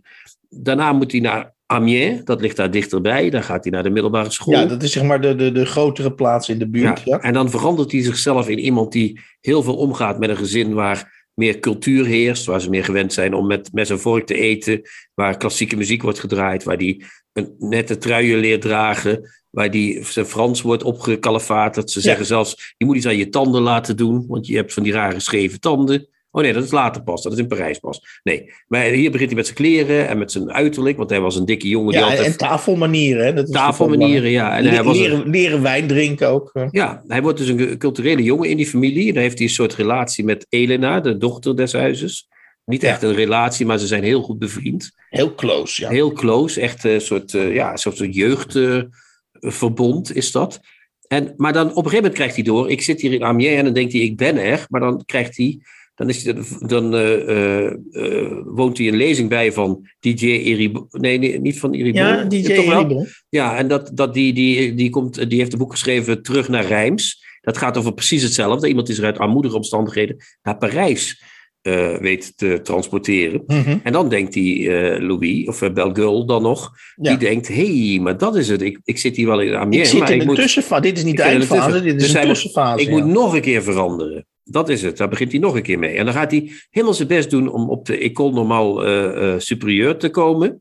Daarna 0.48 0.92
moet 0.92 1.12
hij 1.12 1.20
naar 1.20 1.54
Amiens, 1.66 2.24
dat 2.24 2.40
ligt 2.40 2.56
daar 2.56 2.70
dichterbij. 2.70 3.30
Dan 3.30 3.42
gaat 3.42 3.64
hij 3.64 3.72
naar 3.72 3.82
de 3.82 3.90
middelbare 3.90 4.30
school. 4.30 4.54
Ja, 4.54 4.64
dat 4.64 4.82
is 4.82 4.92
zeg 4.92 5.02
maar 5.02 5.20
de, 5.20 5.34
de, 5.34 5.52
de 5.52 5.66
grotere 5.66 6.12
plaats 6.12 6.48
in 6.48 6.58
de 6.58 6.68
buurt. 6.68 7.02
Ja. 7.04 7.18
En 7.20 7.32
dan 7.32 7.50
verandert 7.50 7.92
hij 7.92 8.02
zichzelf 8.02 8.48
in 8.48 8.58
iemand 8.58 8.92
die 8.92 9.20
heel 9.40 9.62
veel 9.62 9.76
omgaat 9.76 10.18
met 10.18 10.30
een 10.30 10.36
gezin 10.36 10.74
waar 10.74 11.15
meer 11.36 11.58
cultuur 11.58 12.04
heerst, 12.06 12.44
waar 12.44 12.60
ze 12.60 12.70
meer 12.70 12.84
gewend 12.84 13.12
zijn 13.12 13.34
om 13.34 13.46
met 13.46 13.72
mes 13.72 13.90
en 13.90 14.00
vork 14.00 14.26
te 14.26 14.34
eten, 14.34 14.82
waar 15.14 15.36
klassieke 15.36 15.76
muziek 15.76 16.02
wordt 16.02 16.20
gedraaid, 16.20 16.64
waar 16.64 16.78
die 16.78 17.04
een 17.32 17.54
nette 17.58 17.98
truien 17.98 18.38
leert 18.38 18.60
dragen, 18.60 19.30
waar 19.50 19.70
die 19.70 20.04
zijn 20.04 20.26
Frans 20.26 20.62
wordt 20.62 20.82
opgekalefaterd. 20.82 21.90
Ze 21.90 22.00
zeggen 22.00 22.26
zelfs, 22.26 22.74
je 22.76 22.84
moet 22.84 22.96
iets 22.96 23.06
aan 23.06 23.16
je 23.16 23.28
tanden 23.28 23.62
laten 23.62 23.96
doen, 23.96 24.24
want 24.28 24.46
je 24.46 24.56
hebt 24.56 24.72
van 24.72 24.82
die 24.82 24.92
rare 24.92 25.20
scheve 25.20 25.58
tanden. 25.58 26.08
Oh 26.36 26.42
nee, 26.42 26.52
dat 26.52 26.64
is 26.64 26.70
later 26.70 27.02
pas. 27.02 27.22
Dat 27.22 27.32
is 27.32 27.38
in 27.38 27.46
Parijs 27.46 27.78
pas. 27.78 28.20
Nee, 28.22 28.52
maar 28.68 28.82
hier 28.82 29.10
begint 29.10 29.28
hij 29.28 29.36
met 29.36 29.46
zijn 29.46 29.58
kleren 29.58 30.08
en 30.08 30.18
met 30.18 30.32
zijn 30.32 30.52
uiterlijk. 30.52 30.96
Want 30.96 31.10
hij 31.10 31.20
was 31.20 31.36
een 31.36 31.44
dikke 31.44 31.68
jongen. 31.68 31.92
Ja, 31.92 31.98
die 31.98 32.08
altijd... 32.08 32.26
en 32.26 32.36
tafelmanieren. 32.36 33.24
Hè? 33.24 33.32
Dat 33.32 33.44
is 33.44 33.50
tafelmanieren, 33.50 34.30
ja. 34.30 34.56
En 34.56 34.64
hij 34.64 34.82
was 34.82 34.98
leren, 34.98 35.20
een... 35.20 35.30
leren 35.30 35.62
wijn 35.62 35.86
drinken 35.86 36.28
ook. 36.28 36.50
Ja, 36.70 37.02
hij 37.06 37.22
wordt 37.22 37.38
dus 37.38 37.48
een 37.48 37.78
culturele 37.78 38.22
jongen 38.22 38.48
in 38.48 38.56
die 38.56 38.66
familie. 38.66 39.12
Dan 39.12 39.22
heeft 39.22 39.38
hij 39.38 39.46
een 39.46 39.52
soort 39.52 39.74
relatie 39.74 40.24
met 40.24 40.46
Elena, 40.48 41.00
de 41.00 41.16
dochter 41.16 41.56
des 41.56 41.72
huizes. 41.72 42.28
Niet 42.64 42.82
echt 42.82 43.02
een 43.02 43.14
relatie, 43.14 43.66
maar 43.66 43.78
ze 43.78 43.86
zijn 43.86 44.02
heel 44.02 44.22
goed 44.22 44.38
bevriend. 44.38 44.92
Heel 45.08 45.34
close, 45.34 45.82
ja. 45.82 45.88
Heel 45.88 46.12
close. 46.12 46.60
Echt 46.60 46.84
een 46.84 47.00
soort, 47.00 47.32
uh, 47.32 47.54
ja, 47.54 47.72
een 47.72 47.78
soort 47.78 48.14
jeugdverbond 48.14 50.16
is 50.16 50.32
dat. 50.32 50.60
En, 51.08 51.34
maar 51.36 51.52
dan 51.52 51.64
op 51.64 51.70
een 51.70 51.76
gegeven 51.76 51.96
moment 51.96 52.14
krijgt 52.14 52.34
hij 52.34 52.44
door. 52.44 52.70
Ik 52.70 52.82
zit 52.82 53.00
hier 53.00 53.12
in 53.12 53.24
Amiens 53.24 53.56
en 53.56 53.64
dan 53.64 53.74
denkt 53.74 53.92
hij, 53.92 54.02
ik 54.02 54.16
ben 54.16 54.36
er. 54.36 54.66
Maar 54.68 54.80
dan 54.80 55.02
krijgt 55.04 55.36
hij 55.36 55.58
dan, 55.96 56.08
is 56.08 56.24
hij, 56.24 56.34
dan 56.58 56.94
uh, 56.94 57.72
uh, 57.90 58.40
woont 58.44 58.78
hij 58.78 58.88
een 58.88 58.96
lezing 58.96 59.28
bij 59.28 59.52
van 59.52 59.88
DJ 60.00 60.26
Eribon. 60.26 60.86
Nee, 60.90 61.18
nee, 61.18 61.40
niet 61.40 61.58
van 61.58 61.72
Eribon. 61.72 62.02
Ja, 62.02 62.24
DJ 62.24 62.52
Eribon. 62.52 63.06
Ja, 63.28 63.56
en 63.56 63.68
dat, 63.68 63.90
dat 63.94 64.14
die, 64.14 64.32
die, 64.32 64.74
die, 64.74 64.90
komt, 64.90 65.30
die 65.30 65.38
heeft 65.38 65.52
een 65.52 65.58
boek 65.58 65.70
geschreven 65.70 66.22
Terug 66.22 66.48
naar 66.48 66.66
Rijms. 66.66 67.24
Dat 67.40 67.56
gaat 67.56 67.76
over 67.76 67.94
precies 67.94 68.22
hetzelfde. 68.22 68.68
Iemand 68.68 68.88
is 68.88 68.98
er 68.98 69.04
uit 69.04 69.18
armoedige 69.18 69.56
omstandigheden 69.56 70.16
naar 70.42 70.56
Parijs 70.56 71.22
uh, 71.62 71.96
weet 71.96 72.32
te 72.36 72.60
transporteren. 72.62 73.42
Mhm. 73.46 73.58
Mm 73.58 73.64
-hmm. 73.64 73.80
En 73.82 73.92
dan 73.92 74.08
denkt 74.08 74.32
die 74.32 74.70
Louis, 75.00 75.48
of 75.48 75.72
Belgul 75.72 76.26
dan 76.26 76.42
nog, 76.42 76.72
ja. 76.96 77.10
die 77.10 77.28
denkt, 77.28 77.48
hé, 77.48 77.88
hey, 77.90 78.00
maar 78.00 78.18
dat 78.18 78.36
is 78.36 78.48
het. 78.48 78.62
Ik, 78.62 78.80
ik 78.84 78.98
zit 78.98 79.16
hier 79.16 79.26
wel 79.26 79.40
in 79.40 79.54
Amiens. 79.54 79.82
Ik 79.82 79.88
zit 79.88 79.98
maar 79.98 80.12
in 80.12 80.20
ik 80.20 80.28
de 80.28 80.34
tussenfase. 80.34 80.82
Dit 80.82 80.96
is 80.96 81.04
niet 81.04 81.16
de 81.16 81.22
eindfase, 81.22 81.82
dit 81.82 81.94
is 81.94 82.02
dus 82.02 82.14
een 82.14 82.26
tussenfase. 82.26 82.82
Ik 82.82 82.88
ja. 82.88 82.96
moet 82.96 83.06
nog 83.06 83.34
een 83.34 83.40
keer 83.40 83.62
veranderen. 83.62 84.26
Dat 84.48 84.68
is 84.68 84.82
het. 84.82 84.96
Daar 84.96 85.08
begint 85.08 85.30
hij 85.30 85.40
nog 85.40 85.54
een 85.54 85.62
keer 85.62 85.78
mee. 85.78 85.96
En 85.96 86.04
dan 86.04 86.14
gaat 86.14 86.30
hij 86.30 86.52
helemaal 86.70 86.94
zijn 86.94 87.08
best 87.08 87.30
doen 87.30 87.48
om 87.48 87.70
op 87.70 87.86
de 87.86 87.98
École 87.98 88.32
Normaal 88.32 88.86
uh, 88.86 89.22
uh, 89.22 89.34
Superieur 89.38 89.96
te 89.96 90.10
komen. 90.10 90.60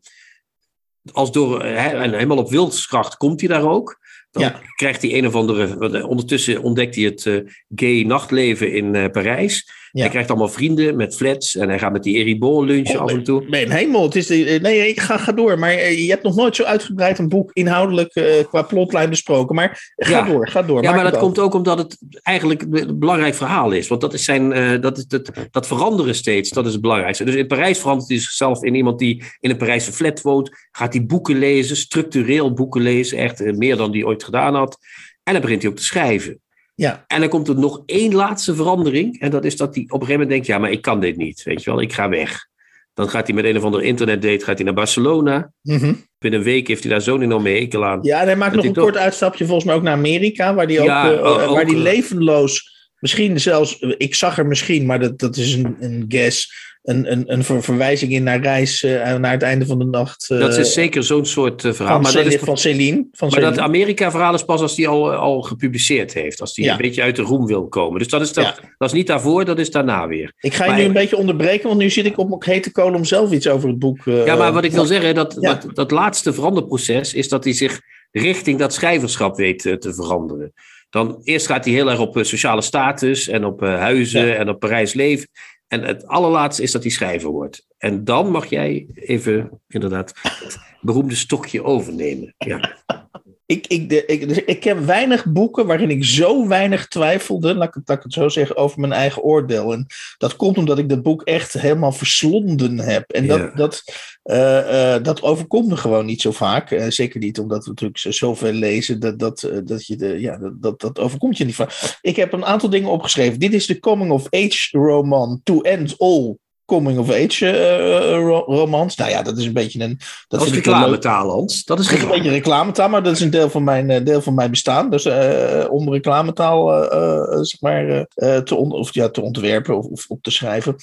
Als 1.12 1.32
door, 1.32 1.66
uh, 1.66 1.86
en 1.86 2.14
helemaal 2.14 2.38
op 2.38 2.50
wilskracht 2.50 3.18
komt 3.18 3.40
hij 3.40 3.50
daar 3.50 3.70
ook. 3.70 4.00
Dan 4.32 4.44
Ja. 4.44 4.62
krijgt 4.76 5.02
hij 5.02 5.14
een 5.18 5.28
of 5.28 5.36
andere. 5.36 6.08
Ondertussen 6.08 6.62
ontdekt 6.62 6.96
hij 6.96 7.04
het 7.04 7.26
uh, 7.26 7.50
gay 7.76 8.04
nachtleven 8.04 8.72
in 8.72 8.94
uh, 8.94 9.06
Parijs. 9.12 9.70
Ja. 9.96 10.02
Hij 10.02 10.10
krijgt 10.10 10.30
allemaal 10.30 10.50
vrienden 10.50 10.96
met 10.96 11.16
flats. 11.16 11.56
En 11.56 11.70
hij 11.70 11.80
gaat 11.80 11.92
met 11.92 12.04
die 12.04 12.16
Eribon 12.16 12.66
lunchen 12.66 12.96
Oh, 12.96 13.02
af 13.02 13.12
en 13.12 13.24
toe. 13.24 13.46
Mijn 13.50 13.72
hemel, 13.72 14.04
het 14.04 14.16
is 14.16 14.28
de, 14.28 14.36
nee, 14.36 14.60
nee, 14.60 15.00
ga, 15.00 15.18
ga 15.18 15.32
door. 15.32 15.60
Maar 15.60 15.72
eh, 15.72 16.00
je 16.06 16.10
hebt 16.10 16.24
nog 16.24 16.36
nooit 16.36 16.56
zo 16.56 16.64
uitgebreid 16.64 17.20
een 17.20 17.30
boek 17.30 17.50
inhoudelijk 17.54 18.16
eh, 18.16 18.24
qua 18.48 18.62
plotlijn 18.62 19.10
besproken. 19.10 19.56
Maar 19.56 19.94
ga 19.96 20.10
Ja. 20.10 20.26
door, 20.26 20.48
ga 20.48 20.62
door. 20.62 20.84
Ja, 20.84 20.94
maar 20.94 21.04
dat 21.04 21.18
komt 21.18 21.40
ook 21.40 21.54
omdat 21.54 21.78
het 21.78 21.98
eigenlijk 22.22 22.62
een 22.70 23.00
belangrijk 23.00 23.36
verhaal 23.36 23.72
is. 23.72 23.88
Want 23.88 24.02
dat, 24.02 24.14
is 24.14 24.24
zijn, 24.24 24.54
eh, 24.54 24.82
dat, 24.82 24.98
is 24.98 25.06
dat, 25.06 25.32
dat 25.52 25.68
veranderen 25.68 26.16
steeds, 26.16 26.50
dat 26.50 26.66
is 26.66 26.72
het 26.72 26.82
belangrijkste. 26.82 27.24
Dus 27.24 27.36
in 27.36 27.48
Parijs 27.48 27.80
verandert 27.80 28.10
hij 28.10 28.20
zichzelf 28.20 28.64
in 28.64 28.76
iemand 28.76 29.00
die 29.00 29.24
in 29.40 29.50
een 29.50 29.58
Parijse 29.58 29.92
flat 29.92 30.22
woont. 30.22 30.50
Gaat 30.72 30.94
hij 30.94 31.06
boeken 31.06 31.38
lezen, 31.38 31.76
structureel 31.76 32.54
boeken 32.54 32.82
lezen. 32.82 33.18
Echt 33.18 33.42
eh, 33.42 33.54
meer 33.54 33.76
dan 33.78 33.92
hij 33.92 34.04
ooit 34.04 34.24
gedaan 34.24 34.56
had. 34.56 34.78
En 35.24 35.34
dan 35.34 35.42
begint 35.42 35.62
hij 35.62 35.72
ook 35.72 35.78
te 35.78 35.84
schrijven. 35.84 36.40
Ja, 36.76 37.04
En 37.08 37.20
dan 37.20 37.30
komt 37.30 37.48
er 37.48 37.60
nog 37.60 37.84
één 37.86 38.14
laatste 38.16 38.56
verandering. 38.56 39.20
En 39.20 39.32
dat 39.32 39.46
is 39.46 39.58
dat 39.58 39.76
hij 39.76 39.84
op 39.84 39.90
een 40.02 40.08
gegeven 40.08 40.12
moment 40.14 40.30
denkt: 40.30 40.46
ja, 40.48 40.58
maar 40.58 40.72
ik 40.72 40.82
kan 40.82 41.00
dit 41.00 41.18
niet. 41.18 41.44
Weet 41.44 41.64
je 41.64 41.70
wel, 41.70 41.82
ik 41.82 41.94
ga 41.94 42.10
weg. 42.10 42.48
Dan 42.94 43.10
gaat 43.10 43.28
hij 43.28 43.36
met 43.36 43.46
een 43.46 43.58
of 43.58 43.64
andere 43.64 43.84
internetdate 43.84 44.46
gaat 44.46 44.56
hij 44.56 44.66
naar 44.66 44.74
Barcelona. 44.74 45.52
mhm. 45.62 45.94
Binnen 46.18 46.40
een 46.40 46.46
week 46.46 46.68
heeft 46.68 46.84
hij 46.84 46.92
daar 46.92 47.02
zo'n 47.02 47.22
enorme 47.22 47.50
hekel 47.50 47.86
aan. 47.86 48.00
ja 48.02 48.20
en 48.22 48.26
hij 48.26 48.36
maakt 48.36 48.56
nog 48.56 48.66
een 48.66 48.74
hij 48.74 48.84
kort 48.84 48.98
uitstapje 48.98 49.46
volgens 49.46 49.66
mij 49.66 49.76
ook 49.76 49.82
naar 49.82 49.94
Amerika. 49.94 50.54
Waar 50.54 50.68
die 50.68 50.80
ook, 50.80 50.88
eh, 50.88 51.26
ook- 51.26 51.50
waar 51.54 51.66
die 51.66 51.76
ook- 51.76 51.82
levenloos, 51.84 52.75
misschien 53.06 53.40
zelfs, 53.40 53.80
ik 53.98 54.16
zag 54.16 54.38
er 54.38 54.46
misschien, 54.46 54.86
maar 54.86 55.00
dat, 55.00 55.20
dat 55.20 55.38
is 55.38 55.54
een, 55.54 55.76
een 55.80 56.06
guess. 56.08 56.64
Een, 56.84 57.12
een, 57.12 57.34
een 57.34 57.44
ver- 57.44 57.64
verwijzing 57.64 58.12
in 58.12 58.24
naar 58.24 58.42
reis 58.42 58.84
eh, 58.84 59.16
naar 59.16 59.32
het 59.32 59.42
einde 59.42 59.66
van 59.66 59.80
de 59.80 59.86
nacht. 59.86 60.30
eh, 60.30 60.40
Dat 60.40 60.58
is 60.58 60.74
zeker 60.74 61.04
zo'n 61.04 61.26
soort 61.26 61.66
eh, 61.66 61.74
verhaal. 61.74 61.94
van, 61.94 62.02
Maar 62.14 62.24
dat 62.24 62.34
is 62.34 62.40
van 62.40 62.58
Celine. 62.58 63.08
Van 63.12 63.30
Maar 63.30 63.42
dat. 63.42 63.58
Amerika-verhaal 63.60 64.34
is 64.34 64.44
pas 64.44 64.62
als 64.62 64.76
die 64.76 64.88
al, 64.88 65.12
al 65.14 65.42
gepubliceerd 65.42 66.14
heeft. 66.14 66.42
Als 66.42 66.54
die 66.54 66.66
Ja. 66.66 66.72
een 66.72 66.78
beetje 66.78 67.02
uit 67.02 67.16
de 67.16 67.22
roem 67.22 67.46
wil 67.46 67.68
komen. 67.68 68.00
Dus 68.00 68.08
dat 68.08 68.22
is, 68.22 68.34
dat, 68.34 68.46
Ja. 68.46 68.56
dat 68.78 68.88
is 68.88 68.94
niet 68.96 69.08
daarvoor, 69.08 69.46
dat 69.46 69.60
is 69.60 69.72
daarna 69.72 70.08
weer. 70.08 70.34
Ik 70.40 70.54
ga 70.54 70.64
je 70.64 70.70
Maar- 70.70 70.80
nu 70.80 70.86
een 70.86 70.94
beetje 70.94 71.18
onderbreken, 71.18 71.68
want 71.68 71.80
nu 71.80 71.90
zit 71.90 72.06
ik 72.06 72.18
op 72.18 72.30
mijn 72.30 72.42
hete 72.56 72.72
kolen 72.72 72.96
om 72.96 73.06
zelf 73.06 73.32
iets 73.32 73.48
over 73.48 73.70
het 73.70 73.80
boek. 73.80 74.02
Ja, 74.06 74.36
maar 74.36 74.54
wat 74.54 74.64
ik 74.64 74.72
wil 74.72 74.86
zeggen, 74.86 75.16
dat, 75.16 75.38
Ja. 75.40 75.54
dat, 75.54 75.76
dat 75.76 75.92
laatste 75.92 76.34
veranderproces 76.34 77.14
is 77.14 77.30
dat 77.30 77.44
hij 77.44 77.54
zich 77.54 77.82
richting 78.12 78.60
dat 78.60 78.74
schrijverschap 78.74 79.36
weet 79.36 79.60
te 79.62 79.94
veranderen. 79.96 80.54
Dan 80.96 81.22
eerst 81.24 81.46
gaat 81.46 81.66
hij 81.66 81.74
heel 81.74 81.90
erg 81.90 82.00
op 82.00 82.18
eh, 82.18 82.24
sociale 82.24 82.62
status 82.62 83.28
en 83.28 83.46
op 83.46 83.62
eh, 83.62 83.80
huizen 83.80 84.26
Ja. 84.26 84.36
en 84.36 84.50
op 84.50 84.60
Parijs 84.60 84.94
leven. 84.94 85.28
En 85.68 85.82
het 85.84 86.08
allerlaatste 86.08 86.64
is 86.64 86.72
dat 86.72 86.82
hij 86.82 86.92
schrijver 86.92 87.30
wordt. 87.30 87.66
En 87.78 88.04
dan 88.04 88.32
mag 88.32 88.46
jij 88.46 88.88
even 88.96 89.62
inderdaad 89.68 90.14
het 90.22 90.58
beroemde 90.82 91.16
stokje 91.16 91.64
overnemen. 91.64 92.36
Ja. 92.38 92.60
Ik, 93.48 93.68
ik, 93.68 93.90
de, 93.90 94.06
ik, 94.06 94.28
dus 94.28 94.44
ik 94.44 94.64
heb 94.64 94.80
weinig 94.80 95.26
boeken 95.26 95.66
waarin 95.66 95.90
ik 95.90 96.06
zo 96.06 96.48
weinig 96.48 96.88
twijfelde, 96.88 97.56
laat 97.56 97.68
ik, 97.68 97.74
het, 97.74 97.88
laat 97.88 97.98
ik 97.98 98.04
het 98.04 98.14
zo 98.14 98.30
zeggen, 98.30 98.58
over 98.58 98.80
mijn 98.80 98.94
eigen 98.94 99.22
oordeel. 99.22 99.74
En 99.74 99.86
dat 100.18 100.36
komt 100.36 100.58
omdat 100.58 100.78
ik 100.78 100.90
dat 100.90 101.02
boek 101.04 101.22
echt 101.22 101.54
helemaal 101.54 101.92
verslonden 101.92 102.80
heb. 102.80 103.12
En 103.12 103.28
dat, 103.28 103.58
dat, 103.58 103.84
eh, 104.24 104.94
eh, 104.96 105.04
dat 105.04 105.22
overkomt 105.22 105.68
me 105.68 105.78
gewoon 105.78 106.06
niet 106.06 106.22
zo 106.22 106.32
vaak. 106.32 106.72
Eh, 106.72 106.86
zeker 106.90 107.20
niet 107.20 107.40
omdat 107.40 107.64
we 107.64 107.70
natuurlijk 107.70 108.00
zo- 108.00 108.12
zoveel 108.12 108.52
lezen. 108.54 109.00
Dat, 109.00 109.20
dat, 109.20 109.50
dat, 109.64 109.86
je 109.86 109.96
de, 109.96 110.20
ja, 110.20 110.38
dat, 110.38 110.62
dat, 110.62 110.82
dat 110.82 111.00
overkomt 111.00 111.38
je 111.38 111.46
niet 111.46 111.56
vaak. 111.56 111.98
Ik 112.02 112.16
heb 112.16 112.34
een 112.34 112.46
aantal 112.46 112.70
dingen 112.70 112.90
opgeschreven. 112.90 113.40
Dit 113.40 113.54
is 113.54 113.66
de 113.66 113.80
coming 113.80 114.12
of 114.12 114.28
age 114.30 114.78
roman 114.78 115.42
to 115.44 115.62
end 115.62 115.96
all 115.98 116.36
coming 116.66 116.98
of 117.00 117.10
age 117.12 117.50
eh, 117.50 118.18
ro- 118.18 118.44
romans. 118.48 118.96
Nou 118.96 119.10
ja, 119.10 119.22
dat 119.22 119.38
is 119.38 119.46
een 119.46 119.54
beetje 119.54 119.84
een... 119.84 120.00
Dat, 120.28 120.42
is 120.42 120.52
reclametaal, 120.54 121.30
Hans. 121.30 121.64
Dat 121.64 121.80
is 121.80 121.86
Dat 121.88 121.96
is 121.98 122.04
een 122.04 122.10
beetje 122.10 122.30
reclametaal, 122.30 122.90
maar 122.90 123.04
dat 123.04 123.14
is 123.14 123.20
een 123.22 123.30
deel 123.30 123.50
van 123.50 123.64
mijn, 123.64 123.90
eh, 123.90 124.06
deel 124.06 124.22
van 124.22 124.34
mijn 124.34 124.50
bestaan. 124.50 124.90
Dus 124.90 125.06
eh, 125.06 125.66
om 125.70 125.92
reclametaal 125.94 126.74
eh, 126.92 126.98
eh, 127.22 127.40
zeg 127.42 127.62
maar, 127.62 127.88
eh, 127.88 128.36
eh, 128.38 128.44
te, 128.44 128.56
on- 128.56 128.72
of, 128.72 128.94
ja, 128.94 129.10
te 129.10 129.22
ontwerpen 129.22 129.78
of, 129.78 129.86
of 129.86 130.06
op 130.08 130.22
te 130.24 130.32
schrijven. 130.32 130.76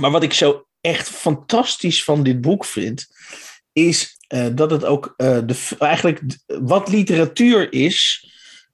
Maar 0.00 0.10
wat 0.10 0.22
ik 0.22 0.32
zo 0.32 0.66
echt 0.80 1.08
fantastisch 1.08 2.04
van 2.04 2.22
dit 2.22 2.40
boek 2.40 2.64
vind, 2.64 3.06
is 3.72 4.16
eh, 4.26 4.46
dat 4.54 4.70
het 4.70 4.84
ook 4.84 5.14
eh, 5.16 5.38
de, 5.46 5.56
eigenlijk 5.78 6.20
wat 6.46 6.88
literatuur 6.88 7.72
is, 7.72 8.30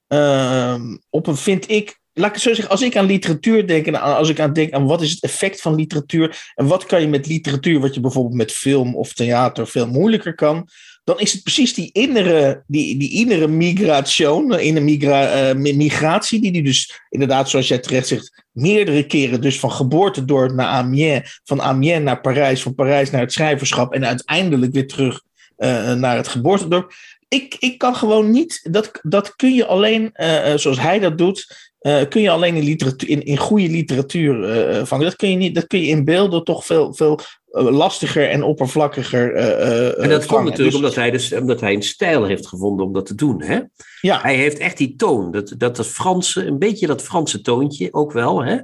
ehm, 0.06 0.96
op 1.10 1.26
een, 1.26 1.36
vind 1.36 1.70
ik. 1.70 2.00
Laat 2.14 2.34
ik 2.34 2.42
zo 2.42 2.54
zeggen, 2.54 2.68
als 2.70 2.82
ik 2.82 2.96
aan 2.96 3.06
literatuur 3.06 3.66
denk 3.66 3.86
en 3.86 4.00
als 4.00 4.28
ik 4.28 4.40
aan 4.40 4.52
denk 4.52 4.72
aan 4.72 4.86
wat 4.86 5.02
is 5.02 5.10
het 5.10 5.22
effect 5.22 5.60
van 5.60 5.74
literatuur 5.74 6.52
en 6.54 6.66
wat 6.66 6.86
kan 6.86 7.00
je 7.00 7.08
met 7.08 7.26
literatuur, 7.26 7.80
wat 7.80 7.94
je 7.94 8.00
bijvoorbeeld 8.00 8.34
met 8.34 8.52
film 8.52 8.96
of 8.96 9.12
theater 9.12 9.66
veel 9.66 9.86
moeilijker 9.86 10.34
kan, 10.34 10.68
dan 11.04 11.20
is 11.20 11.32
het 11.32 11.42
precies 11.42 11.74
die 11.74 11.90
innere, 11.92 12.62
die, 12.66 12.98
die 12.98 13.10
innere 13.12 13.48
migration, 13.48 14.54
eh, 14.54 15.54
mi- 15.54 15.76
migratie, 15.76 16.40
die 16.40 16.52
die 16.52 16.62
dus 16.62 17.00
inderdaad, 17.08 17.50
zoals 17.50 17.68
jij 17.68 17.78
terecht 17.78 18.06
zegt, 18.06 18.44
meerdere 18.50 19.06
keren, 19.06 19.40
dus 19.40 19.58
van 19.58 19.72
geboortedorp 19.72 20.52
naar 20.52 20.66
Amiens, 20.66 21.40
van 21.44 21.62
Amiens 21.62 22.04
naar 22.04 22.20
Parijs, 22.20 22.62
van 22.62 22.74
Parijs 22.74 23.10
naar 23.10 23.20
het 23.20 23.32
schrijverschap 23.32 23.92
en 23.94 24.06
uiteindelijk 24.06 24.72
weer 24.72 24.86
terug 24.86 25.22
eh, 25.56 25.92
naar 25.92 26.16
het 26.16 26.28
geboortedorp. 26.28 26.92
Ik, 27.28 27.56
ik 27.58 27.78
kan 27.78 27.96
gewoon 27.96 28.30
niet, 28.30 28.68
dat, 28.70 28.90
dat 29.02 29.36
kun 29.36 29.54
je 29.54 29.66
alleen, 29.66 30.10
eh, 30.12 30.52
eh, 30.52 30.58
zoals 30.58 30.80
hij 30.80 30.98
dat 30.98 31.18
doet, 31.18 31.70
eh, 31.82 32.08
kun 32.08 32.22
je 32.22 32.30
alleen 32.30 32.56
in, 32.56 32.64
literatuur, 32.64 33.08
in, 33.08 33.24
in 33.24 33.36
goede 33.36 33.68
literatuur 33.68 34.44
eh, 34.44 34.84
vangen. 34.84 35.04
Dat 35.04 35.16
kun, 35.16 35.30
je 35.30 35.36
niet, 35.36 35.54
dat 35.54 35.66
kun 35.66 35.80
je 35.80 35.86
in 35.86 36.04
beelden 36.04 36.44
toch 36.44 36.66
veel, 36.66 36.94
veel 36.94 37.20
lastiger 37.52 38.28
en 38.28 38.42
oppervlakkiger 38.42 39.34
eh, 39.34 40.02
En 40.04 40.08
dat 40.08 40.26
komt 40.26 40.44
natuurlijk 40.44 40.70
Dus- 40.70 40.74
omdat, 40.74 40.94
hij 40.94 41.10
dus, 41.10 41.32
omdat 41.32 41.60
hij 41.60 41.74
een 41.74 41.82
stijl 41.82 42.24
heeft 42.24 42.46
gevonden 42.46 42.86
om 42.86 42.92
dat 42.92 43.06
te 43.06 43.14
doen. 43.14 43.42
Hè? 43.42 43.60
Ja, 44.00 44.20
Hij 44.20 44.36
heeft 44.36 44.58
echt 44.58 44.76
die 44.76 44.96
toon, 44.96 45.30
dat, 45.30 45.54
dat, 45.58 45.76
dat 45.76 45.86
Franse, 45.86 46.46
een 46.46 46.58
beetje 46.58 46.86
dat 46.86 47.02
Franse 47.02 47.40
toontje 47.40 47.88
ook 47.92 48.12
wel. 48.12 48.44
Hè? 48.44 48.58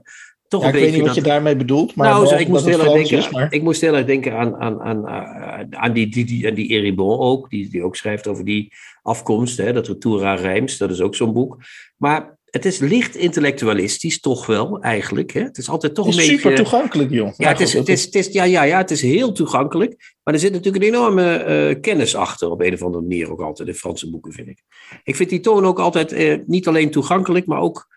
Toch 0.48 0.62
ja, 0.62 0.68
een 0.68 0.74
ik 0.74 0.81
weet 0.81 0.90
niet 0.90 0.98
wat 1.00 1.14
dat, 1.14 1.24
je 1.24 1.31
daarmee 1.31 1.57
bedoelt. 1.57 1.94
Maar 1.94 2.09
nou, 2.09 2.37
ik, 2.37 2.48
moest 2.48 2.64
heel 2.64 2.92
denken, 2.92 3.18
is, 3.18 3.31
maar- 3.31 3.52
ik 3.52 3.62
moest 3.62 3.81
heel 3.81 3.96
erg 3.96 4.07
denken 4.07 4.38
aan, 4.38 4.57
aan, 4.57 4.81
aan, 4.81 5.07
aan, 5.07 5.76
aan 5.76 5.92
die, 5.92 6.09
die, 6.09 6.24
die, 6.24 6.48
aan 6.48 6.54
die 6.54 6.68
Eribon 6.68 7.18
ook, 7.18 7.50
die, 7.50 7.70
die 7.70 7.83
ook 7.83 7.96
schrijft 7.96 8.26
over 8.26 8.44
die 8.44 8.72
afkomst, 9.02 9.57
hè, 9.57 9.72
dat 9.72 9.87
Retour 9.87 10.24
à 10.24 10.35
Reims, 10.35 10.76
dat 10.76 10.90
is 10.90 11.00
ook 11.00 11.14
zo'n 11.14 11.33
boek. 11.33 11.57
Maar 11.96 12.38
het 12.50 12.64
is 12.64 12.78
licht 12.78 13.16
intellectualistisch, 13.16 14.20
toch 14.20 14.46
wel, 14.46 14.80
eigenlijk. 14.80 15.32
Hè? 15.32 15.42
Het 15.42 15.58
is 15.58 15.68
altijd 15.68 15.94
toch 15.94 16.06
Het 16.06 16.14
een 16.14 16.20
is 16.20 16.26
beetje... 16.26 16.40
super 16.42 16.56
toegankelijk, 16.56 17.11
joh. 17.11 17.32
Ja, 17.37 17.48
het 17.48 17.61
is, 17.61 17.72
het, 17.72 17.88
is, 17.88 18.04
het, 18.04 18.14
is, 18.14 18.26
ja, 18.26 18.44
ja, 18.44 18.62
ja, 18.62 18.78
het 18.78 18.90
is 18.90 19.02
heel 19.02 19.32
toegankelijk. 19.32 20.14
Maar 20.22 20.34
er 20.34 20.40
zit 20.40 20.52
natuurlijk 20.52 20.84
een 20.84 20.90
enorme 20.90 21.37
eh, 21.37 21.80
kennis 21.80 22.14
achter, 22.14 22.50
op 22.50 22.61
een 22.61 22.72
of 22.72 22.82
andere 22.82 23.02
manier 23.02 23.30
ook 23.30 23.40
altijd, 23.40 23.68
in 23.68 23.74
Franse 23.74 24.11
boeken, 24.11 24.32
vind 24.32 24.48
ik. 24.48 24.62
Ik 25.04 25.16
vind 25.16 25.30
die 25.30 25.40
toon 25.40 25.64
ook 25.64 25.78
altijd 25.78 26.12
eh, 26.12 26.38
niet 26.46 26.68
alleen 26.68 26.90
toegankelijk, 26.90 27.46
maar 27.46 27.61
ook 27.61 27.96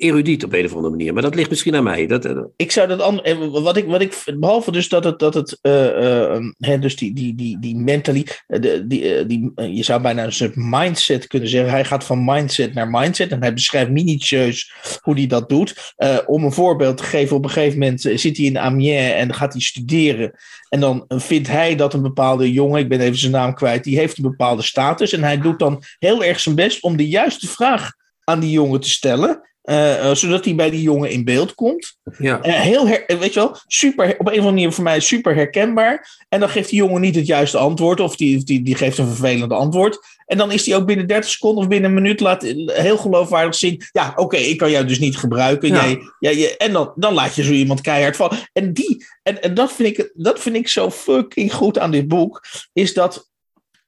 erudiet 0.00 0.44
op 0.44 0.52
een 0.52 0.64
of 0.64 0.74
andere 0.74 0.90
manier. 0.90 1.12
Maar 1.12 1.22
dat 1.22 1.34
ligt 1.34 1.50
misschien 1.50 1.74
aan 1.76 1.82
mij. 1.82 2.06
Dat, 2.06 2.24
eh, 2.24 2.38
Ik 2.56 2.70
zou 2.72 2.88
dat 2.88 3.00
anders. 3.00 3.32
Wat 3.62 3.76
ik, 3.76 3.86
wat 3.86 4.00
ik, 4.00 4.22
behalve 4.38 4.72
dus 4.72 4.88
dat 4.88 5.04
het. 5.04 5.18
Dat 5.18 5.34
het 5.34 5.58
eh, 5.62 6.32
eh, 6.34 6.42
hè, 6.58 6.78
dus 6.78 6.96
die, 6.96 7.12
die, 7.14 7.34
die, 7.34 7.58
die 7.60 7.76
mentally. 7.76 8.26
eh, 8.46 8.60
de- 8.60 8.86
die, 8.86 9.14
eh, 9.14 9.28
die, 9.28 9.52
eh, 9.54 9.76
je 9.76 9.82
zou 9.82 10.00
bijna 10.02 10.24
een 10.24 10.32
soort 10.32 10.56
mindset 10.56 11.26
kunnen 11.26 11.48
zeggen. 11.48 11.70
Hij 11.70 11.84
gaat 11.84 12.04
van 12.04 12.24
mindset 12.24 12.74
naar 12.74 12.88
mindset. 12.90 13.30
En 13.30 13.40
hij 13.40 13.52
beschrijft 13.54 13.90
minutieus 13.90 14.72
hoe 15.00 15.14
hij 15.14 15.26
dat 15.26 15.48
doet. 15.48 15.92
Eh, 15.96 16.18
om 16.26 16.44
een 16.44 16.52
voorbeeld 16.52 16.96
te 16.96 17.02
geven. 17.02 17.36
Op 17.36 17.44
een 17.44 17.50
gegeven 17.50 17.78
moment 17.78 18.04
eh, 18.04 18.16
zit 18.16 18.36
hij 18.36 18.46
in 18.46 18.58
Amiens. 18.58 19.12
En 19.12 19.34
gaat 19.34 19.52
hij 19.52 19.62
studeren. 19.62 20.32
En 20.68 20.80
dan 20.80 21.04
vindt 21.08 21.48
hij 21.48 21.74
dat 21.76 21.94
een 21.94 22.02
bepaalde 22.02 22.52
jongen. 22.52 22.80
Ik 22.80 22.88
ben 22.88 23.00
even 23.00 23.18
zijn 23.18 23.32
naam 23.32 23.54
kwijt. 23.54 23.84
Die 23.84 23.98
heeft 23.98 24.16
een 24.16 24.22
bepaalde 24.30 24.62
status. 24.62 25.12
En 25.12 25.22
hij 25.22 25.40
doet 25.40 25.58
dan 25.58 25.82
heel 25.98 26.24
erg 26.24 26.40
zijn 26.40 26.54
best 26.54 26.82
om 26.82 26.96
de 26.96 27.08
juiste 27.08 27.48
vraag 27.48 27.92
aan 28.24 28.40
die 28.40 28.50
jongen 28.50 28.80
te 28.80 28.90
stellen. 28.90 29.48
Eh, 29.70 30.10
eh, 30.10 30.16
zodat 30.16 30.44
hij 30.44 30.54
bij 30.54 30.70
die 30.70 30.82
jongen 30.82 31.10
in 31.10 31.24
beeld 31.24 31.54
komt. 31.54 31.96
ja. 32.18 32.40
Eh, 32.42 32.52
heel 32.60 32.88
her, 32.88 33.04
weet 33.06 33.34
je 33.34 33.40
wel, 33.40 33.56
super, 33.66 34.04
op 34.04 34.10
een 34.10 34.18
of 34.18 34.28
andere 34.28 34.42
manier 34.42 34.72
voor 34.72 34.84
mij 34.84 35.00
super 35.00 35.34
herkenbaar. 35.34 36.24
En 36.28 36.40
dan 36.40 36.48
geeft 36.48 36.68
die 36.70 36.78
jongen 36.78 37.00
niet 37.00 37.14
het 37.14 37.26
juiste 37.26 37.58
antwoord, 37.58 38.00
of 38.00 38.16
die, 38.16 38.44
die, 38.44 38.62
die 38.62 38.74
geeft 38.74 38.98
een 38.98 39.06
vervelend 39.06 39.52
antwoord. 39.52 39.98
En 40.26 40.38
dan 40.38 40.52
is 40.52 40.62
die 40.64 40.74
ook 40.74 40.86
binnen 40.86 41.06
30 41.06 41.30
seconden 41.30 41.62
of 41.62 41.68
binnen 41.68 41.90
een 41.90 42.02
minuut 42.02 42.20
laat, 42.20 42.42
heel 42.66 42.96
geloofwaardig 42.96 43.54
zien. 43.54 43.82
Ja, 43.92 44.12
oké, 44.16 44.36
ik 44.36 44.58
kan 44.58 44.70
jou 44.70 44.84
dus 44.86 44.98
niet 44.98 45.16
gebruiken. 45.16 45.68
Ja. 45.68 45.84
Jij, 45.84 45.98
jij, 46.18 46.36
jij- 46.36 46.56
en 46.56 46.72
dan, 46.72 46.92
dan 46.96 47.14
laat 47.14 47.34
je 47.34 47.42
zo 47.42 47.52
iemand 47.52 47.80
keihard 47.80 48.16
vallen. 48.16 48.38
En, 48.52 48.72
die, 48.72 49.04
en, 49.22 49.42
en 49.42 49.54
dat, 49.54 49.72
vind 49.72 49.98
ik, 49.98 50.10
dat 50.14 50.40
vind 50.40 50.56
ik 50.56 50.68
zo 50.68 50.90
fucking 50.90 51.52
goed 51.54 51.78
aan 51.78 51.90
dit 51.90 52.08
boek, 52.08 52.44
is 52.72 52.94
dat 52.94 53.29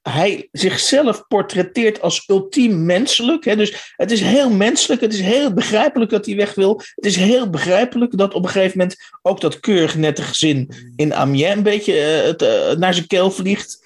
hij 0.09 0.49
zichzelf 0.51 1.27
portretteert 1.27 2.01
als 2.01 2.23
ultiem 2.27 2.85
menselijk. 2.85 3.45
Hè? 3.45 3.55
Dus 3.55 3.93
het 3.95 4.11
is 4.11 4.21
heel 4.21 4.49
menselijk, 4.49 5.01
het 5.01 5.13
is 5.13 5.19
heel 5.19 5.53
begrijpelijk 5.53 6.11
dat 6.11 6.25
hij 6.25 6.35
weg 6.35 6.55
wil. 6.55 6.81
Het 6.95 7.05
is 7.05 7.15
heel 7.15 7.49
begrijpelijk 7.49 8.17
dat 8.17 8.33
op 8.33 8.43
een 8.43 8.49
gegeven 8.49 8.77
moment 8.77 8.97
ook 9.21 9.41
dat 9.41 9.59
keurig 9.59 9.95
nette 9.95 10.21
gezin 10.21 10.71
in 10.95 11.13
Amiens 11.13 11.55
een 11.55 11.63
beetje 11.63 11.99
eh, 11.99 12.23
het, 12.25 12.41
eh, 12.41 12.71
naar 12.77 12.93
zijn 12.93 13.07
keel 13.07 13.31
vliegt. 13.31 13.81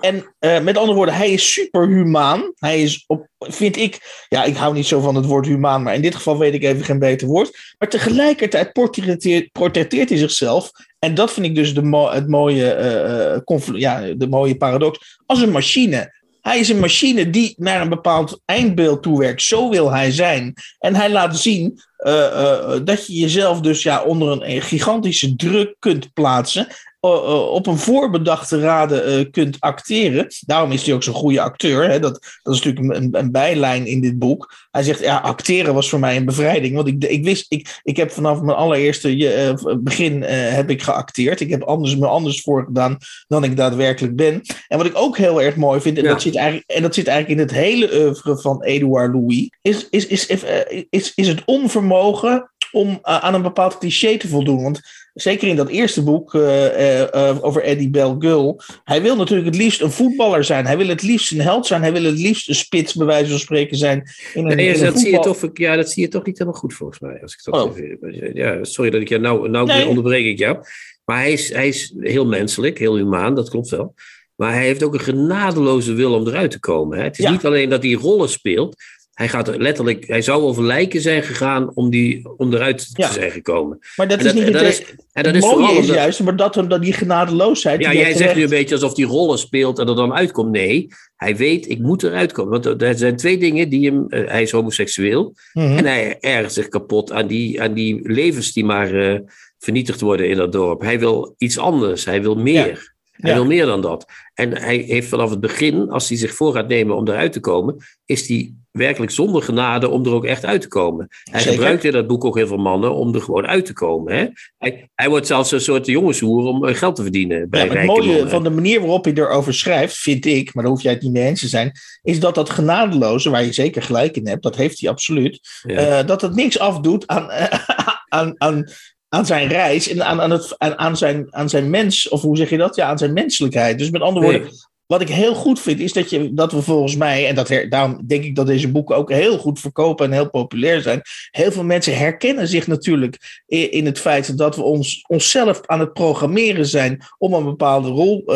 En 0.00 0.34
eh, 0.38 0.60
met 0.60 0.76
andere 0.76 0.96
woorden, 0.96 1.14
hij 1.14 1.30
is 1.30 1.52
superhumaan. 1.52 2.52
Hij 2.54 2.82
is, 2.82 3.04
op, 3.06 3.28
vind 3.38 3.76
ik, 3.76 4.26
ja, 4.28 4.44
ik 4.44 4.56
hou 4.56 4.74
niet 4.74 4.86
zo 4.86 5.00
van 5.00 5.14
het 5.14 5.26
woord 5.26 5.46
humaan, 5.46 5.82
maar 5.82 5.94
in 5.94 6.02
dit 6.02 6.14
geval 6.14 6.38
weet 6.38 6.54
ik 6.54 6.62
even 6.62 6.84
geen 6.84 6.98
beter 6.98 7.28
woord. 7.28 7.74
Maar 7.78 7.88
tegelijkertijd 7.88 8.72
portretteert, 8.72 9.52
portretteert 9.52 10.08
hij 10.08 10.18
zichzelf. 10.18 10.70
En 11.04 11.14
dat 11.14 11.32
vind 11.32 11.46
ik 11.46 11.54
dus 11.54 11.74
de, 11.74 12.08
het 12.10 12.28
mooie, 12.28 13.42
confl- 13.44 13.76
ja, 13.76 14.00
de 14.16 14.28
mooie 14.28 14.56
paradox. 14.56 15.18
Als 15.26 15.40
een 15.40 15.50
machine. 15.50 16.20
Hij 16.40 16.58
is 16.58 16.68
een 16.68 16.80
machine 16.80 17.30
die 17.30 17.54
naar 17.56 17.80
een 17.80 17.88
bepaald 17.88 18.40
eindbeeld 18.44 19.02
toewerkt. 19.02 19.42
Zo 19.42 19.70
wil 19.70 19.92
hij 19.92 20.10
zijn. 20.10 20.54
En 20.78 20.94
hij 20.94 21.10
laat 21.10 21.38
zien 21.38 21.80
eh, 21.96 22.78
dat 22.84 23.06
je 23.06 23.12
jezelf 23.14 23.60
dus 23.60 23.82
ja, 23.82 24.02
onder 24.02 24.42
een 24.42 24.62
gigantische 24.62 25.36
druk 25.36 25.74
kunt 25.78 26.12
plaatsen. 26.12 26.66
Eh, 27.02 27.10
eh, 27.10 27.50
op 27.50 27.66
een 27.66 27.78
voorbedachte 27.78 28.60
raden 28.60 29.04
eh, 29.04 29.30
kunt 29.30 29.56
acteren. 29.60 30.26
Daarom 30.40 30.72
is 30.72 30.86
hij 30.86 30.94
ook 30.94 31.02
zo'n 31.02 31.14
goede 31.14 31.40
acteur. 31.40 31.90
Hè? 31.90 32.00
Dat, 32.00 32.12
dat 32.42 32.54
is 32.54 32.62
natuurlijk 32.62 32.96
een, 32.96 33.18
een 33.18 33.30
bijlijn 33.30 33.86
in 33.86 34.00
dit 34.00 34.18
boek. 34.18 34.54
Hij 34.70 34.82
zegt, 34.82 35.00
ja, 35.00 35.16
acteren 35.16 35.74
was 35.74 35.88
voor 35.88 35.98
mij 35.98 36.16
een 36.16 36.24
bevrijding. 36.24 36.74
Want 36.74 36.88
ik, 36.88 37.04
ik 37.04 37.24
wist, 37.24 37.46
ik, 37.48 37.80
ik 37.82 37.96
heb 37.96 38.10
vanaf 38.10 38.40
mijn 38.40 38.56
allereerste 38.56 39.56
begin 39.80 40.22
heb 40.22 40.70
ik 40.70 40.82
geacteerd. 40.82 41.40
Ik 41.40 41.50
heb 41.50 41.62
anders, 41.62 41.96
me 41.96 42.06
anders 42.06 42.40
voor 42.40 42.64
gedaan 42.64 42.96
dan 43.28 43.44
ik 43.44 43.56
daadwerkelijk 43.56 44.16
ben. 44.16 44.40
En 44.68 44.78
wat 44.78 44.86
ik 44.86 44.96
ook 44.96 45.16
heel 45.16 45.42
erg 45.42 45.56
mooi 45.56 45.80
vind, 45.80 45.98
en, 45.98 46.04
Ja. 46.04 46.10
dat, 46.10 46.22
zit 46.22 46.36
eigenlijk, 46.36 46.70
en 46.70 46.82
dat 46.82 46.94
zit 46.94 47.06
eigenlijk 47.06 47.40
in 47.40 47.46
het 47.46 47.56
hele 47.56 48.00
oeuvre 48.00 48.38
van 48.38 48.62
Edouard 48.62 49.12
Louis, 49.12 49.50
is, 49.62 49.88
is, 49.90 50.06
is, 50.06 50.26
is, 50.26 50.42
is, 50.90 51.12
is 51.14 51.28
het 51.28 51.42
onvermogen 51.44 52.50
om 52.72 52.98
aan 53.02 53.34
een 53.34 53.42
bepaald 53.42 53.78
cliché 53.78 54.16
te 54.16 54.28
voldoen. 54.28 54.62
Want 54.62 54.80
zeker 55.14 55.48
in 55.48 55.56
dat 55.56 55.68
eerste 55.68 56.02
boek 56.02 56.34
eh, 56.34 56.66
eh, 56.66 57.14
eh, 57.28 57.44
over 57.44 57.62
Eddie 57.62 57.90
Belgul, 57.90 58.60
hij 58.84 59.02
wil 59.02 59.16
natuurlijk 59.16 59.48
het 59.48 59.56
liefst 59.56 59.80
een 59.80 59.90
voetballer 59.90 60.44
zijn. 60.44 60.66
Hij 60.66 60.76
wil 60.76 60.86
het 60.88 61.02
liefst 61.02 61.32
een 61.32 61.40
held 61.40 61.66
zijn. 61.66 61.82
Hij 61.82 61.92
wil 61.92 62.02
het 62.04 62.18
liefst 62.18 62.48
een 62.48 62.54
spits, 62.54 62.94
bij 62.94 63.06
wijze 63.06 63.30
van 63.30 63.38
spreken, 63.38 63.76
zijn. 63.76 64.02
In 64.34 64.46
een, 64.50 64.56
Nee, 64.56 64.66
in 64.74 64.80
dat, 64.84 64.98
zie 64.98 65.08
je 65.10 65.14
voetbal- 65.14 65.34
toch, 65.34 65.50
ja, 65.54 65.76
dat 65.76 65.90
zie 65.90 66.02
je 66.02 66.08
toch 66.08 66.24
niet 66.24 66.38
helemaal 66.38 66.60
goed 66.60 66.74
volgens 66.74 67.00
mij. 67.00 67.18
Als 67.22 67.32
ik 67.32 67.40
het 67.44 67.54
Oh. 67.54 67.76
even- 67.78 68.34
ja, 68.34 68.64
sorry 68.64 68.90
dat 68.90 69.00
ik 69.00 69.08
jou 69.08 69.20
nou, 69.20 69.48
nou 69.48 69.66
Nee. 69.66 69.86
onderbreek 69.86 70.24
ik 70.26 70.38
jou. 70.38 70.56
Maar 71.04 71.16
hij 71.18 71.32
is, 71.32 71.52
hij 71.52 71.68
is 71.68 71.94
heel 71.98 72.26
menselijk, 72.26 72.78
heel 72.78 72.96
humaan, 72.96 73.34
dat 73.34 73.50
klopt 73.50 73.68
wel. 73.68 73.94
Maar 74.36 74.52
hij 74.52 74.64
heeft 74.64 74.82
ook 74.82 74.94
een 74.94 75.00
genadeloze 75.00 75.92
wil 75.92 76.14
om 76.14 76.26
eruit 76.28 76.50
te 76.50 76.60
komen. 76.60 76.98
Hè. 76.98 77.04
Het 77.04 77.18
is 77.18 77.24
Ja. 77.24 77.30
niet 77.30 77.44
alleen 77.44 77.68
dat 77.68 77.82
hij 77.82 77.92
rollen 77.92 78.28
speelt. 78.28 78.76
Hij 79.22 79.30
gaat 79.30 79.48
er 79.48 79.60
letterlijk, 79.62 80.06
hij 80.06 80.22
zou 80.22 80.42
over 80.42 80.64
lijken 80.64 81.00
zijn 81.00 81.22
gegaan 81.22 81.70
om, 81.74 81.90
die, 81.90 82.28
om 82.36 82.52
eruit 82.54 82.88
Ja. 82.92 83.06
te 83.06 83.12
zijn 83.12 83.30
gekomen. 83.30 83.78
Maar 83.96 84.08
dat 84.08 84.18
En 84.18 84.26
is 84.26 84.32
dat, 84.32 84.44
niet 84.44 84.52
dat 84.52 84.62
het, 84.62 84.72
is, 84.72 84.80
en 85.12 85.22
dat 85.22 85.34
het 85.34 85.42
is 85.44 85.50
vooral 85.50 85.82
juist, 85.82 86.20
maar 86.22 86.36
dat, 86.36 86.54
dat 86.68 86.82
die 86.82 86.92
genadeloosheid. 86.92 87.80
ja, 87.80 87.92
jij 87.92 88.14
zegt 88.16 88.34
nu 88.34 88.42
een 88.42 88.48
beetje 88.48 88.74
alsof 88.74 88.96
hij 88.96 89.04
rollen 89.06 89.38
speelt 89.38 89.78
en 89.78 89.88
er 89.88 89.96
dan 89.96 90.12
uitkomt. 90.12 90.50
Nee, 90.50 90.88
hij 91.16 91.36
weet, 91.36 91.68
ik 91.70 91.78
moet 91.78 92.02
eruit 92.02 92.32
komen. 92.32 92.60
Want 92.62 92.82
er 92.82 92.98
zijn 92.98 93.16
twee 93.16 93.38
dingen 93.38 93.68
die 93.68 93.90
hem... 93.90 94.06
eh, 94.08 94.28
hij 94.30 94.42
is 94.42 94.50
homoseksueel 94.50 95.34
Mhm. 95.52 95.76
en 95.76 95.84
hij 95.86 96.16
ergert 96.20 96.52
zich 96.52 96.68
kapot 96.68 97.12
aan 97.12 97.26
die, 97.26 97.62
aan 97.62 97.74
die 97.74 98.00
levens 98.12 98.52
die 98.52 98.64
maar 98.64 98.94
eh, 98.94 99.18
vernietigd 99.58 100.00
worden 100.00 100.28
in 100.28 100.36
dat 100.36 100.52
dorp. 100.52 100.80
Hij 100.82 100.98
wil 100.98 101.34
iets 101.38 101.58
anders, 101.58 102.04
hij 102.04 102.22
wil 102.22 102.34
meer. 102.34 102.90
Hij 103.12 103.30
Ja. 103.30 103.36
wil 103.36 103.46
meer 103.46 103.66
dan 103.66 103.80
dat. 103.80 104.06
En 104.34 104.56
hij 104.56 104.76
heeft 104.76 105.08
vanaf 105.08 105.30
het 105.30 105.40
begin, 105.40 105.90
als 105.90 106.08
hij 106.08 106.18
zich 106.18 106.34
voor 106.34 106.52
gaat 106.54 106.68
nemen 106.68 106.96
om 106.96 107.08
eruit 107.08 107.32
te 107.32 107.40
komen, 107.40 107.76
is 108.06 108.28
hij 108.28 108.52
werkelijk 108.72 109.12
zonder 109.12 109.42
genade 109.42 109.88
om 109.88 110.04
er 110.06 110.12
ook 110.12 110.24
echt 110.24 110.44
uit 110.44 110.60
te 110.60 110.68
komen. 110.68 111.06
Hij 111.30 111.40
Zeker. 111.40 111.54
gebruikt 111.56 111.84
in 111.84 111.92
dat 111.92 112.06
boek 112.06 112.24
ook 112.24 112.36
heel 112.36 112.46
veel 112.46 112.56
mannen 112.56 112.94
om 112.94 113.14
er 113.14 113.20
gewoon 113.20 113.46
uit 113.46 113.66
te 113.66 113.72
komen. 113.72 114.14
Hè? 114.16 114.26
Hij, 114.58 114.90
hij 114.94 115.08
wordt 115.08 115.26
zelfs 115.26 115.50
een 115.52 115.60
soort 115.60 115.86
jongenshoer 115.86 116.44
om 116.44 116.66
eh, 116.66 116.74
geld 116.74 116.96
te 116.96 117.02
verdienen 117.02 117.50
bij 117.50 117.64
Ja, 117.66 117.72
het 117.74 117.86
mooie 117.86 118.06
mannen. 118.06 118.30
van 118.30 118.42
de 118.42 118.50
manier 118.50 118.80
waarop 118.80 119.04
hij 119.04 119.14
erover 119.14 119.54
schrijft, 119.54 119.96
vind 119.96 120.26
ik, 120.26 120.54
maar 120.54 120.62
daar 120.64 120.72
hoef 120.72 120.82
jij 120.82 120.92
het 120.92 121.02
niet 121.02 121.12
mee 121.12 121.26
eens 121.26 121.40
te 121.40 121.48
zijn, 121.48 121.72
is 122.02 122.20
dat 122.20 122.34
dat 122.34 122.50
genadeloze, 122.50 123.30
waar 123.30 123.44
je 123.44 123.52
zeker 123.52 123.82
gelijk 123.82 124.16
in 124.16 124.26
hebt, 124.28 124.42
dat 124.42 124.56
heeft 124.56 124.80
hij 124.80 124.90
absoluut, 124.90 125.40
Ja. 125.66 125.98
eh, 126.00 126.06
dat 126.06 126.20
het 126.20 126.34
niks 126.34 126.58
afdoet 126.58 127.06
aan, 127.06 127.30
aan, 128.08 128.34
aan, 128.38 128.64
aan 129.08 129.26
zijn 129.26 129.48
reis 129.48 129.88
en 129.88 130.04
aan, 130.06 130.20
aan, 130.20 130.30
het, 130.30 130.54
aan, 130.58 130.78
aan, 130.78 130.96
zijn, 130.96 131.26
aan 131.30 131.48
zijn 131.48 131.70
mens, 131.70 132.08
of 132.08 132.22
hoe 132.22 132.36
zeg 132.36 132.50
je 132.50 132.56
dat? 132.56 132.76
Ja, 132.76 132.86
aan 132.86 132.98
zijn 132.98 133.12
menselijkheid. 133.12 133.78
Dus 133.78 133.90
met 133.90 134.02
andere 134.02 134.26
Nee. 134.26 134.38
woorden, 134.38 134.56
wat 134.92 135.00
ik 135.00 135.08
heel 135.08 135.34
goed 135.34 135.60
vind, 135.60 135.80
is 135.80 135.92
dat, 135.92 136.10
je, 136.10 136.34
dat 136.34 136.52
we 136.52 136.62
volgens 136.62 136.96
mij, 136.96 137.28
en 137.28 137.34
dat 137.34 137.64
daarom 137.68 138.00
denk 138.06 138.24
ik 138.24 138.36
dat 138.36 138.46
deze 138.46 138.70
boeken 138.70 138.96
ook 138.96 139.10
heel 139.10 139.38
goed 139.38 139.60
verkopen 139.60 140.06
en 140.06 140.12
heel 140.12 140.30
populair 140.30 140.80
zijn. 140.80 141.02
Heel 141.30 141.52
veel 141.52 141.64
mensen 141.64 141.96
herkennen 141.96 142.48
zich 142.48 142.66
natuurlijk 142.66 143.42
in, 143.46 143.86
het 143.86 143.98
feit 143.98 144.38
dat 144.38 144.56
we 144.56 144.62
ons, 144.62 145.04
onszelf 145.06 145.60
aan 145.66 145.80
het 145.80 145.92
programmeren 145.92 146.66
zijn 146.66 147.04
om 147.18 147.34
een 147.34 147.44
bepaalde 147.44 147.88
rol 147.88 148.18
eh, 148.18 148.34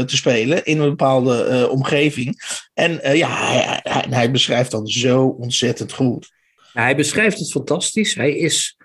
te 0.00 0.16
spelen 0.16 0.64
in 0.64 0.80
een 0.80 0.88
bepaalde 0.88 1.44
eh, 1.44 1.70
omgeving. 1.70 2.60
En 2.74 3.02
eh, 3.02 3.16
ja, 3.16 3.28
hij, 4.10 4.30
beschrijft 4.30 4.70
dat 4.70 4.90
zo 4.90 5.26
ontzettend 5.26 5.92
goed. 5.92 6.30
Ja, 6.72 6.82
hij 6.82 6.96
beschrijft 6.96 7.38
het 7.38 7.50
fantastisch. 7.50 8.14
Hij 8.14 8.36
is. 8.36 8.76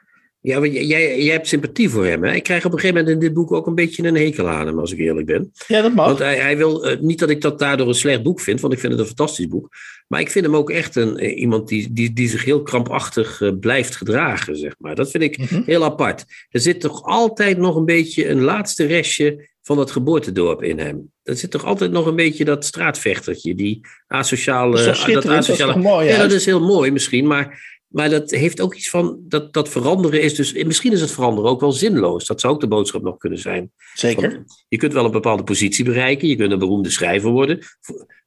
Ja, 0.43 0.59
maar 0.59 0.67
jij, 0.67 1.23
jij 1.23 1.33
hebt 1.33 1.47
sympathie 1.47 1.89
voor 1.89 2.05
hem. 2.05 2.23
Hè? 2.23 2.33
Ik 2.33 2.43
krijg 2.43 2.65
op 2.65 2.73
een 2.73 2.79
gegeven 2.79 2.99
moment 3.03 3.15
in 3.15 3.27
dit 3.27 3.33
boek 3.33 3.51
ook 3.51 3.67
een 3.67 3.75
beetje 3.75 4.03
een 4.03 4.15
hekel 4.15 4.49
aan 4.49 4.67
hem, 4.67 4.79
als 4.79 4.91
ik 4.91 4.99
eerlijk 4.99 5.25
ben. 5.25 5.51
Ja, 5.67 5.81
dat 5.81 5.93
mag. 5.93 6.05
Want 6.05 6.19
hij, 6.19 6.37
hij 6.37 6.57
wil, 6.57 6.85
eh, 6.85 6.99
niet 6.99 7.19
dat 7.19 7.29
ik 7.29 7.41
dat 7.41 7.59
daardoor 7.59 7.87
een 7.87 7.93
slecht 7.93 8.23
boek 8.23 8.39
vind, 8.41 8.61
want 8.61 8.73
ik 8.73 8.79
vind 8.79 8.91
het 8.91 9.01
een 9.01 9.07
fantastisch 9.07 9.47
boek. 9.47 9.69
Maar 10.07 10.19
ik 10.19 10.29
vind 10.29 10.45
hem 10.45 10.55
ook 10.55 10.69
echt 10.69 10.95
een, 10.95 11.17
eh, 11.17 11.39
iemand 11.39 11.67
die, 11.67 11.93
die, 11.93 12.13
die 12.13 12.29
zich 12.29 12.45
heel 12.45 12.61
krampachtig 12.61 13.41
eh, 13.41 13.49
blijft 13.59 13.95
gedragen, 13.95 14.57
zeg 14.57 14.75
maar. 14.77 14.95
Dat 14.95 15.11
vind 15.11 15.23
ik 15.23 15.37
Mhm. 15.37 15.61
heel 15.65 15.83
apart. 15.83 16.25
Er 16.49 16.59
zit 16.59 16.79
toch 16.79 17.03
altijd 17.03 17.57
nog 17.57 17.75
een 17.75 17.85
beetje 17.85 18.27
een 18.29 18.41
laatste 18.41 18.85
restje 18.85 19.49
van 19.61 19.77
dat 19.77 19.91
geboortedorp 19.91 20.63
in 20.63 20.79
hem. 20.79 21.11
Er 21.23 21.35
zit 21.35 21.51
toch 21.51 21.65
altijd 21.65 21.91
nog 21.91 22.05
een 22.05 22.15
beetje 22.15 22.45
dat 22.45 22.65
straatvechtertje, 22.65 23.55
die 23.55 23.81
asociale... 24.07 24.71
Dat 24.71 25.23
dat 25.23 25.49
is 25.49 25.75
mooi, 25.75 26.07
ja, 26.07 26.17
dat 26.17 26.31
is 26.31 26.45
heel 26.45 26.61
mooi 26.61 26.91
misschien, 26.91 27.27
maar, 27.27 27.79
maar 27.91 28.09
dat 28.09 28.31
heeft 28.31 28.61
ook 28.61 28.75
iets 28.75 28.89
van... 28.89 29.19
Dat, 29.27 29.53
dat 29.53 29.69
veranderen 29.69 30.21
is 30.21 30.35
dus... 30.35 30.53
Misschien 30.53 30.91
is 30.91 31.01
het 31.01 31.11
veranderen 31.11 31.49
ook 31.49 31.59
wel 31.59 31.71
zinloos. 31.71 32.25
Dat 32.25 32.39
zou 32.39 32.53
ook 32.53 32.59
de 32.59 32.67
boodschap 32.67 33.01
nog 33.01 33.17
kunnen 33.17 33.39
zijn. 33.39 33.71
Zeker. 33.93 34.31
Want 34.31 34.65
je 34.67 34.77
kunt 34.77 34.93
wel 34.93 35.05
een 35.05 35.11
bepaalde 35.11 35.43
positie 35.43 35.85
bereiken. 35.85 36.27
Je 36.27 36.35
kunt 36.35 36.51
een 36.51 36.59
beroemde 36.59 36.89
schrijver 36.89 37.29
worden. 37.29 37.59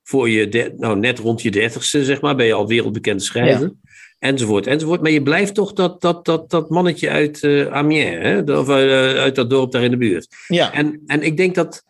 Voor, 0.02 0.30
je, 0.30 0.48
de- 0.48 0.74
nou, 0.76 0.98
net 0.98 1.18
rond 1.18 1.42
je 1.42 1.50
dertigste, 1.50 2.04
zeg 2.04 2.20
maar, 2.20 2.36
ben 2.36 2.46
je 2.46 2.52
al 2.52 2.66
wereldbekend 2.66 3.22
schrijver. 3.22 3.72
Enzovoort, 4.18 4.66
enzovoort. 4.66 5.00
Maar 5.00 5.10
je 5.10 5.22
blijft 5.22 5.54
toch 5.54 5.72
dat, 5.72 6.00
dat, 6.00 6.24
dat, 6.24 6.50
dat 6.50 6.70
mannetje 6.70 7.10
uit 7.10 7.42
eh 7.42 7.66
Amiens, 7.66 8.22
hè? 8.22 8.58
Of 8.58 8.68
eh, 8.68 8.74
uit 9.14 9.34
dat 9.34 9.50
dorp 9.50 9.72
daar 9.72 9.82
in 9.82 9.90
de 9.90 9.96
buurt. 9.96 10.26
Ja. 10.48 10.72
En, 10.72 11.02
en 11.06 11.22
ik 11.22 11.36
denk 11.36 11.54
dat 11.54 11.84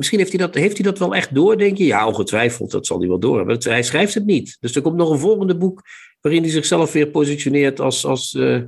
misschien 0.00 0.18
heeft 0.18 0.32
hij, 0.32 0.46
dat, 0.46 0.54
heeft 0.54 0.76
hij 0.76 0.86
dat 0.86 0.98
wel 0.98 1.14
echt 1.14 1.34
door, 1.34 1.58
denk 1.58 1.78
je? 1.78 1.84
Ja, 1.84 2.06
ongetwijfeld, 2.06 2.70
dat 2.70 2.86
zal 2.86 2.98
hij 2.98 3.08
wel 3.08 3.18
door 3.18 3.36
hebben. 3.36 3.58
Hij 3.60 3.82
schrijft 3.82 4.14
het 4.14 4.26
niet. 4.26 4.56
Dus 4.60 4.74
er 4.74 4.82
komt 4.82 4.96
nog 4.96 5.10
een 5.10 5.18
volgende 5.18 5.56
boek 5.56 5.82
waarin 6.20 6.42
hij 6.42 6.50
zichzelf 6.50 6.92
weer 6.92 7.08
positioneert 7.08 7.80
als, 7.80 8.04
als, 8.04 8.34
uh, 8.34 8.62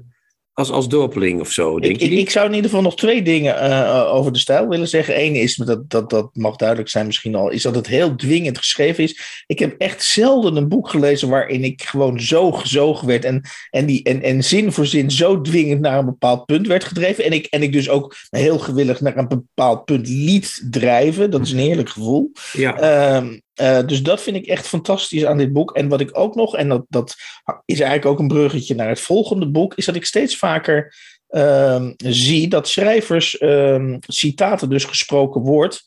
als, 0.55 0.71
als 0.71 0.89
dorpeling 0.89 1.41
of 1.41 1.51
zo, 1.51 1.79
denk 1.79 1.97
ik, 1.97 2.11
je 2.11 2.17
ik, 2.17 2.31
zou 2.31 2.47
in 2.47 2.55
ieder 2.55 2.71
geval 2.71 2.85
nog 2.85 2.97
twee 2.97 3.23
dingen 3.23 3.71
uh, 3.71 4.15
over 4.15 4.33
de 4.33 4.39
stijl 4.39 4.69
willen 4.69 4.89
zeggen. 4.89 5.21
Eén 5.21 5.35
is, 5.35 5.55
dat, 5.55 5.91
dat, 5.91 6.11
dat 6.11 6.31
mag 6.33 6.57
duidelijk 6.57 6.89
zijn 6.89 7.07
misschien 7.07 7.35
al, 7.35 7.51
is 7.51 7.63
dat 7.63 7.75
het 7.75 7.87
heel 7.87 8.17
dwingend 8.17 8.59
geschreven 8.59 9.05
is. 9.05 9.45
Ik 9.47 9.59
heb 9.59 9.75
echt 9.79 10.03
zelden 10.03 10.57
een 10.57 10.69
boek 10.69 10.89
gelezen 10.89 11.29
waarin 11.29 11.65
ik 11.65 11.83
gewoon 11.83 12.21
zo 12.21 12.53
gezogen 12.53 13.07
werd 13.07 13.25
en, 13.25 13.43
en, 13.71 13.87
die, 13.87 14.03
en, 14.03 14.23
en 14.23 14.45
zin 14.45 14.73
voor 14.73 14.87
zin 14.87 15.11
zo 15.11 15.41
dwingend 15.41 15.81
naar 15.81 15.99
een 15.99 16.05
bepaald 16.05 16.45
punt 16.45 16.67
werd 16.67 16.85
gedreven. 16.85 17.25
En 17.25 17.33
ik, 17.33 17.47
en 17.47 17.63
ik 17.63 17.73
dus 17.73 17.89
ook 17.89 18.17
heel 18.31 18.59
gewillig 18.59 19.01
naar 19.01 19.17
een 19.17 19.29
bepaald 19.29 19.85
punt 19.85 20.09
liet 20.09 20.67
drijven. 20.71 21.31
Dat 21.31 21.41
is 21.41 21.53
een 21.53 21.59
heerlijk 21.59 21.89
gevoel. 21.89 22.33
Ja. 22.53 23.21
Uh, 23.23 23.31
uh, 23.61 23.87
dus 23.87 24.03
dat 24.03 24.23
vind 24.23 24.37
ik 24.37 24.47
echt 24.47 24.67
fantastisch 24.67 25.25
aan 25.25 25.39
dit 25.39 25.53
boek. 25.53 25.77
En 25.77 25.89
wat 25.89 26.01
ik 26.01 26.19
ook 26.19 26.35
nog, 26.35 26.57
en 26.57 26.69
dat, 26.69 26.85
dat 26.89 27.17
is 27.65 27.81
eigenlijk 27.81 28.11
ook 28.11 28.19
een 28.19 28.29
bruggetje 28.29 28.75
naar 28.75 28.89
het 28.89 29.01
volgende 29.01 29.51
boek, 29.51 29.75
is 29.75 29.85
dat 29.85 29.95
ik 29.95 30.05
steeds 30.05 30.37
vaker 30.37 30.95
uh, 31.31 31.89
zie 31.97 32.49
dat 32.49 32.69
schrijvers 32.69 33.41
uh, 33.41 33.97
citaten, 34.01 34.69
dus 34.69 34.85
gesproken 34.85 35.41
woord, 35.41 35.83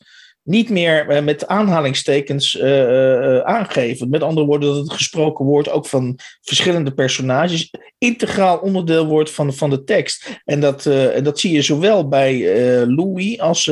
niet 0.46 0.70
meer 0.70 1.10
uh, 1.10 1.22
met 1.22 1.46
aanhalingstekens 1.46 2.54
uh, 2.54 3.38
aangeven. 3.38 4.10
Met 4.10 4.22
andere 4.22 4.46
woorden, 4.46 4.68
dat 4.68 4.78
het 4.78 4.92
gesproken 4.92 5.44
woord 5.44 5.70
ook 5.70 5.86
van 5.86 6.18
verschillende 6.42 6.92
personages 6.94 7.70
integraal 7.98 8.58
onderdeel 8.58 9.06
wordt 9.06 9.30
van, 9.30 9.54
van 9.54 9.70
de 9.70 9.84
tekst. 9.84 10.40
En 10.44 10.60
dat, 10.60 10.86
en 10.86 11.24
dat 11.24 11.40
zie 11.40 11.52
je 11.52 11.62
zowel 11.62 12.08
bij 12.08 12.46
Louis 12.86 13.40
als 13.40 13.64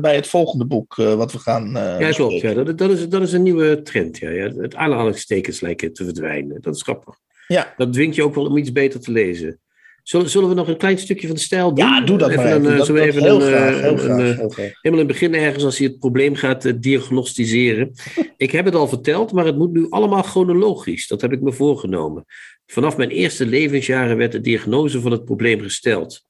bij 0.00 0.14
het 0.14 0.26
volgende 0.26 0.66
boek 0.66 0.94
wat 0.94 1.32
we 1.32 1.38
gaan. 1.38 1.70
ja, 1.98 2.10
klopt. 2.10 2.40
Ja. 2.40 2.54
Dat, 2.54 2.78
dat, 2.78 2.90
is, 2.90 3.08
dat 3.08 3.22
is 3.22 3.32
een 3.32 3.42
nieuwe 3.42 3.82
trend. 3.82 4.18
Ja. 4.18 4.30
ja. 4.30 4.52
Het 4.56 4.74
aanhalingstekens 4.74 5.60
lijken 5.60 5.92
te 5.92 6.04
verdwijnen. 6.04 6.60
Dat 6.60 6.74
is 6.74 6.82
grappig. 6.82 7.14
Ja. 7.46 7.74
Dat 7.76 7.92
dwingt 7.92 8.16
je 8.16 8.22
ook 8.22 8.34
wel 8.34 8.46
om 8.46 8.56
iets 8.56 8.72
beter 8.72 9.00
te 9.00 9.10
lezen. 9.10 9.60
Zullen, 10.08 10.30
zullen 10.30 10.48
we 10.48 10.54
nog 10.54 10.68
een 10.68 10.76
klein 10.76 10.98
stukje 10.98 11.26
van 11.26 11.36
de 11.36 11.42
stijl 11.42 11.74
doen? 11.74 11.84
Ja, 11.84 12.00
doe 12.00 12.18
dat 12.18 12.30
even 12.30 12.42
maar. 12.42 12.52
Een, 12.52 12.76
dat, 12.76 12.86
zullen 12.86 13.02
we 13.02 13.08
even 13.08 13.22
heel 13.22 13.42
een, 13.42 13.48
graag, 13.48 13.80
heel 13.80 13.92
een, 13.92 13.98
graag, 13.98 14.18
een, 14.18 14.24
heel 14.24 14.48
graag. 14.48 14.72
helemaal 14.80 15.04
in 15.04 15.08
het 15.08 15.18
begin 15.18 15.34
ergens 15.34 15.64
als 15.64 15.78
hij 15.78 15.86
het 15.86 15.98
probleem 15.98 16.34
gaat 16.34 16.64
uh, 16.64 16.72
diagnosticeren. 16.76 17.92
ik 18.36 18.50
heb 18.50 18.64
het 18.64 18.74
al 18.74 18.88
verteld, 18.88 19.32
maar 19.32 19.44
het 19.44 19.56
moet 19.56 19.72
nu 19.72 19.86
allemaal 19.90 20.22
chronologisch. 20.22 21.06
Dat 21.06 21.20
heb 21.20 21.32
ik 21.32 21.40
me 21.40 21.52
voorgenomen. 21.52 22.24
Vanaf 22.66 22.96
mijn 22.96 23.10
eerste 23.10 23.46
levensjaren 23.46 24.16
werd 24.16 24.32
de 24.32 24.40
diagnose 24.40 25.00
van 25.00 25.10
het 25.10 25.24
probleem 25.24 25.60
gesteld. 25.60 26.24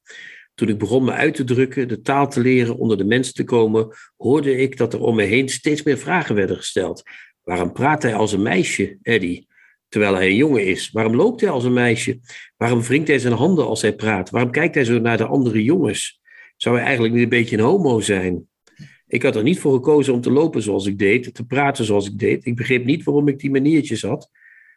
Toen 0.55 0.69
ik 0.69 0.79
begon 0.79 1.05
me 1.05 1.13
uit 1.13 1.35
te 1.35 1.45
drukken, 1.45 1.89
de 1.89 2.01
taal 2.01 2.29
te 2.29 2.41
leren, 2.41 2.77
onder 2.77 2.97
de 2.97 3.05
mensen 3.05 3.35
te 3.35 3.45
komen, 3.45 3.89
hoorde 4.17 4.57
ik 4.57 4.77
dat 4.77 4.93
er 4.93 5.01
om 5.01 5.17
me 5.17 5.23
heen 5.23 5.49
steeds 5.49 5.83
meer 5.83 5.99
vragen 5.99 6.35
werden 6.35 6.57
gesteld. 6.57 7.03
Waarom 7.43 7.73
praat 7.73 8.03
hij 8.03 8.15
als 8.15 8.33
een 8.33 8.43
meisje, 8.43 8.99
Eddie? 9.03 9.46
Terwijl 9.89 10.15
hij 10.15 10.27
een 10.27 10.37
jongen 10.37 10.67
is? 10.67 10.91
Waarom 10.91 11.15
loopt 11.15 11.41
hij 11.41 11.51
als 11.51 11.65
een 11.65 11.73
meisje? 11.73 12.21
Waarom 12.57 12.83
wringt 12.83 13.09
hij 13.09 13.19
zijn 13.19 13.35
handen 13.35 13.67
als 13.67 13.83
hij 13.83 13.95
praat? 13.95 14.31
Waarom 14.31 14.51
kijkt 14.51 14.75
hij 14.75 14.85
zo 14.85 14.99
naar 14.99 15.17
de 15.17 15.27
andere 15.27 15.63
jongens? 15.63 16.21
Zou 16.57 16.77
hij 16.77 16.85
eigenlijk 16.85 17.15
niet 17.15 17.23
een 17.23 17.29
beetje 17.29 17.57
een 17.57 17.63
homo 17.63 18.01
zijn? 18.01 18.49
Ik 19.07 19.23
had 19.23 19.37
er 19.37 19.43
niet 19.43 19.59
voor 19.59 19.75
gekozen 19.75 20.15
om 20.15 20.21
te 20.21 20.31
lopen 20.31 20.63
zoals 20.63 20.87
ik 20.87 20.99
deed, 20.99 21.35
te 21.35 21.47
praten 21.47 21.85
zoals 21.85 22.07
ik 22.07 22.19
deed. 22.19 22.47
Ik 22.47 22.57
begreep 22.57 22.85
niet 22.85 23.05
waarom 23.05 23.29
ik 23.29 23.39
die 23.39 23.51
maniertjes 23.51 24.03
had. 24.03 24.31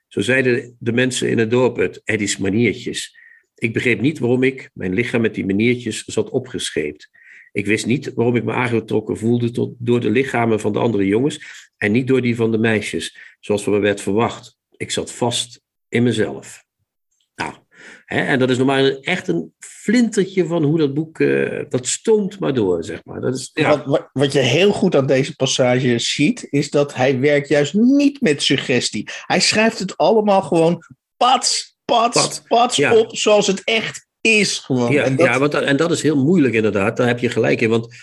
Zo 0.08 0.22
zeiden 0.22 0.76
de 0.80 0.92
mensen 0.92 1.30
in 1.30 1.38
het 1.38 1.52
dorp 1.52 1.76
het, 1.76 2.02
Eddie's 2.04 2.38
maniertjes. 2.38 3.18
Ik 3.56 3.74
begreep 3.74 4.02
niet 4.02 4.20
waarom 4.20 4.44
ik, 4.44 4.70
mijn 4.74 4.94
lichaam 4.94 5.22
met 5.22 5.36
die 5.36 5.46
maniertjes, 5.46 6.04
zat 6.06 6.30
opgescheept. 6.30 7.10
Ik 7.52 7.66
wist 7.66 7.86
niet 7.86 8.14
waarom 8.14 8.36
ik 8.36 8.44
me 8.44 8.54
aangetrokken 8.54 9.18
voelde 9.18 9.52
tot, 9.52 9.74
door 9.78 10.00
de 10.00 10.10
lichamen 10.10 10.60
van 10.60 10.74
de 10.74 10.80
andere 10.80 11.06
jongens 11.06 11.68
en 11.78 11.92
niet 11.92 12.08
door 12.08 12.22
die 12.22 12.36
van 12.36 12.52
de 12.52 12.58
meisjes, 12.58 13.18
zoals 13.40 13.64
van 13.64 13.74
me 13.74 13.80
werd 13.80 14.02
verwacht 14.02 14.59
ik 14.80 14.92
zat 14.92 15.12
vast 15.12 15.62
in 15.90 16.04
mezelf. 16.04 16.64
Nou, 17.36 17.54
hè, 18.06 18.22
en 18.22 18.40
dat 18.40 18.50
is 18.50 18.58
nog 18.58 18.68
maar 18.68 18.86
echt 18.86 19.28
een 19.28 19.54
flintertje 19.60 20.46
van 20.46 20.64
hoe 20.64 20.78
dat 20.78 20.94
boek, 20.94 21.20
uh, 21.20 21.62
dat 21.70 21.88
stoomt 21.88 22.40
maar 22.40 22.54
door, 22.54 22.84
zeg 22.84 23.06
maar. 23.06 23.22
Dat 23.22 23.36
is, 23.36 23.52
ja. 23.54 23.70
wat, 23.70 23.86
wat, 23.86 24.10
wat, 24.14 24.32
je 24.32 24.40
heel 24.40 24.72
goed 24.72 24.96
aan 24.96 25.06
deze 25.06 25.36
passage 25.36 26.00
ziet, 26.00 26.48
is 26.50 26.70
dat 26.70 26.94
hij 26.94 27.20
werkt 27.20 27.48
juist 27.48 27.74
niet 27.74 28.22
met 28.22 28.42
suggestie. 28.42 29.10
Hij 29.26 29.40
schrijft 29.40 29.80
het 29.80 29.98
allemaal 29.98 30.42
gewoon 30.42 30.84
pats, 31.18 31.78
pats, 31.86 32.22
pats, 32.22 32.42
pats 32.48 32.76
ja. 32.76 32.96
op, 32.96 33.18
zoals 33.18 33.48
het 33.48 33.64
echt 33.64 34.08
is. 34.22 34.60
Gewoon. 34.60 34.92
Ja, 34.92 35.04
en, 35.04 35.16
dat... 35.16 35.28
ja 35.28 35.40
want, 35.40 35.54
en 35.54 35.78
dat 35.78 35.92
is 35.92 36.02
heel 36.02 36.24
moeilijk 36.24 36.54
inderdaad, 36.54 36.98
daar 36.98 37.08
heb 37.08 37.20
je 37.20 37.30
gelijk 37.30 37.62
in, 37.62 37.70
want 37.70 37.96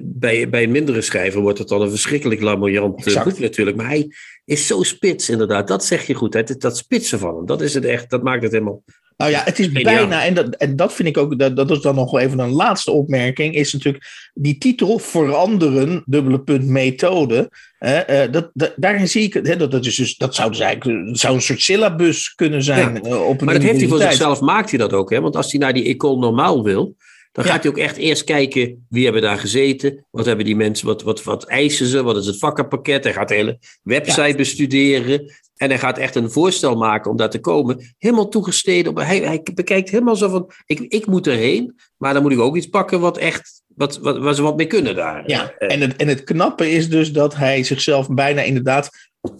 bij, 0.00 0.48
bij 0.48 0.62
een 0.62 0.70
mindere 0.70 1.00
schrijver 1.00 1.40
wordt 1.40 1.58
het 1.58 1.68
dan 1.68 1.82
een 1.82 1.90
verschrikkelijk 1.90 2.40
lamoyant 2.40 3.06
exact. 3.06 3.24
boek 3.24 3.38
natuurlijk. 3.38 3.76
Maar 3.76 3.88
hij 3.88 4.12
is 4.44 4.66
zo 4.66 4.82
spits 4.82 5.28
inderdaad. 5.28 5.68
Dat 5.68 5.84
zeg 5.84 6.06
je 6.06 6.14
goed. 6.14 6.34
Het, 6.34 6.60
dat 6.60 6.76
spitsen 6.76 7.18
van 7.18 7.36
hem. 7.36 7.46
Dat 7.46 7.60
is 7.60 7.74
het 7.74 7.84
echt. 7.84 8.10
Dat 8.10 8.22
maakt 8.22 8.42
het 8.42 8.52
helemaal... 8.52 8.82
Nou 9.16 9.32
ja, 9.32 9.42
het 9.44 9.58
is 9.58 9.72
bijna, 9.72 10.24
en 10.24 10.34
dat, 10.34 10.56
en 10.56 10.76
dat 10.76 10.92
vind 10.92 11.08
ik 11.08 11.16
ook, 11.16 11.38
dat, 11.38 11.56
dat 11.56 11.70
is 11.70 11.80
dan 11.80 11.94
nog 11.94 12.10
wel 12.10 12.20
even 12.20 12.38
een 12.38 12.52
laatste 12.52 12.90
opmerking, 12.90 13.54
is 13.54 13.72
natuurlijk 13.72 14.04
die 14.34 14.58
titel 14.58 14.98
veranderen, 14.98 16.02
dubbele 16.06 16.40
punt 16.40 16.66
methode. 16.66 17.50
Uh, 17.80 17.98
uh, 18.10 18.32
dat, 18.32 18.50
dat, 18.52 18.72
daarin 18.76 19.08
zie 19.08 19.22
ik, 19.22 19.32
hè, 19.32 19.56
dat, 19.56 19.70
dat, 19.70 19.86
is 19.86 19.96
dus, 19.96 20.16
dat 20.16 20.34
zou 20.34 20.50
dus 20.50 20.60
eigenlijk 20.60 21.06
dat 21.06 21.18
zou 21.18 21.34
een 21.34 21.42
soort 21.42 21.60
syllabus 21.60 22.34
kunnen 22.34 22.62
zijn. 22.62 23.00
Ja. 23.02 23.10
Uh, 23.10 23.26
op 23.26 23.40
een 23.40 23.44
maar 23.44 23.54
dat 23.54 23.62
heeft 23.62 23.80
hij 23.80 23.88
voor 23.88 24.00
zichzelf, 24.00 24.40
maakt 24.40 24.70
hij 24.70 24.78
dat 24.78 24.92
ook. 24.92 25.10
Hè? 25.10 25.20
Want 25.20 25.36
als 25.36 25.50
hij 25.50 25.60
naar 25.60 25.72
die 25.72 25.84
Ecole 25.84 26.18
Normaal 26.18 26.64
wil, 26.64 26.96
dan 27.32 27.44
ja. 27.44 27.50
gaat 27.50 27.62
hij 27.62 27.72
ook 27.72 27.78
echt 27.78 27.96
eerst 27.96 28.24
kijken 28.24 28.86
wie 28.88 29.04
hebben 29.04 29.22
daar 29.22 29.38
gezeten. 29.38 30.06
Wat 30.10 30.26
hebben 30.26 30.44
die 30.44 30.56
mensen, 30.56 30.86
wat, 30.86 31.02
wat, 31.02 31.22
wat 31.22 31.44
eisen 31.44 31.86
ze? 31.86 32.02
Wat 32.02 32.16
is 32.16 32.26
het 32.26 32.38
vakkenpakket? 32.38 33.04
Hij 33.04 33.12
gaat 33.12 33.28
de 33.28 33.34
hele 33.34 33.58
website 33.82 34.28
ja. 34.28 34.34
bestuderen. 34.34 35.32
En 35.56 35.68
hij 35.68 35.78
gaat 35.78 35.98
echt 35.98 36.14
een 36.14 36.30
voorstel 36.30 36.76
maken 36.76 37.10
om 37.10 37.16
daar 37.16 37.30
te 37.30 37.40
komen. 37.40 37.94
Helemaal 37.98 38.28
toegesteden. 38.28 38.90
Op, 38.90 38.96
hij, 38.96 39.18
hij 39.18 39.42
bekijkt 39.54 39.90
helemaal 39.90 40.16
zo 40.16 40.28
van, 40.28 40.50
ik, 40.66 40.80
ik 40.80 41.06
moet 41.06 41.26
erheen. 41.26 41.76
Maar 41.96 42.12
dan 42.12 42.22
moet 42.22 42.32
ik 42.32 42.38
ook 42.38 42.56
iets 42.56 42.66
pakken 42.66 43.00
wat 43.00 43.18
echt, 43.18 43.62
wat, 43.66 43.98
wat, 43.98 44.18
waar 44.18 44.34
ze 44.34 44.42
wat 44.42 44.56
mee 44.56 44.66
kunnen 44.66 44.94
daar. 44.94 45.22
Ja, 45.26 45.54
en 45.58 45.80
het, 45.80 45.96
en 45.96 46.08
het 46.08 46.24
knappe 46.24 46.70
is 46.70 46.88
dus 46.88 47.12
dat 47.12 47.36
hij 47.36 47.62
zichzelf 47.62 48.08
bijna 48.08 48.42
inderdaad 48.42 48.90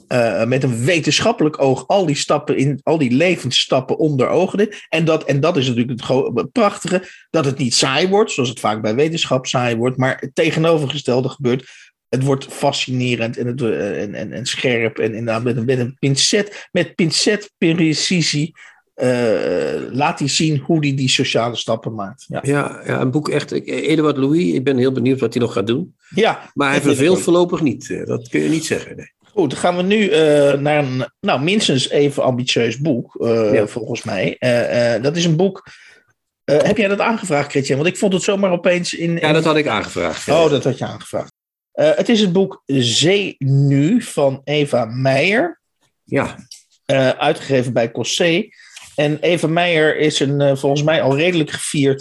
uh, 0.08 0.44
met 0.44 0.62
een 0.62 0.84
wetenschappelijk 0.84 1.62
oog 1.62 1.86
al 1.86 2.06
die 2.06 2.16
stappen 2.16 2.56
in, 2.56 2.80
al 2.82 2.98
die 2.98 3.10
levensstappen 3.10 3.98
onder 3.98 4.28
ogen. 4.28 4.68
En 4.88 5.04
dat, 5.04 5.24
en 5.24 5.40
dat 5.40 5.56
is 5.56 5.68
natuurlijk 5.68 6.00
het 6.00 6.52
prachtige, 6.52 7.02
dat 7.30 7.44
het 7.44 7.58
niet 7.58 7.74
saai 7.74 8.08
wordt, 8.08 8.30
zoals 8.30 8.48
het 8.48 8.60
vaak 8.60 8.82
bij 8.82 8.94
wetenschap 8.94 9.46
saai 9.46 9.76
wordt, 9.76 9.96
maar 9.96 10.16
het 10.20 10.34
tegenovergestelde 10.34 11.28
gebeurt. 11.28 11.68
Het 12.08 12.22
wordt 12.22 12.46
fascinerend 12.46 13.36
en, 13.36 13.46
het, 13.46 13.62
en, 13.62 14.14
en, 14.14 14.32
en 14.32 14.46
scherp 14.46 14.98
en 14.98 15.14
inderdaad 15.14 15.42
met 15.42 15.56
een, 15.56 15.64
met 15.64 15.78
een 15.78 15.96
pincet, 15.98 16.68
met 16.72 16.94
pincetprecisie 16.94 18.52
uh, 18.96 19.92
laat 19.92 20.18
hij 20.18 20.28
zien 20.28 20.58
hoe 20.58 20.78
hij 20.78 20.94
die 20.94 21.08
sociale 21.08 21.56
stappen 21.56 21.94
maakt. 21.94 22.24
Ja, 22.28 22.40
ja, 22.42 22.82
ja 22.86 23.00
een 23.00 23.10
boek 23.10 23.28
echt. 23.28 23.52
Eduard 23.52 24.16
Louis, 24.16 24.52
ik 24.52 24.64
ben 24.64 24.76
heel 24.76 24.92
benieuwd 24.92 25.20
wat 25.20 25.34
hij 25.34 25.42
nog 25.42 25.52
gaat 25.52 25.66
doen. 25.66 25.94
Ja, 26.14 26.50
maar 26.54 26.70
hij 26.70 26.80
verveelt 26.80 27.20
voorlopig 27.20 27.60
niet. 27.60 28.02
Dat 28.04 28.28
kun 28.28 28.40
je 28.40 28.48
niet 28.48 28.64
zeggen. 28.64 28.96
Nee. 28.96 29.12
Goed, 29.40 29.50
dan 29.50 29.58
gaan 29.58 29.76
we 29.76 29.82
nu 29.82 30.10
uh, 30.10 30.52
naar 30.52 30.78
een 30.78 31.06
nou, 31.20 31.42
minstens 31.42 31.88
even 31.88 32.22
ambitieus 32.22 32.78
boek, 32.78 33.16
uh, 33.20 33.52
ja. 33.52 33.66
volgens 33.66 34.02
mij. 34.02 34.36
Uh, 34.38 35.02
dat 35.02 35.16
is 35.16 35.24
een 35.24 35.36
boek. 35.36 35.66
heb 36.44 36.76
jij 36.76 36.88
dat 36.88 37.00
aangevraagd, 37.00 37.50
Christian? 37.50 37.78
Want 37.78 37.90
ik 37.90 37.98
vond 37.98 38.12
het 38.12 38.22
zomaar 38.22 38.50
opeens 38.50 38.94
in. 38.94 39.10
in... 39.10 39.26
Ja, 39.26 39.32
dat 39.32 39.44
had 39.44 39.56
ik 39.56 39.66
aangevraagd. 39.66 40.24
Ja. 40.24 40.44
Oh, 40.44 40.50
dat 40.50 40.64
had 40.64 40.78
je 40.78 40.84
aangevraagd. 40.84 41.32
het 41.72 42.08
is 42.08 42.20
het 42.20 42.32
boek 42.32 42.62
Zee 42.66 43.34
Nu 43.38 44.02
van 44.02 44.40
Eva 44.44 44.84
Meijer. 44.84 45.60
Ja. 46.04 46.36
uitgegeven 47.18 47.72
bij 47.72 47.90
Cossé. 47.90 48.48
En 48.94 49.18
Eva 49.20 49.46
Meijer 49.46 49.96
is 49.96 50.20
een 50.20 50.56
volgens 50.56 50.82
mij 50.82 51.02
al 51.02 51.16
redelijk 51.16 51.50
gevierd 51.50 52.00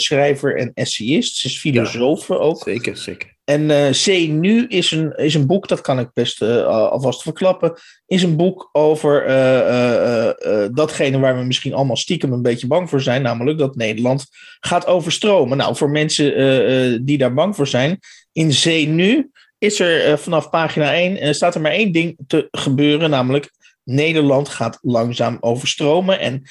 schrijver 0.00 0.56
en 0.56 0.70
essayist. 0.74 1.36
Ze 1.36 1.46
is 1.46 1.58
filosoof 1.58 2.28
ja, 2.28 2.34
ook. 2.34 2.62
Zeker, 2.62 2.96
zeker. 2.96 3.38
En 3.50 3.70
uh, 3.70 3.90
C 3.90 4.28
nu 4.28 4.66
is 4.66 4.90
een, 4.90 5.12
is 5.16 5.34
een 5.34 5.46
boek, 5.46 5.68
dat 5.68 5.80
kan 5.80 5.98
ik 5.98 6.12
best 6.12 6.42
uh, 6.42 6.66
alvast 6.66 7.22
verklappen, 7.22 7.72
is 8.06 8.22
een 8.22 8.36
boek 8.36 8.68
over 8.72 9.28
uh, 9.28 10.64
datgene 10.72 11.18
waar 11.18 11.38
we 11.38 11.44
misschien 11.44 11.74
allemaal 11.74 11.96
stiekem 11.96 12.32
een 12.32 12.42
beetje 12.42 12.66
bang 12.66 12.88
voor 12.88 13.00
zijn, 13.00 13.22
namelijk 13.22 13.58
dat 13.58 13.76
Nederland 13.76 14.26
gaat 14.60 14.86
overstromen. 14.86 15.56
Nou, 15.56 15.76
voor 15.76 15.90
mensen 15.90 17.04
die 17.04 17.18
daar 17.18 17.34
bang 17.34 17.56
voor 17.56 17.66
zijn, 17.66 17.98
in 18.32 18.50
C 18.50 18.64
nu 18.88 19.30
is 19.58 19.80
er 19.80 20.18
vanaf 20.18 20.50
pagina 20.50 20.92
1, 20.92 21.34
staat 21.34 21.54
er 21.54 21.60
maar 21.60 21.72
één 21.72 21.92
ding 21.92 22.18
te 22.26 22.48
gebeuren, 22.50 23.10
namelijk 23.10 23.50
Nederland 23.84 24.48
gaat 24.48 24.78
langzaam 24.82 25.36
overstromen. 25.40 26.20
En 26.20 26.42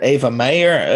Eva 0.00 0.30
Meijer 0.30 0.86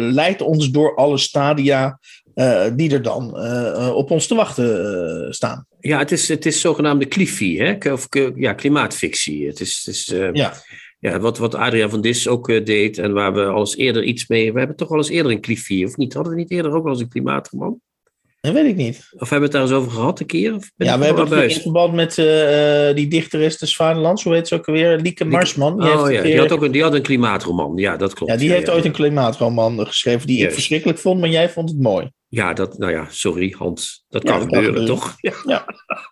leidt 0.00 0.40
ons 0.40 0.70
door 0.70 0.94
alle 0.94 1.18
stadia 1.18 1.98
uh, 2.34 2.64
die 2.76 2.92
er 2.92 3.02
dan 3.02 3.32
uh, 3.36 3.92
op 3.94 4.10
ons 4.10 4.26
te 4.26 4.34
wachten 4.34 5.24
uh, 5.24 5.30
staan. 5.30 5.66
Ja, 5.80 5.98
het 5.98 6.12
is, 6.12 6.28
het 6.28 6.46
is 6.46 6.60
zogenaamde 6.60 7.08
clifie, 7.08 7.62
hè? 7.62 7.92
Of, 7.92 8.06
ja, 8.34 8.52
klimaatfictie. 8.52 9.46
Het 9.46 9.60
is, 9.60 9.82
het 9.84 9.94
is 9.94 10.12
ja. 10.32 10.52
Ja, 10.98 11.18
wat, 11.18 11.38
wat 11.38 11.54
Adriaan 11.54 11.90
van 11.90 12.00
Dis 12.00 12.28
ook 12.28 12.66
deed 12.66 12.98
en 12.98 13.12
waar 13.12 13.34
we 13.34 13.44
al 13.44 13.58
eens 13.58 13.76
eerder 13.76 14.04
iets 14.04 14.28
mee... 14.28 14.52
We 14.52 14.58
hebben 14.58 14.76
toch 14.76 14.90
al 14.90 14.96
eens 14.96 15.08
eerder 15.08 15.32
een 15.32 15.40
clifie, 15.40 15.86
of 15.86 15.96
niet? 15.96 16.14
Hadden 16.14 16.32
we 16.32 16.38
niet 16.38 16.50
eerder 16.50 16.72
ook 16.72 16.82
wel 16.82 16.92
eens 16.92 17.00
een 17.00 17.08
klimaatroman? 17.08 17.80
Dat 18.44 18.52
weet 18.52 18.66
ik 18.66 18.76
niet. 18.76 19.08
Of 19.16 19.30
hebben 19.30 19.38
we 19.38 19.44
het 19.44 19.52
daar 19.52 19.62
eens 19.62 19.72
over 19.72 19.90
gehad 19.90 20.20
een 20.20 20.26
keer? 20.26 20.54
Of 20.54 20.70
Ja, 20.76 20.98
we 20.98 21.04
hebben 21.04 21.28
het 21.28 21.52
in 21.52 21.60
verband 21.60 21.94
met 21.94 22.18
eh, 22.18 22.88
eh, 22.88 22.96
die 22.96 23.08
dichteres 23.08 23.58
des 23.58 23.76
Vaderlands, 23.76 24.24
hoe 24.24 24.34
heet 24.34 24.48
ze 24.48 24.54
ook 24.54 24.68
alweer? 24.68 24.98
Lieke 24.98 25.24
Marsman. 25.24 25.78
Die, 25.78 25.88
heeft 25.88 26.00
Oh 26.00 26.06
een 26.06 26.12
ja, 26.12 26.22
die 26.22 26.38
had 26.38 26.52
ook 26.52 26.62
een, 26.62 26.72
die 26.72 26.82
had 26.82 26.94
een 26.94 27.02
klimaatroman. 27.02 27.76
Ja, 27.76 27.96
dat 27.96 28.14
klopt. 28.14 28.32
ja, 28.32 28.38
die 28.38 28.48
Ja, 28.48 28.54
heeft 28.54 28.66
ja, 28.66 28.72
ooit 28.72 28.84
een 28.84 28.92
klimaatroman 28.92 29.86
geschreven 29.86 30.26
die 30.26 30.44
ik 30.44 30.52
verschrikkelijk 30.52 30.98
vond, 30.98 31.20
maar 31.20 31.28
jij 31.28 31.50
vond 31.50 31.68
het 31.68 31.80
mooi. 31.80 32.10
Ja, 32.34 32.52
dat, 32.52 32.78
nou 32.78 32.92
ja, 32.92 33.06
sorry 33.10 33.54
Hans. 33.58 34.04
Dat 34.08 34.24
kan 34.24 34.40
gebeuren, 34.40 34.86
toch? 34.86 35.14
Ja. 35.20 35.32
Ja. 35.44 35.64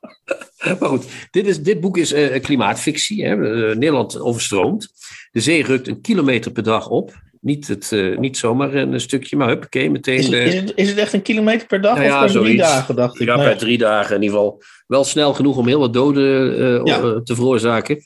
maar 0.80 0.88
goed, 0.88 1.04
dit, 1.30 1.46
is, 1.46 1.62
dit 1.62 1.80
boek 1.80 1.96
is 1.96 2.12
eh, 2.12 2.42
klimaatfictie. 2.42 3.24
Hè? 3.24 3.30
Eh, 3.30 3.76
Nederland 3.76 4.20
overstroomt. 4.20 4.92
De 5.30 5.40
zee 5.40 5.64
rukt 5.64 5.88
een 5.88 6.00
kilometer 6.00 6.52
per 6.52 6.62
dag 6.62 6.88
op. 6.88 7.12
Niet, 7.40 7.68
het, 7.68 7.92
eh, 7.92 8.18
niet 8.18 8.36
zomaar 8.36 8.74
een 8.74 9.00
stukje, 9.00 9.36
maar 9.36 9.48
huppakee, 9.48 9.90
meteen... 9.90 10.18
Is 10.18 10.24
het, 10.24 10.34
eh, 10.34 10.46
is, 10.46 10.54
het, 10.54 10.72
is 10.74 10.88
het 10.88 10.98
echt 10.98 11.12
een 11.12 11.22
kilometer 11.22 11.66
per 11.66 11.80
dag 11.80 11.94
Nou 11.94 12.06
ja, 12.06 12.24
of 12.24 12.32
per 12.32 12.40
drie 12.42 12.56
dagen, 12.56 12.96
dacht 12.96 13.20
ik? 13.20 13.26
Ja, 13.26 13.36
per 13.36 13.56
drie 13.56 13.78
dagen 13.78 14.16
in 14.16 14.22
ieder 14.22 14.36
geval. 14.36 14.62
Wel 14.86 15.04
snel 15.04 15.34
genoeg 15.34 15.56
om 15.56 15.66
heel 15.66 15.78
wat 15.78 15.92
doden 15.92 16.56
eh, 16.84 16.94
eh, 16.94 17.16
te 17.16 17.34
veroorzaken. 17.34 18.02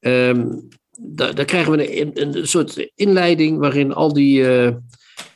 Ehm 0.00 0.44
daar, 1.02 1.34
daar 1.34 1.44
krijgen 1.44 1.72
we 1.72 2.00
een, 2.00 2.10
een, 2.14 2.38
een 2.38 2.48
soort 2.48 2.90
inleiding 2.94 3.58
waarin 3.58 3.92
al 3.92 4.12
die, 4.12 4.44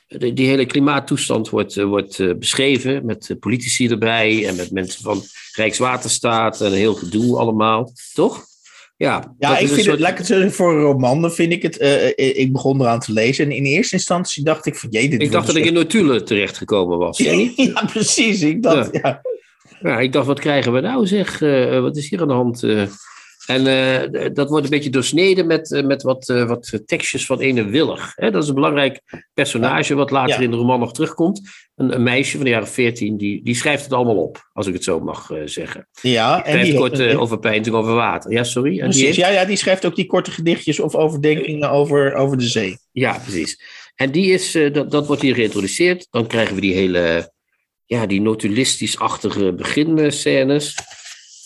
die, 0.06 0.46
hele 0.46 0.66
klimaattoestand 0.66 1.50
wordt, 1.50 1.76
eh, 1.76 1.84
wordt 1.84 2.18
eh, 2.20 2.34
beschreven. 2.34 3.06
Met 3.06 3.30
eh, 3.30 3.36
politici 3.38 3.88
erbij 3.88 4.46
en 4.46 4.56
met 4.56 4.70
mensen 4.70 5.02
van 5.02 5.22
Rijkswaterstaat 5.52 6.60
en 6.60 6.72
heel 6.72 6.94
gedoe 6.94 7.38
allemaal. 7.38 7.92
Toch? 8.12 8.44
Ja, 8.96 9.34
Ja, 9.38 9.48
dat 9.48 9.60
ik 9.60 9.66
vind 9.66 9.76
het, 9.76 9.84
soort- 9.84 9.98
laat 10.00 10.10
ik 10.10 10.18
het 10.18 10.26
zeggen, 10.26 10.52
voor 10.52 10.72
een 10.74 10.80
roman, 10.80 11.20
dan 11.20 11.32
vind 11.32 11.52
ik 11.52 11.62
het, 11.62 11.76
ik 12.16 12.52
begon 12.52 12.80
eraan 12.80 13.00
te 13.00 13.12
lezen 13.12 13.44
en 13.44 13.52
in 13.52 13.64
eerste 13.64 13.94
instantie 13.94 14.44
dacht 14.44 14.66
ik 14.66 14.76
van, 14.76 14.90
jee, 14.90 15.08
dit 15.08 15.22
Ik 15.22 15.32
dacht 15.32 15.46
dat 15.46 15.54
een 15.54 15.60
ik 15.60 15.68
in 15.68 15.74
notulen 15.74 16.24
terechtgekomen 16.24 16.98
was. 16.98 17.18
Ja, 17.56 17.88
precies. 17.92 18.42
Ik 18.42 18.62
dacht, 18.62 18.88
ja. 18.92 19.22
Ja, 19.82 20.00
ik 20.00 20.12
dacht, 20.12 20.26
wat 20.26 20.40
krijgen 20.40 20.72
we 20.72 20.80
nou 20.80 21.06
zeg? 21.06 21.38
Wat 21.80 21.96
is 21.96 22.08
hier 22.08 22.20
aan 22.20 22.28
de 22.28 22.34
hand? 22.34 22.62
En 23.46 23.66
eh, 23.66 24.28
dat 24.32 24.48
wordt 24.48 24.64
een 24.64 24.70
beetje 24.70 24.90
doorsneden 24.90 25.46
met, 25.46 25.72
eh, 25.72 25.84
met 25.84 26.02
wat, 26.02 26.28
eh, 26.28 26.46
wat 26.46 26.80
tekstjes 26.86 27.26
van 27.26 27.40
ene 27.40 27.64
Willig. 27.64 28.12
Hè? 28.14 28.30
Dat 28.30 28.42
is 28.42 28.48
een 28.48 28.54
belangrijk 28.54 29.00
personage 29.34 29.94
wat 29.94 30.10
later 30.10 30.36
Ja. 30.36 30.44
in 30.44 30.50
de 30.50 30.56
roman 30.56 30.80
nog 30.80 30.92
terugkomt. 30.92 31.40
Een, 31.74 31.94
een 31.94 32.02
meisje 32.02 32.36
van 32.36 32.44
de 32.44 32.50
jaren 32.50 32.68
14, 32.68 33.16
die, 33.16 33.42
die 33.44 33.54
schrijft 33.54 33.84
het 33.84 33.92
allemaal 33.92 34.16
op, 34.22 34.48
als 34.52 34.66
ik 34.66 34.72
het 34.74 34.84
zo 34.84 35.00
mag 35.00 35.30
zeggen. 35.44 35.88
ja 36.02 36.34
Die 36.42 36.44
en 36.52 36.64
die 36.64 36.74
kort 36.74 36.98
heeft- 36.98 37.12
eh, 37.12 37.20
over 37.20 37.38
peinting 37.38 37.76
over 37.76 37.94
water. 37.94 38.32
Ja, 38.32 38.44
sorry. 38.44 38.68
En 38.68 38.74
die 38.74 38.82
Precies, 38.82 39.02
heeft- 39.02 39.16
ja, 39.16 39.28
ja, 39.28 39.44
die 39.44 39.56
schrijft 39.56 39.84
ook 39.86 39.96
die 39.96 40.06
korte 40.06 40.30
gedichtjes 40.30 40.80
of 40.80 40.94
overdenkingen 40.94 41.70
over, 41.70 42.14
over 42.14 42.38
de 42.38 42.48
zee. 42.48 42.76
Ja, 42.92 43.18
precies. 43.18 43.62
En 43.94 44.10
die 44.10 44.32
is, 44.32 44.52
dat, 44.72 44.90
dat 44.90 45.06
wordt 45.06 45.22
hier 45.22 45.34
geïntroduceerd. 45.34 46.06
Dan 46.10 46.26
krijgen 46.26 46.54
we 46.54 46.60
die 46.60 46.74
hele, 46.74 47.32
ja, 47.86 48.06
die 48.06 48.20
notulistisch-achtige 48.20 49.52
beginscènes. 49.52 50.74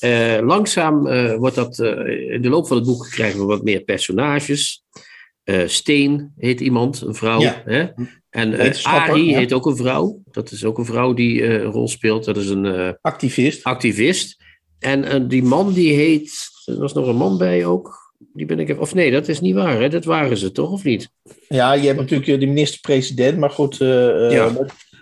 Eh, 0.00 0.38
langzaam 0.40 1.06
eh, 1.06 1.34
wordt 1.34 1.54
dat, 1.54 1.78
eh, 1.78 2.32
in 2.32 2.42
de 2.42 2.48
loop 2.48 2.66
van 2.66 2.76
het 2.76 2.86
boek 2.86 3.08
krijgen 3.10 3.40
we 3.40 3.46
wat 3.46 3.62
meer 3.62 3.80
personages. 3.80 4.82
Steen 5.66 6.32
heet 6.36 6.60
iemand, 6.60 7.00
een 7.00 7.14
vrouw. 7.14 7.40
Ja. 7.40 7.62
Hè? 7.64 7.86
En 8.30 8.50
Wetenschapper, 8.50 9.12
Arie 9.12 9.30
ja. 9.30 9.38
heet 9.38 9.52
ook 9.52 9.66
een 9.66 9.76
vrouw. 9.76 10.20
Dat 10.30 10.50
is 10.50 10.64
ook 10.64 10.78
een 10.78 10.84
vrouw 10.84 11.14
die 11.14 11.44
een 11.44 11.62
rol 11.62 11.88
speelt. 11.88 12.24
Dat 12.24 12.36
is 12.36 12.48
een 12.48 12.96
Activist. 13.00 13.64
activist. 13.64 14.36
En 14.78 15.28
die 15.28 15.42
man 15.42 15.72
die 15.72 15.92
heet, 15.92 16.48
er 16.64 16.78
was 16.78 16.92
nog 16.92 17.06
een 17.06 17.16
man 17.16 17.38
bij 17.38 17.66
ook. 17.66 18.14
Die 18.32 18.46
ben 18.46 18.58
ik 18.58 18.68
even, 18.68 18.82
of 18.82 18.94
nee, 18.94 19.10
dat 19.10 19.28
is 19.28 19.40
niet 19.40 19.54
waar. 19.54 19.80
Hè? 19.80 19.88
Dat 19.88 20.04
waren 20.04 20.36
ze 20.36 20.52
toch, 20.52 20.70
of 20.70 20.84
niet? 20.84 21.10
Ja, 21.48 21.72
je 21.72 21.86
hebt 21.86 21.98
natuurlijk 21.98 22.40
de 22.40 22.46
minister-president, 22.46 23.38
maar 23.38 23.50
goed, 23.50 23.76
Ja. 23.76 24.50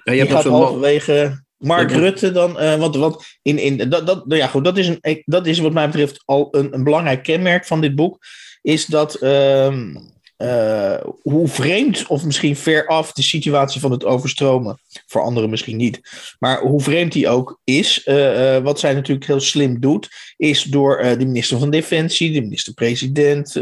je 0.05 0.13
hebt 0.13 0.31
gaat 0.31 0.45
halverwege 0.45 1.45
Mark 1.59 1.91
Ja. 1.91 1.99
Rutte 1.99 2.33
dan, 2.33 2.59
eh, 2.59 2.79
want, 2.79 2.97
want 2.97 3.39
in, 3.43 3.59
in, 3.59 3.77
dat, 3.89 4.07
dat, 4.07 4.27
nou 4.27 4.41
ja, 4.41 4.47
goed, 4.47 4.65
dat, 4.65 4.79
is 4.79 4.89
een, 4.89 5.23
dat 5.25 5.47
is 5.47 5.59
wat 5.59 5.73
mij 5.73 5.87
betreft 5.87 6.23
al 6.25 6.49
een, 6.51 6.75
een 6.75 6.85
belangrijk 6.85 7.23
kenmerk 7.23 7.65
van 7.65 7.81
dit 7.81 7.95
boek, 7.95 8.19
is 8.63 8.87
dat 8.87 9.15
ehm, 9.15 9.97
eh, 10.37 10.97
hoe 11.23 11.49
vreemd 11.49 12.07
of 12.07 12.25
misschien 12.25 12.57
ver 12.57 12.87
af 12.87 13.13
de 13.13 13.23
situatie 13.23 13.81
van 13.81 13.91
het 13.91 14.05
overstromen, 14.05 14.79
voor 15.07 15.23
anderen 15.23 15.51
misschien 15.51 15.77
niet, 15.77 16.01
maar 16.39 16.61
hoe 16.61 16.81
vreemd 16.81 17.13
die 17.13 17.29
ook 17.29 17.61
is, 17.65 18.03
eh, 18.05 18.57
eh, 18.57 18.63
wat 18.65 18.81
zij 18.81 18.95
natuurlijk 18.95 19.27
heel 19.27 19.41
slim 19.41 19.81
doet, 19.81 20.09
is 20.37 20.63
door 20.63 21.03
de 21.03 21.27
minister 21.27 21.59
van 21.59 21.71
Defensie, 21.71 22.33
de 22.33 22.41
minister-president, 22.41 23.53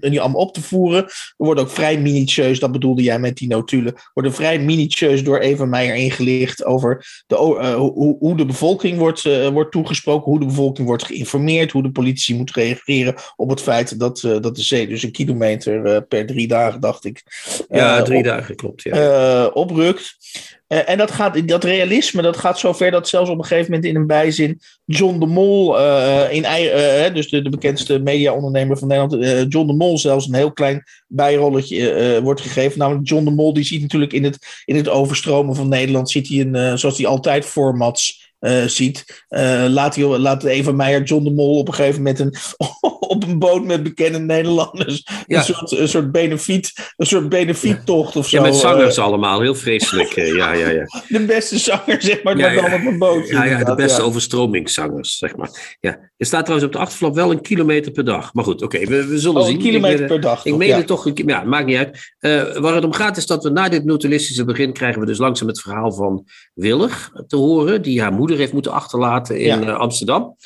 die 0.00 0.20
allemaal 0.20 0.40
op 0.40 0.54
te 0.54 0.62
voeren. 0.62 1.04
Er 1.04 1.34
wordt 1.36 1.60
ook 1.60 1.70
vrij 1.70 1.98
minutieus, 1.98 2.58
dat 2.58 2.72
bedoelde 2.72 3.02
jij 3.02 3.18
met 3.18 3.36
die 3.36 3.48
notulen, 3.48 3.94
worden 4.14 4.34
vrij 4.34 4.58
minutieus 4.58 5.24
door 5.24 5.38
Eva 5.38 5.64
Meijer 5.64 5.94
ingelicht 5.94 6.64
over 6.64 7.22
de, 7.26 7.36
hoe, 7.36 8.16
hoe 8.18 8.36
de 8.36 8.44
bevolking 8.44 8.98
wordt, 8.98 9.22
wordt 9.52 9.72
toegesproken, 9.72 10.30
hoe 10.30 10.40
de 10.40 10.46
bevolking 10.46 10.86
wordt 10.86 11.04
geïnformeerd, 11.04 11.72
hoe 11.72 11.82
de 11.82 11.90
politie 11.90 12.34
moet 12.34 12.54
reageren 12.54 13.14
op 13.36 13.50
het 13.50 13.62
feit 13.62 13.98
dat, 13.98 14.20
dat 14.20 14.56
de 14.56 14.62
zee 14.62 14.88
dus 14.88 15.02
een 15.02 15.12
kilometer 15.30 15.84
eh, 15.84 16.00
per 16.08 16.26
drie 16.26 16.48
dagen, 16.48 16.80
dacht 16.80 17.04
ik, 17.04 17.22
Ja, 17.68 17.98
eh, 17.98 18.02
drie 18.04 18.18
op- 18.18 18.24
dagen, 18.24 18.56
klopt. 18.56 18.82
Ja. 18.82 18.92
eh, 18.92 19.50
oprukt. 19.56 20.16
En 20.66 20.98
dat, 20.98 21.10
gaat, 21.10 21.48
dat 21.48 21.64
realisme, 21.64 22.22
dat 22.22 22.36
gaat 22.36 22.58
zover 22.58 22.90
dat 22.90 23.08
zelfs 23.08 23.30
op 23.30 23.38
een 23.38 23.44
gegeven 23.44 23.70
moment 23.70 23.88
in 23.88 23.96
een 23.96 24.06
bijzin 24.06 24.60
John 24.84 25.18
de 25.18 25.26
Mol, 25.26 25.78
in, 26.28 26.42
dus 27.14 27.28
de, 27.28 27.42
de 27.42 27.50
bekendste 27.50 27.98
mediaondernemer 27.98 28.78
van 28.78 28.88
Nederland, 28.88 29.52
John 29.52 29.66
de 29.66 29.72
Mol 29.72 29.98
zelfs 29.98 30.26
een 30.26 30.34
heel 30.34 30.52
klein 30.52 30.82
bijrolletje 31.06 32.20
wordt 32.22 32.40
gegeven. 32.40 32.78
Namelijk 32.78 33.08
John 33.08 33.24
de 33.24 33.30
Mol, 33.30 33.52
die 33.52 33.64
ziet 33.64 33.80
natuurlijk 33.80 34.12
in 34.12 34.24
het, 34.24 34.38
in 34.64 34.76
het 34.76 34.88
overstromen 34.88 35.54
van 35.54 35.68
Nederland, 35.68 36.10
ziet 36.10 36.28
hij 36.28 36.40
een, 36.40 36.78
zoals 36.78 36.96
hij 36.96 37.06
altijd 37.06 37.44
formats 37.44 38.29
eh, 38.40 38.64
ziet. 38.64 39.24
Eh, 39.28 39.64
laat, 39.68 39.94
hij, 39.94 40.04
laat 40.04 40.44
Eva 40.44 40.72
Meijer 40.72 41.02
John 41.02 41.24
de 41.24 41.30
Mol 41.30 41.58
op 41.58 41.68
een 41.68 41.74
gegeven 41.74 41.96
moment 42.02 42.18
een, 42.18 42.34
op 43.14 43.22
een 43.22 43.38
boot 43.38 43.64
met 43.64 43.82
bekende 43.82 44.18
Nederlanders. 44.18 45.06
Ja. 45.26 45.38
Een, 45.38 45.44
soort, 45.44 45.70
een 45.70 45.88
soort 45.88 46.12
benefiet, 46.12 46.92
een 46.96 47.06
soort 47.06 47.28
benefiettocht 47.28 48.16
of 48.16 48.28
zo. 48.28 48.36
ja, 48.36 48.42
met 48.42 48.52
eh, 48.54 48.60
zangers 48.60 48.98
allemaal, 48.98 49.40
heel 49.40 49.54
vreselijk. 49.54 50.12
ja, 50.12 50.52
ja, 50.52 50.68
ja. 50.68 50.84
de 51.08 51.24
beste 51.24 51.58
zanger, 51.58 52.02
zeg 52.02 52.22
maar, 52.22 52.38
Ja, 52.38 52.50
ja. 52.50 52.68
dan 52.68 52.80
op 52.80 52.86
een 52.86 52.98
boot. 52.98 53.28
Ja, 53.28 53.44
ja, 53.44 53.64
de 53.64 53.74
beste 53.74 54.02
overstromingszangers, 54.02 55.18
zeg 55.18 55.36
maar. 55.36 55.76
Ja. 55.80 55.98
Er 56.16 56.26
staat 56.26 56.44
trouwens 56.44 56.66
op 56.70 56.74
de 56.74 56.82
achterflap 56.82 57.14
wel 57.14 57.30
een 57.30 57.42
kilometer 57.42 57.92
per 57.92 58.04
dag. 58.04 58.34
Maar 58.34 58.44
goed, 58.44 58.62
oké, 58.62 58.78
we, 58.78 59.06
we 59.06 59.18
zullen 59.18 59.40
Oh, 59.40 59.46
zien. 59.46 59.56
een 59.56 59.62
kilometer 59.62 60.00
ik, 60.00 60.06
per 60.06 60.20
dag. 60.20 60.44
Ik 60.44 60.56
meen 60.56 60.74
het 60.74 60.86
toch, 60.86 61.06
een 61.06 61.22
ja, 61.26 61.44
maakt 61.44 61.66
niet 61.66 61.76
uit. 61.76 62.14
Waar 62.60 62.74
het 62.74 62.84
om 62.84 62.92
gaat 62.92 63.16
is 63.16 63.26
dat 63.26 63.42
we 63.42 63.50
na 63.50 63.68
dit 63.68 63.84
notulistische 63.84 64.44
begin 64.44 64.72
krijgen 64.72 65.00
we 65.00 65.06
dus 65.06 65.18
langzaam 65.18 65.48
het 65.48 65.60
verhaal 65.60 65.92
van 65.92 66.26
Willig 66.54 67.10
te 67.26 67.36
horen, 67.36 67.82
die 67.82 68.00
haar 68.00 68.12
moeder 68.12 68.29
heeft 68.38 68.52
moeten 68.52 68.72
achterlaten 68.72 69.38
in 69.38 69.46
Ja. 69.46 69.60
eh, 69.62 69.76
Amsterdam. 69.78 70.36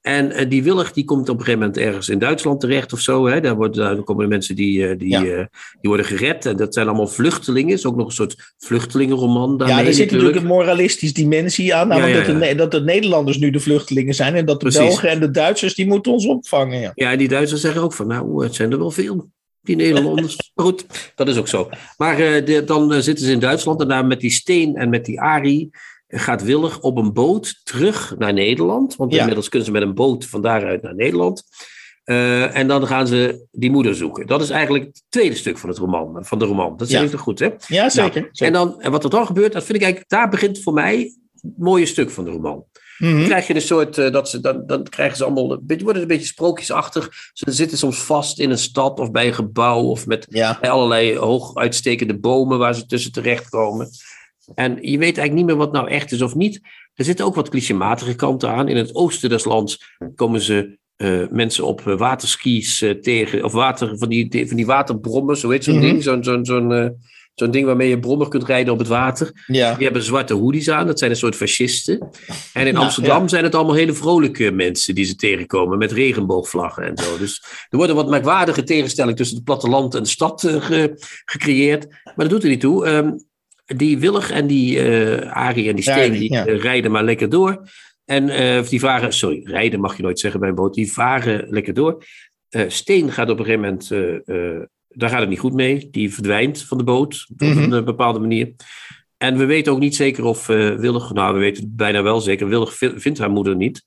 En 0.00 0.30
eh, 0.30 0.48
die 0.50 0.62
Willig 0.62 0.92
die 0.92 1.04
komt 1.04 1.28
op 1.28 1.38
een 1.38 1.44
gegeven 1.44 1.58
moment 1.60 1.78
ergens 1.78 2.08
in 2.08 2.18
Duitsland 2.18 2.60
terecht 2.60 2.92
of 2.92 3.00
zo. 3.00 3.26
Hè. 3.26 3.40
Daar, 3.40 3.54
wordt, 3.56 3.76
daar 3.76 4.02
komen 4.02 4.22
de 4.24 4.30
mensen 4.30 4.56
die, 4.56 4.86
eh, 4.88 4.98
die, 4.98 5.08
Ja. 5.08 5.20
die 5.20 5.48
worden 5.80 6.06
gered. 6.06 6.46
En 6.46 6.56
dat 6.56 6.74
zijn 6.74 6.86
allemaal 6.88 7.06
vluchtelingen. 7.06 7.72
is 7.74 7.86
ook 7.86 7.96
nog 7.96 8.06
een 8.06 8.12
soort 8.12 8.52
vluchtelingenroman 8.58 9.56
daarmee 9.58 9.76
Ja, 9.76 9.84
er 9.84 9.94
zit 9.94 10.10
natuurlijk 10.10 10.36
een 10.38 10.46
moralistisch 10.46 11.12
dimensie 11.12 11.74
aan. 11.74 11.88
Namelijk 11.88 12.12
Ja, 12.26 12.32
ja, 12.32 12.38
Dat, 12.38 12.48
de, 12.48 12.54
dat 12.54 12.70
de 12.70 12.80
Nederlanders 12.80 13.38
nu 13.38 13.50
de 13.50 13.60
vluchtelingen 13.60 14.14
zijn. 14.14 14.34
En 14.34 14.44
dat 14.46 14.60
de 14.60 14.66
Precies. 14.68 14.88
Belgen 14.88 15.08
en 15.08 15.20
de 15.20 15.30
Duitsers 15.30 15.74
die 15.74 15.86
moeten 15.86 16.12
ons 16.12 16.26
opvangen. 16.26 16.80
Ja. 16.80 16.92
Ja, 16.94 17.10
en 17.12 17.18
die 17.18 17.28
Duitsers 17.28 17.60
zeggen 17.60 17.82
ook 17.82 17.92
van, 17.92 18.06
nou, 18.06 18.44
het 18.44 18.54
zijn 18.54 18.72
er 18.72 18.78
wel 18.78 18.90
veel, 18.90 19.30
die 19.62 19.76
Nederlanders. 19.76 20.36
Goed, 20.54 20.84
dat 21.14 21.28
is 21.28 21.36
ook 21.36 21.48
zo. 21.48 21.68
Maar 21.96 22.16
de- 22.16 22.62
dan 22.66 23.02
zitten 23.02 23.24
ze 23.26 23.32
in 23.32 23.38
Duitsland 23.38 23.80
en 23.80 23.88
daar 23.88 24.06
met 24.06 24.20
die 24.20 24.30
Steen 24.30 24.76
en 24.76 24.88
met 24.90 25.04
die 25.04 25.20
Arie 25.20 25.70
gaat 26.08 26.42
Willig 26.42 26.80
op 26.80 26.96
een 26.96 27.12
boot 27.12 27.60
terug 27.64 28.14
naar 28.18 28.32
Nederland. 28.32 28.96
Want 28.96 29.12
Ja. 29.12 29.18
inmiddels 29.18 29.48
kunnen 29.48 29.66
ze 29.68 29.72
met 29.74 29.82
een 29.82 29.94
boot 29.94 30.24
van 30.26 30.42
daaruit 30.42 30.82
naar 30.82 30.94
Nederland. 30.94 31.42
Eh, 32.04 32.56
en 32.56 32.68
dan 32.68 32.86
gaan 32.86 33.06
ze 33.06 33.46
die 33.50 33.70
moeder 33.70 33.94
zoeken. 33.94 34.26
Dat 34.26 34.42
is 34.42 34.50
eigenlijk 34.50 34.84
het 34.84 35.02
tweede 35.08 35.34
stuk 35.36 35.58
van, 35.58 35.68
het 35.68 35.78
roman, 35.78 36.24
van 36.24 36.38
de 36.38 36.44
roman. 36.44 36.76
Dat 36.76 36.88
zeg 36.88 36.98
Ja. 36.98 37.04
ik 37.04 37.10
toch 37.10 37.20
goed, 37.20 37.38
hè? 37.38 37.48
Ja, 37.66 37.88
zeker. 37.88 38.20
Nou, 38.20 38.28
zeker. 38.32 38.46
en, 38.46 38.52
dan, 38.52 38.80
en 38.80 38.90
wat 38.90 39.04
er 39.04 39.10
dan 39.10 39.26
gebeurt, 39.26 39.52
dat 39.52 39.64
vind 39.64 39.76
ik 39.78 39.82
eigenlijk, 39.84 40.10
daar 40.12 40.28
begint 40.28 40.62
voor 40.62 40.72
mij 40.72 41.14
het 41.40 41.52
mooie 41.58 41.86
stuk 41.86 42.10
van 42.10 42.24
de 42.24 42.30
roman. 42.30 42.64
Mhm. 42.98 43.16
Dan 43.16 43.24
krijg 43.24 43.46
je 43.46 43.54
een 43.54 43.60
soort, 43.60 43.98
eh, 43.98 44.12
dat 44.12 44.28
ze, 44.28 44.40
dan, 44.40 44.66
dan 44.66 44.82
krijgen 44.82 45.16
ze 45.16 45.24
allemaal, 45.24 45.52
een 45.52 45.60
beetje, 45.62 45.84
worden 45.84 46.02
een 46.02 46.08
beetje 46.08 46.26
sprookjesachtig. 46.26 47.10
Ze 47.32 47.52
zitten 47.52 47.78
soms 47.78 47.98
vast 47.98 48.38
in 48.38 48.50
een 48.50 48.58
stad 48.58 49.00
of 49.00 49.10
bij 49.10 49.26
een 49.26 49.34
gebouw 49.34 49.80
of 49.82 50.06
met 50.06 50.26
Ja. 50.30 50.58
allerlei 50.60 51.16
hoog 51.18 51.54
uitstekende 51.54 52.18
bomen 52.18 52.58
waar 52.58 52.74
ze 52.74 52.86
tussen 52.86 53.12
terechtkomen. 53.12 53.88
En 54.54 54.70
je 54.80 54.98
weet 54.98 55.00
eigenlijk 55.18 55.34
niet 55.34 55.44
meer 55.46 55.56
wat 55.56 55.72
nou 55.72 55.88
echt 55.88 56.12
is 56.12 56.22
of 56.22 56.34
niet. 56.34 56.60
Er 56.94 57.04
zitten 57.04 57.24
ook 57.26 57.34
wat 57.34 57.48
clichématige 57.48 58.14
kanten 58.14 58.50
aan. 58.50 58.68
In 58.68 58.76
het 58.76 58.94
oosten 58.94 59.28
des 59.28 59.44
lands 59.44 59.96
komen 60.14 60.40
ze 60.40 60.78
eh, 60.96 61.28
mensen 61.30 61.64
op 61.66 61.86
eh, 61.86 61.96
waterskis 61.98 62.82
eh, 62.82 62.90
tegen, 62.90 63.44
of 63.44 63.52
water, 63.52 63.98
van, 63.98 64.08
die, 64.08 64.46
van 64.48 64.56
die 64.56 64.66
waterbrommen, 64.66 65.36
zo 65.36 65.50
heet 65.50 65.64
zo'n 65.64 65.74
Mhm. 65.74 65.84
ding. 65.84 66.02
Zo'n 66.02 66.24
zo'n 66.24 66.44
zo'n 66.44 66.96
zo'n 67.34 67.50
ding 67.50 67.66
waarmee 67.66 67.88
je 67.88 67.98
brommer 68.00 68.28
kunt 68.28 68.44
rijden 68.44 68.72
op 68.72 68.78
het 68.78 68.88
water. 68.88 69.44
Ja. 69.46 69.74
Die 69.74 69.84
hebben 69.84 70.02
zwarte 70.02 70.34
hoodies 70.34 70.70
aan, 70.70 70.86
dat 70.86 70.98
zijn 70.98 71.10
een 71.10 71.16
soort 71.16 71.36
fascisten. 71.36 72.08
En 72.52 72.66
in 72.66 72.72
Ja, 72.74 72.78
Amsterdam 72.80 73.22
ja. 73.22 73.28
zijn 73.28 73.44
het 73.44 73.54
allemaal 73.54 73.74
hele 73.74 73.92
vrolijke 73.92 74.50
mensen 74.50 74.94
die 74.94 75.04
ze 75.04 75.14
tegenkomen 75.14 75.78
met 75.78 75.92
regenboogvlaggen 75.92 76.84
en 76.84 76.96
zo. 77.04 77.18
Dus 77.18 77.42
er 77.68 77.76
wordt 77.76 77.90
een 77.90 77.96
wat 77.98 78.08
merkwaardige 78.10 78.62
tegenstelling 78.62 79.16
tussen 79.16 79.36
het 79.36 79.44
platteland 79.44 79.94
en 79.94 80.02
de 80.02 80.08
stad 80.08 80.40
ge- 80.60 80.92
gecreëerd. 81.24 81.86
Maar 82.04 82.14
dat 82.16 82.30
doet 82.30 82.42
er 82.42 82.48
niet 82.48 82.60
toe. 82.60 82.86
Ehm, 82.86 83.10
die 83.64 83.98
Willig 83.98 84.30
en 84.30 84.46
die 84.46 84.76
uh, 84.78 85.32
Arie 85.32 85.68
en 85.68 85.74
die 85.74 85.84
Steen, 85.84 86.12
die 86.12 86.32
ja. 86.32 86.46
eh, 86.46 86.60
rijden 86.60 86.90
maar 86.90 87.04
lekker 87.04 87.28
door. 87.28 87.68
En 88.04 88.28
eh, 88.28 88.58
of 88.60 88.68
die 88.68 88.80
varen, 88.80 89.12
sorry, 89.12 89.40
rijden 89.44 89.80
mag 89.80 89.96
je 89.96 90.02
nooit 90.02 90.20
zeggen 90.20 90.40
bij 90.40 90.48
een 90.48 90.54
boot, 90.54 90.74
die 90.74 90.92
varen 90.92 91.46
lekker 91.48 91.74
door. 91.74 92.04
Steen 92.68 93.10
gaat 93.12 93.30
op 93.30 93.38
een 93.38 93.44
gegeven 93.44 93.60
moment, 93.62 93.88
daar 94.88 95.08
gaat 95.10 95.20
het 95.20 95.28
niet 95.28 95.38
goed 95.38 95.52
mee. 95.54 95.88
Die 95.90 96.14
verdwijnt 96.14 96.62
van 96.62 96.78
de 96.78 96.84
boot 96.84 97.26
op 97.32 97.40
Mhm. 97.40 97.58
een 97.58 97.72
eh, 97.72 97.84
bepaalde 97.84 98.18
manier. 98.18 98.52
En 99.16 99.36
we 99.38 99.44
weten 99.44 99.72
ook 99.72 99.78
niet 99.78 99.96
zeker 99.96 100.24
of 100.24 100.46
Willig, 100.46 101.12
nou 101.12 101.34
we 101.34 101.40
weten 101.40 101.72
bijna 101.76 102.02
wel 102.02 102.20
zeker, 102.20 102.48
Willig 102.48 102.74
vi- 102.74 102.92
vindt 103.00 103.18
haar 103.18 103.30
moeder 103.30 103.56
niet. 103.56 103.84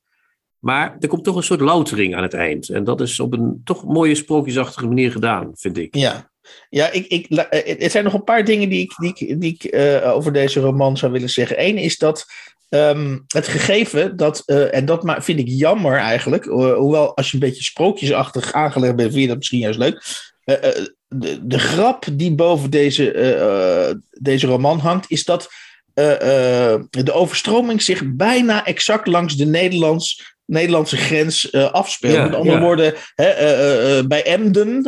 Maar 0.60 0.96
er 1.00 1.08
komt 1.08 1.24
toch 1.24 1.36
een 1.36 1.44
soort 1.44 1.60
loutering 1.62 2.16
aan 2.16 2.24
het 2.24 2.34
eind. 2.34 2.70
En 2.70 2.84
dat 2.84 3.02
is 3.02 3.20
op 3.20 3.34
een 3.34 3.62
toch 3.64 3.86
mooie 3.86 4.16
sprookjesachtige 4.16 4.88
manier 4.88 5.12
gedaan, 5.12 5.50
vind 5.54 5.78
ik. 5.78 5.96
Ja, 5.96 6.32
ja 6.70 6.92
ik, 6.92 7.08
ik, 7.08 7.26
la- 7.30 7.50
eh, 7.50 7.84
er 7.84 7.90
zijn 7.90 8.04
nog 8.04 8.14
een 8.14 8.24
paar 8.24 8.46
dingen 8.46 8.70
die 8.70 8.82
ik, 8.82 8.96
die 8.98 9.14
ik, 9.28 9.42
die 9.42 9.72
eh, 9.72 10.16
over 10.16 10.34
deze 10.34 10.60
roman 10.60 10.98
zou 10.98 11.12
willen 11.12 11.30
zeggen. 11.30 11.64
Eén 11.66 11.78
is 11.78 11.98
dat 11.98 12.26
ehm, 12.70 13.18
het 13.28 13.48
gegeven 13.48 14.18
dat, 14.18 14.44
eh, 14.46 14.74
en 14.76 14.86
dat 14.86 15.04
vind 15.18 15.40
ik 15.40 15.48
jammer 15.48 15.98
eigenlijk, 15.98 16.46
ho- 16.46 16.76
hoewel 16.76 17.16
als 17.16 17.28
je 17.28 17.34
een 17.34 17.40
beetje 17.48 17.64
sprookjesachtig 17.64 18.54
aangelegd 18.54 18.96
bent, 18.96 19.10
vind 19.12 19.22
je 19.22 19.28
dat 19.28 19.38
misschien 19.38 19.60
juist 19.60 19.80
leuk. 19.80 20.04
Eh, 20.44 20.64
eh, 20.70 20.86
de, 21.08 21.48
de 21.48 21.60
grap 21.60 22.06
die 22.12 22.32
boven 22.36 22.70
deze, 22.70 23.12
eh, 23.12 23.88
eh, 23.90 23.96
deze 24.10 24.48
roman 24.48 24.80
hangt, 24.80 25.12
is 25.12 25.24
dat 25.24 25.50
eh, 25.94 26.72
eh, 26.74 26.82
de 26.90 27.12
overstroming 27.14 27.82
zich 27.82 28.02
bijna 28.16 28.66
exact 28.66 29.08
langs 29.08 29.36
de 29.36 29.46
Nederlands, 29.46 30.37
Nederlandse 30.48 30.98
grens 30.98 31.50
eh, 31.50 31.72
afspeelt. 31.72 32.14
Ja, 32.14 32.24
Met 32.24 32.36
andere 32.36 32.56
ja. 32.58 32.62
woorden, 32.62 32.94
hè, 33.16 33.26
eh, 33.26 33.98
eh, 33.98 34.06
bij 34.06 34.24
Emden, 34.24 34.84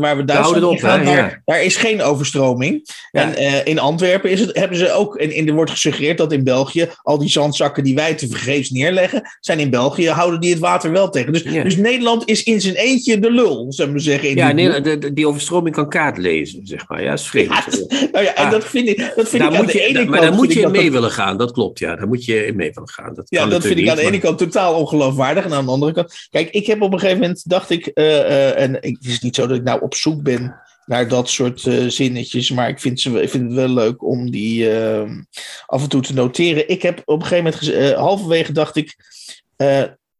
waar 0.00 0.16
we 0.16 0.24
Duitsland 0.24 0.64
op, 0.64 0.78
gaan, 0.78 1.04
daar, 1.04 1.16
ja. 1.16 1.42
daar 1.44 1.62
is 1.62 1.76
geen 1.76 2.02
overstroming. 2.02 2.88
En 3.12 3.64
in 3.64 3.78
Antwerpen 3.78 4.30
is 4.30 4.40
het, 4.40 4.56
hebben 4.56 4.78
ze 4.78 4.92
ook, 4.92 5.16
en, 5.16 5.46
er 5.46 5.54
wordt 5.54 5.70
gesuggereerd 5.70 6.18
dat 6.18 6.32
in 6.32 6.44
België 6.44 6.88
al 7.02 7.18
die 7.18 7.28
zandzakken 7.30 7.84
die 7.84 7.94
wij 7.94 8.14
te 8.14 8.28
vergeefs 8.28 8.70
neerleggen, 8.70 9.22
zijn 9.40 9.58
in 9.58 9.70
België, 9.70 10.08
houden 10.10 10.40
die 10.40 10.50
het 10.50 10.58
water 10.58 10.92
wel 10.92 11.10
tegen. 11.10 11.32
Dus, 11.32 11.42
dus 11.42 11.76
Nederland 11.76 12.28
is 12.28 12.42
in 12.42 12.60
zijn 12.60 12.74
eentje 12.74 13.18
de 13.18 13.30
lul, 13.30 13.66
zullen 13.72 13.92
we 13.92 13.98
zeggen. 13.98 14.28
In 14.28 14.36
Ja, 14.36 14.46
dit 14.46 14.54
nee, 14.56 14.72
boek. 14.72 14.84
de, 14.84 14.98
de- 14.98 15.12
die 15.12 15.26
overstroming 15.28 15.74
kan 15.74 15.88
kaart 15.88 16.18
lezen, 16.18 16.60
zeg 16.66 16.88
maar. 16.88 17.02
Ja, 17.02 17.12
is 17.12 17.26
vreemd. 17.28 17.48
Nou 18.12 18.24
ja, 18.24 18.34
en 18.34 18.44
Ah. 18.44 18.50
dat 18.50 18.64
vind 18.64 18.88
ik, 18.88 19.12
dat 19.16 19.28
vind 19.28 19.42
Daar 19.42 19.52
ik 19.52 19.58
aan 19.58 19.64
moet 19.64 19.72
de 19.72 19.78
je, 19.78 19.84
ene 19.84 19.98
kant. 19.98 20.08
maar 20.08 20.20
daar 20.20 20.32
moet 20.32 20.48
je 20.52 20.56
in 20.56 20.62
dat 20.62 20.72
mee 20.72 20.82
dat- 20.84 20.92
willen 20.92 21.10
gaan. 21.10 21.36
Dat 21.36 21.52
klopt, 21.52 21.78
ja. 21.78 21.96
Daar 21.96 22.06
moet 22.08 22.24
je 22.24 22.46
in 22.46 22.56
mee 22.56 22.70
willen 22.72 22.88
gaan. 22.88 23.14
Dat 23.14 23.26
Ja, 23.28 23.40
kan 23.40 23.50
dat 23.50 23.62
vind 23.66 23.78
ik 23.78 23.88
aan 23.88 23.96
de 23.96 24.02
ene 24.02 24.18
kant 24.18 24.38
totaal 24.38 24.74
ongeloofwaardig. 24.96 25.44
En 25.44 25.52
aan 25.52 25.64
de 25.64 25.70
andere 25.70 25.92
kant. 25.92 26.26
Kijk, 26.30 26.50
ik 26.50 26.66
heb 26.66 26.82
op 26.82 26.92
een 26.92 26.98
gegeven 26.98 27.20
moment 27.20 27.48
dacht 27.48 27.70
ik. 27.70 27.86
eh, 27.86 28.20
eh, 28.20 28.62
en 28.62 28.74
ik, 28.82 28.96
het 29.00 29.06
is 29.10 29.20
niet 29.20 29.34
zo 29.34 29.46
dat 29.46 29.56
ik 29.56 29.62
nou 29.62 29.80
op 29.82 29.94
zoek 29.94 30.22
ben 30.22 30.60
naar 30.86 31.08
dat 31.08 31.28
soort 31.28 31.66
eh, 31.66 31.86
zinnetjes. 31.86 32.50
Maar 32.50 32.68
ik 32.68 32.80
vind, 32.80 33.00
ze, 33.00 33.22
ik 33.22 33.30
vind 33.30 33.44
het 33.44 33.52
wel 33.54 33.68
leuk 33.68 34.04
om 34.04 34.30
die 34.30 34.70
eh, 34.78 35.10
af 35.66 35.82
en 35.82 35.88
toe 35.88 36.02
te 36.02 36.14
noteren. 36.14 36.68
Ik 36.68 36.82
heb 36.82 37.02
op 37.04 37.20
een 37.22 37.26
gegeven 37.26 37.52
moment. 37.72 37.94
halverwege 37.96 38.52
dacht 38.52 38.76
ik. 38.76 38.96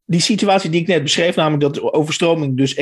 die 0.09 0.21
situatie 0.21 0.71
die 0.71 0.81
ik 0.81 0.87
net 0.87 1.03
beschreef, 1.03 1.35
namelijk 1.37 1.63
dat 1.63 1.75
de 1.75 1.93
overstroming 1.93 2.57
dus 2.57 2.75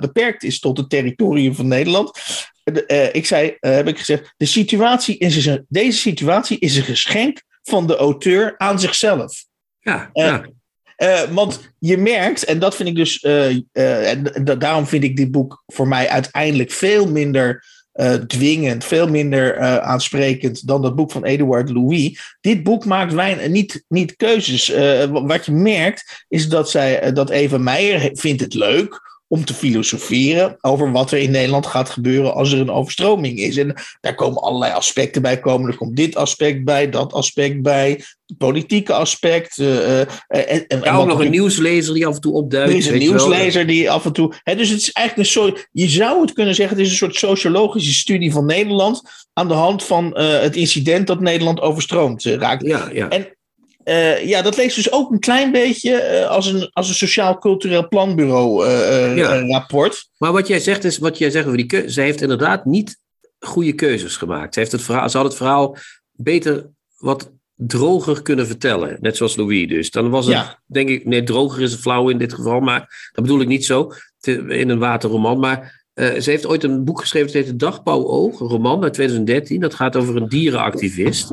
beperkt 0.00 0.42
is 0.42 0.60
tot 0.60 0.76
het 0.78 0.90
territorium 0.90 1.54
van 1.54 1.68
Nederland. 1.68 2.20
De- 2.64 3.10
ik 3.12 3.26
zei, 3.26 3.56
heb 3.60 3.88
ik 3.88 3.98
gezegd, 3.98 4.34
de 4.36 4.46
situatie 4.46 5.18
is 5.18 5.46
een, 5.46 5.64
deze 5.68 5.98
situatie 5.98 6.58
is 6.58 6.76
een 6.76 6.82
geschenk 6.82 7.42
van 7.62 7.86
de 7.86 7.96
auteur 7.96 8.54
aan 8.58 8.80
zichzelf. 8.80 9.44
Ja, 9.80 10.10
ja. 10.12 10.46
Eh, 10.96 11.20
want 11.22 11.72
je 11.78 11.96
merkt, 11.96 12.44
en 12.44 12.58
dat 12.58 12.76
vind 12.76 12.88
ik 12.88 12.94
dus, 12.94 13.20
eh, 13.20 13.56
eh, 13.72 14.10
en 14.10 14.22
da- 14.44 14.54
daarom 14.54 14.86
vind 14.86 15.04
ik 15.04 15.16
dit 15.16 15.30
boek 15.30 15.62
voor 15.66 15.88
mij 15.88 16.08
uiteindelijk 16.08 16.70
veel 16.70 17.10
minder 17.10 17.64
dwingend, 18.26 18.84
veel 18.84 19.08
minder 19.08 19.58
aansprekend 19.80 20.66
dan 20.66 20.82
dat 20.82 20.96
boek 20.96 21.10
van 21.12 21.24
Eduard 21.24 21.70
Louis. 21.70 22.36
Dit 22.40 22.62
boek 22.62 22.84
maakt 22.84 23.12
weinig, 23.12 23.48
niet, 23.48 23.84
niet 23.88 24.16
keuzes. 24.16 24.68
Wa- 24.68 25.24
wat 25.24 25.46
je 25.46 25.52
merkt, 25.52 26.24
is 26.28 26.48
dat, 26.48 26.70
zij, 26.70 27.12
dat 27.12 27.30
Eva 27.30 27.58
Meijer 27.58 28.10
vindt 28.12 28.40
het 28.40 28.54
leuk 28.54 29.00
om 29.32 29.44
te 29.44 29.54
filosoferen 29.54 30.56
over 30.60 30.92
wat 30.92 31.10
er 31.10 31.18
in 31.18 31.30
Nederland 31.30 31.66
gaat 31.66 31.90
gebeuren 31.90 32.34
als 32.34 32.52
er 32.52 32.60
een 32.60 32.70
overstroming 32.70 33.38
is. 33.38 33.56
En 33.56 33.74
daar 34.00 34.14
komen 34.14 34.42
allerlei 34.42 34.72
aspecten 34.72 35.22
bij 35.22 35.40
komen. 35.40 35.70
Er 35.70 35.76
komt 35.76 35.96
dit 35.96 36.16
aspect 36.16 36.64
bij, 36.64 36.90
dat 36.90 37.12
aspect 37.12 37.62
bij, 37.62 37.90
het 38.26 38.38
politieke 38.38 38.92
aspect. 38.92 39.58
eh, 39.58 40.00
en, 40.00 40.08
en, 40.28 40.66
en 40.68 40.80
Ja, 40.82 40.96
ook 40.96 41.06
nog 41.06 41.20
een 41.20 41.30
nieuwslezer 41.30 41.94
die 41.94 42.06
af 42.06 42.14
en 42.14 42.20
toe 42.20 42.32
opduikt. 42.34 42.70
er 42.70 42.76
is 42.76 42.86
een 42.86 42.98
nieuwslezer 42.98 43.66
die 43.66 43.90
af 43.90 44.04
en 44.04 44.12
toe. 44.12 44.34
Hè, 44.42 44.56
dus 44.56 44.68
het 44.68 44.80
is 44.80 44.92
eigenlijk 44.92 45.28
een 45.28 45.34
soort. 45.42 45.68
Je 45.72 45.88
zou 45.88 46.20
het 46.20 46.32
kunnen 46.32 46.54
zeggen, 46.54 46.76
het 46.76 46.84
is 46.86 46.90
een 46.92 46.98
soort 46.98 47.16
sociologische 47.16 47.92
studie 47.92 48.32
van 48.32 48.46
Nederland. 48.46 49.02
aan 49.32 49.48
de 49.48 49.54
hand 49.54 49.84
van 49.84 50.18
het 50.18 50.56
incident 50.56 51.06
dat 51.06 51.20
Nederland 51.20 51.60
overstroomd 51.60 52.24
eh, 52.24 52.34
raakt. 52.34 52.66
Ja, 52.66 52.88
ja. 52.92 53.08
En- 53.08 53.36
Eh, 53.84 54.26
ja, 54.28 54.42
dat 54.42 54.56
leest 54.56 54.76
dus 54.76 54.92
ook 54.92 55.10
een 55.10 55.18
klein 55.18 55.52
beetje 55.52 55.94
eh, 55.96 56.28
als 56.28 56.46
een, 56.46 56.70
als 56.72 56.88
een 56.88 56.94
sociaal-cultureel 56.94 57.88
planbureau 57.88 58.66
eh, 58.66 59.16
Ja. 59.16 59.46
rapport. 59.46 60.08
Maar 60.18 60.32
wat 60.32 60.46
jij 60.46 60.60
zegt 60.60 60.84
is, 60.84 60.98
wat 60.98 61.18
jij 61.18 61.30
zegt 61.30 61.44
over 61.44 61.56
die 61.56 61.66
keuze, 61.66 61.88
zij 61.88 62.04
heeft 62.04 62.20
inderdaad 62.20 62.64
niet 62.64 62.98
goede 63.38 63.72
keuzes 63.72 64.16
gemaakt. 64.16 64.54
Ze, 64.54 64.60
heeft 64.60 64.72
het 64.72 64.82
verhaal, 64.82 65.08
ze 65.10 65.16
had 65.16 65.26
het 65.26 65.36
verhaal 65.36 65.76
beter 66.12 66.66
wat 66.96 67.30
droger 67.54 68.22
kunnen 68.22 68.46
vertellen. 68.46 68.96
Net 69.00 69.16
zoals 69.16 69.36
Louis 69.36 69.68
dus. 69.68 69.90
Dan 69.90 70.10
was 70.10 70.26
het, 70.26 70.34
Ja. 70.34 70.60
denk 70.66 70.88
ik, 70.88 71.04
nee, 71.04 71.22
droger 71.22 71.62
is 71.62 71.72
het 71.72 71.80
flauw 71.80 72.08
in 72.08 72.18
dit 72.18 72.32
geval, 72.34 72.60
maar 72.60 73.10
dat 73.12 73.24
bedoel 73.24 73.40
ik 73.40 73.48
niet 73.48 73.64
zo, 73.64 73.92
in 74.48 74.68
een 74.68 74.78
waterroman. 74.78 75.38
Maar 75.38 75.84
ze 75.94 76.22
heeft 76.24 76.46
ooit 76.46 76.64
een 76.64 76.84
boek 76.84 77.00
geschreven, 77.00 77.26
het 77.26 77.36
heet 77.36 77.46
De 77.46 77.56
Dagpauwoog, 77.56 78.40
een 78.40 78.46
roman 78.48 78.82
uit 78.82 78.92
2013. 78.92 79.60
Dat 79.60 79.74
gaat 79.74 79.96
over 79.96 80.16
een 80.16 80.28
dierenactivist. 80.28 81.32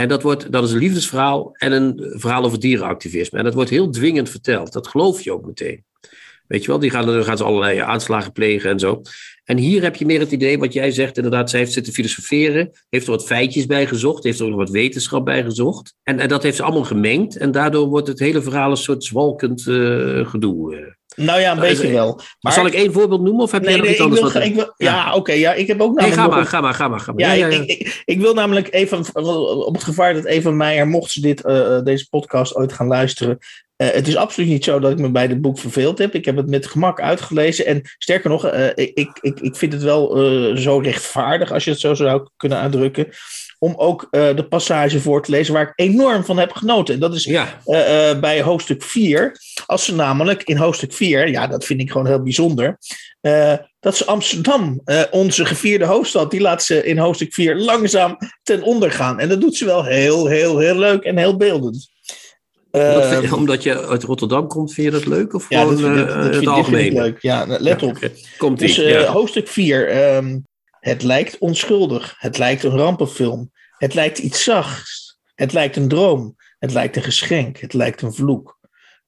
En 0.00 0.08
dat, 0.08 0.22
wordt, 0.22 0.52
dat 0.52 0.64
is 0.64 0.72
een 0.72 0.78
liefdesverhaal 0.78 1.50
en 1.52 1.72
een 1.72 2.12
verhaal 2.18 2.44
over 2.44 2.60
dierenactivisme. 2.60 3.38
En 3.38 3.44
dat 3.44 3.54
wordt 3.54 3.70
heel 3.70 3.90
dwingend 3.90 4.30
verteld. 4.30 4.72
Dat 4.72 4.86
geloof 4.86 5.20
je 5.20 5.32
ook 5.32 5.46
meteen. 5.46 5.84
Weet 6.46 6.62
je 6.62 6.68
wel, 6.68 6.78
die 6.78 6.90
gaan, 6.90 7.06
dan 7.06 7.24
gaan 7.24 7.36
ze 7.36 7.44
allerlei 7.44 7.78
aanslagen 7.78 8.32
plegen 8.32 8.70
en 8.70 8.78
zo. 8.78 9.02
En 9.44 9.56
hier 9.56 9.82
heb 9.82 9.96
je 9.96 10.06
meer 10.06 10.20
het 10.20 10.32
idee, 10.32 10.58
wat 10.58 10.72
jij 10.72 10.90
zegt, 10.90 11.16
inderdaad, 11.16 11.50
zij 11.50 11.58
heeft 11.58 11.72
zitten 11.72 11.92
filosoferen, 11.92 12.70
heeft 12.88 13.06
er 13.06 13.12
wat 13.12 13.26
feitjes 13.26 13.66
bij 13.66 13.86
gezocht, 13.86 14.24
heeft 14.24 14.38
er 14.38 14.44
ook 14.44 14.50
nog 14.50 14.58
wat 14.58 14.70
wetenschap 14.70 15.24
bij 15.24 15.42
gezocht. 15.42 15.94
En, 16.02 16.18
en 16.18 16.28
dat 16.28 16.42
heeft 16.42 16.56
ze 16.56 16.62
allemaal 16.62 16.84
gemengd 16.84 17.36
en 17.36 17.50
daardoor 17.50 17.86
wordt 17.86 18.08
het 18.08 18.18
hele 18.18 18.42
verhaal 18.42 18.70
een 18.70 18.76
soort 18.76 19.04
zwalkend 19.04 19.66
eh, 19.66 20.26
gedoe. 20.26 20.96
Eh. 21.16 21.24
Nou 21.24 21.40
ja, 21.40 21.50
een 21.50 21.56
Nou, 21.56 21.68
beetje 21.68 21.86
is- 21.86 21.92
wel. 21.92 22.20
Maar, 22.40 22.52
Zal 22.52 22.66
ik 22.66 22.74
één 22.74 22.92
voorbeeld 22.92 23.20
noemen 23.22 23.42
of 23.42 23.50
heb 23.50 23.62
jij 23.62 23.70
nee, 23.70 23.78
nog 23.78 23.86
nee, 23.86 23.94
iets 23.94 24.04
anders? 24.04 24.20
wil, 24.22 24.32
wat- 24.32 24.42
ik 24.50 24.54
wil, 24.54 24.74
ja, 24.76 25.14
oké. 25.14 25.32
ja, 25.32 25.52
ik 25.52 25.66
heb 25.66 25.80
ook 25.80 25.94
nee, 26.00 26.08
namelijk 26.10 26.14
ga 26.14 26.22
nog 26.22 26.30
maar, 26.30 26.40
een- 26.40 26.46
ga 26.46 26.60
maar, 26.60 26.74
ga 26.74 26.88
maar. 26.88 27.00
Ga 27.00 27.12
maar. 27.12 27.20
Ja, 27.24 27.32
Ja, 27.32 27.46
ja, 27.46 27.56
Ik, 27.62 27.68
ik, 27.68 28.02
ik 28.04 28.20
wil 28.20 28.34
namelijk 28.34 28.72
even, 28.72 29.14
op 29.66 29.74
het 29.74 29.84
gevaar 29.84 30.14
dat 30.14 30.24
Eva 30.24 30.50
Meijer, 30.50 30.86
mocht 30.88 31.10
ze 31.10 31.20
dit, 31.20 31.44
eh, 31.44 31.76
eh, 31.76 31.84
deze 31.84 32.08
podcast 32.08 32.54
ooit 32.56 32.72
gaan 32.72 32.86
luisteren. 32.86 33.38
eh, 33.76 33.88
het 33.90 34.08
is 34.08 34.16
absoluut 34.16 34.48
niet 34.48 34.64
zo 34.64 34.78
dat 34.78 34.90
ik 34.90 34.98
me 34.98 35.10
bij 35.10 35.28
dit 35.28 35.40
boek 35.40 35.58
verveeld 35.58 35.98
heb. 35.98 36.14
Ik 36.14 36.24
heb 36.24 36.36
het 36.36 36.48
met 36.50 36.66
gemak 36.66 37.00
uitgelezen. 37.00 37.66
En 37.66 37.80
sterker 37.98 38.30
nog, 38.30 38.46
eh, 38.46 38.66
ik, 38.74 39.18
ik, 39.20 39.40
ik, 39.40 39.56
vind 39.56 39.72
het 39.72 39.82
wel 39.82 40.16
eh, 40.16 40.56
zo 40.56 40.78
rechtvaardig, 40.78 41.52
als 41.52 41.64
je 41.64 41.70
het 41.70 41.80
zo 41.80 41.94
zou 41.94 42.28
kunnen 42.36 42.58
uitdrukken. 42.58 43.06
Om 43.62 43.74
ook 43.76 44.06
eh, 44.10 44.36
de 44.36 44.44
passage 44.44 45.00
voor 45.00 45.22
te 45.22 45.30
lezen 45.30 45.54
waar 45.54 45.62
ik 45.62 45.72
enorm 45.74 46.24
van 46.24 46.38
heb 46.38 46.52
genoten. 46.52 46.94
En 46.94 47.00
dat 47.00 47.14
is 47.14 47.24
ja, 47.24 47.60
eh, 47.64 48.10
eh, 48.10 48.20
bij 48.20 48.42
hoofdstuk 48.42 48.82
4. 48.82 49.36
Als 49.66 49.84
ze 49.84 49.94
namelijk 49.94 50.42
in 50.42 50.56
hoofdstuk 50.56 50.92
4, 50.92 51.28
ja, 51.28 51.46
dat 51.46 51.64
vind 51.64 51.80
ik 51.80 51.90
gewoon 51.90 52.06
heel 52.06 52.22
bijzonder. 52.22 52.78
dat 53.80 53.96
ze 53.96 54.04
Amsterdam, 54.04 54.80
onze 55.10 55.44
gevierde 55.44 55.84
hoofdstad, 55.84 56.30
die 56.30 56.40
laat 56.40 56.62
ze 56.62 56.84
in 56.84 56.98
hoofdstuk 56.98 57.34
4 57.34 57.56
langzaam 57.56 58.16
ten 58.42 58.62
onder 58.62 58.90
gaan. 58.90 59.18
En 59.18 59.28
dat 59.28 59.40
doet 59.40 59.56
ze 59.56 59.64
wel 59.64 59.84
heel, 59.84 60.26
heel, 60.26 60.58
heel 60.58 60.76
leuk 60.76 61.02
en 61.02 61.16
heel 61.16 61.36
beeldend. 61.36 61.88
Omdat 63.32 63.62
je 63.62 63.86
uit 63.86 64.02
Rotterdam 64.02 64.46
komt, 64.46 64.72
vind 64.72 64.86
je 64.86 64.92
dat 64.92 65.06
leuk? 65.06 65.34
Of 65.34 65.48
ja, 65.48 65.60
gewoon 65.60 65.82
dat 65.82 65.92
vind, 65.92 66.08
dat 66.08 66.24
het 66.24 66.32
vind 66.32 66.42
ik 66.42 66.48
algemeen? 66.48 66.92
leuk. 66.92 67.22
Ja, 67.22 67.44
let 67.46 67.82
op. 67.82 68.10
Komt 68.38 68.58
Dus 68.58 68.76
ja. 68.76 69.04
hoofdstuk 69.04 69.48
4. 69.48 69.88
ehm, 69.88 70.38
het 70.80 71.02
lijkt 71.02 71.38
onschuldig. 71.38 72.14
Het 72.18 72.38
lijkt 72.38 72.62
een 72.62 72.76
rampenfilm. 72.76 73.50
Het 73.76 73.94
lijkt 73.94 74.18
iets 74.18 74.44
zachts. 74.44 75.18
Het 75.34 75.52
lijkt 75.52 75.76
een 75.76 75.88
droom. 75.88 76.36
Het 76.58 76.72
lijkt 76.72 76.96
een 76.96 77.02
geschenk. 77.02 77.58
Het 77.58 77.72
lijkt 77.72 78.02
een 78.02 78.14
vloek. 78.14 78.58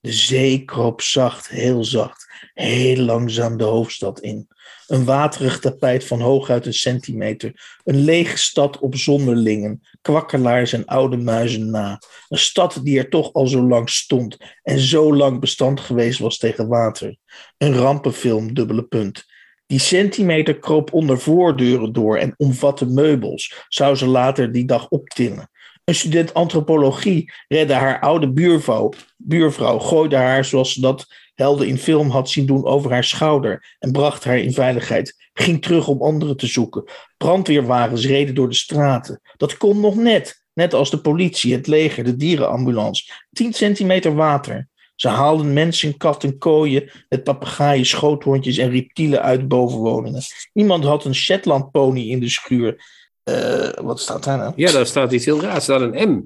De 0.00 0.12
zee 0.12 0.64
kroop 0.64 1.00
zacht, 1.00 1.48
heel 1.48 1.84
zacht, 1.84 2.26
heel 2.54 2.96
langzaam 2.96 3.56
de 3.56 3.64
hoofdstad 3.64 4.20
in. 4.20 4.48
Een 4.86 5.04
waterig 5.04 5.58
tapijt 5.58 6.04
van 6.04 6.20
hooguit 6.20 6.66
een 6.66 6.72
centimeter. 6.72 7.78
Een 7.84 8.04
lege 8.04 8.38
stad 8.38 8.78
op 8.78 8.96
zonderlingen, 8.96 9.82
kwakkelaars 10.00 10.72
en 10.72 10.84
oude 10.84 11.16
muizen 11.16 11.70
na. 11.70 12.00
Een 12.28 12.38
stad 12.38 12.80
die 12.82 12.98
er 12.98 13.08
toch 13.08 13.32
al 13.32 13.46
zo 13.46 13.62
lang 13.62 13.90
stond 13.90 14.36
en 14.62 14.78
zo 14.78 15.14
lang 15.14 15.40
bestand 15.40 15.80
geweest 15.80 16.18
was 16.18 16.38
tegen 16.38 16.68
water. 16.68 17.16
Een 17.58 17.74
rampenfilm, 17.74 18.54
dubbele 18.54 18.82
punt. 18.82 19.24
Die 19.72 19.80
centimeter 19.80 20.58
kroop 20.58 20.92
onder 20.92 21.20
voordeuren 21.20 21.92
door 21.92 22.16
en 22.16 22.34
omvatte 22.36 22.86
meubels. 22.86 23.64
Zou 23.68 23.94
ze 23.94 24.06
later 24.06 24.52
die 24.52 24.64
dag 24.64 24.88
optillen. 24.88 25.50
Een 25.84 25.94
student 25.94 26.34
antropologie 26.34 27.32
redde 27.48 27.72
haar 27.72 28.00
oude 28.00 28.32
buurvrouw, 28.32 28.92
buurvrouw, 29.16 29.78
gooide 29.78 30.16
haar, 30.16 30.44
zoals 30.44 30.72
ze 30.72 30.80
dat 30.80 31.06
helden 31.34 31.66
in 31.66 31.78
film 31.78 32.10
had 32.10 32.30
zien 32.30 32.46
doen, 32.46 32.64
over 32.64 32.90
haar 32.90 33.04
schouder 33.04 33.76
en 33.78 33.92
bracht 33.92 34.24
haar 34.24 34.38
in 34.38 34.52
veiligheid. 34.52 35.30
Ging 35.32 35.62
terug 35.62 35.88
om 35.88 36.02
anderen 36.02 36.36
te 36.36 36.46
zoeken. 36.46 36.84
Brandweerwagens 37.16 38.06
reden 38.06 38.34
door 38.34 38.48
de 38.48 38.54
straten. 38.54 39.20
Dat 39.36 39.56
kon 39.56 39.80
nog 39.80 39.94
net, 39.94 40.44
net 40.52 40.74
als 40.74 40.90
de 40.90 41.00
politie, 41.00 41.52
het 41.54 41.66
leger, 41.66 42.04
de 42.04 42.16
dierenambulance. 42.16 43.12
10 43.30 43.52
centimeter 43.52 44.14
water. 44.14 44.68
Ze 44.94 45.08
haalden 45.08 45.52
mensen, 45.52 45.96
katten, 45.96 46.38
kooien, 46.38 46.90
met 47.08 47.24
papegaaien, 47.24 47.86
schoothondjes 47.86 48.56
en 48.56 48.70
reptielen 48.70 49.22
uit 49.22 49.48
bovenwoningen. 49.48 50.22
Iemand 50.52 50.84
had 50.84 51.04
een 51.04 51.14
Shetland 51.14 51.70
pony 51.70 52.10
in 52.10 52.20
de 52.20 52.28
schuur. 52.28 53.00
Uh, 53.24 53.68
wat 53.68 54.00
staat 54.00 54.24
daar 54.24 54.38
nou? 54.38 54.52
Ja, 54.56 54.72
daar 54.72 54.86
staat 54.86 55.12
iets 55.12 55.24
heel 55.24 55.40
raars. 55.40 55.54
Er 55.54 55.62
staat 55.62 55.80
een 55.80 56.10
M. 56.10 56.22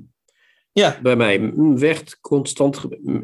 Ja. 0.72 0.98
Bij 1.02 1.16
mij 1.16 1.38
M 1.38 1.78
werd 1.78 2.20
constant, 2.20 2.82
M 3.02 3.20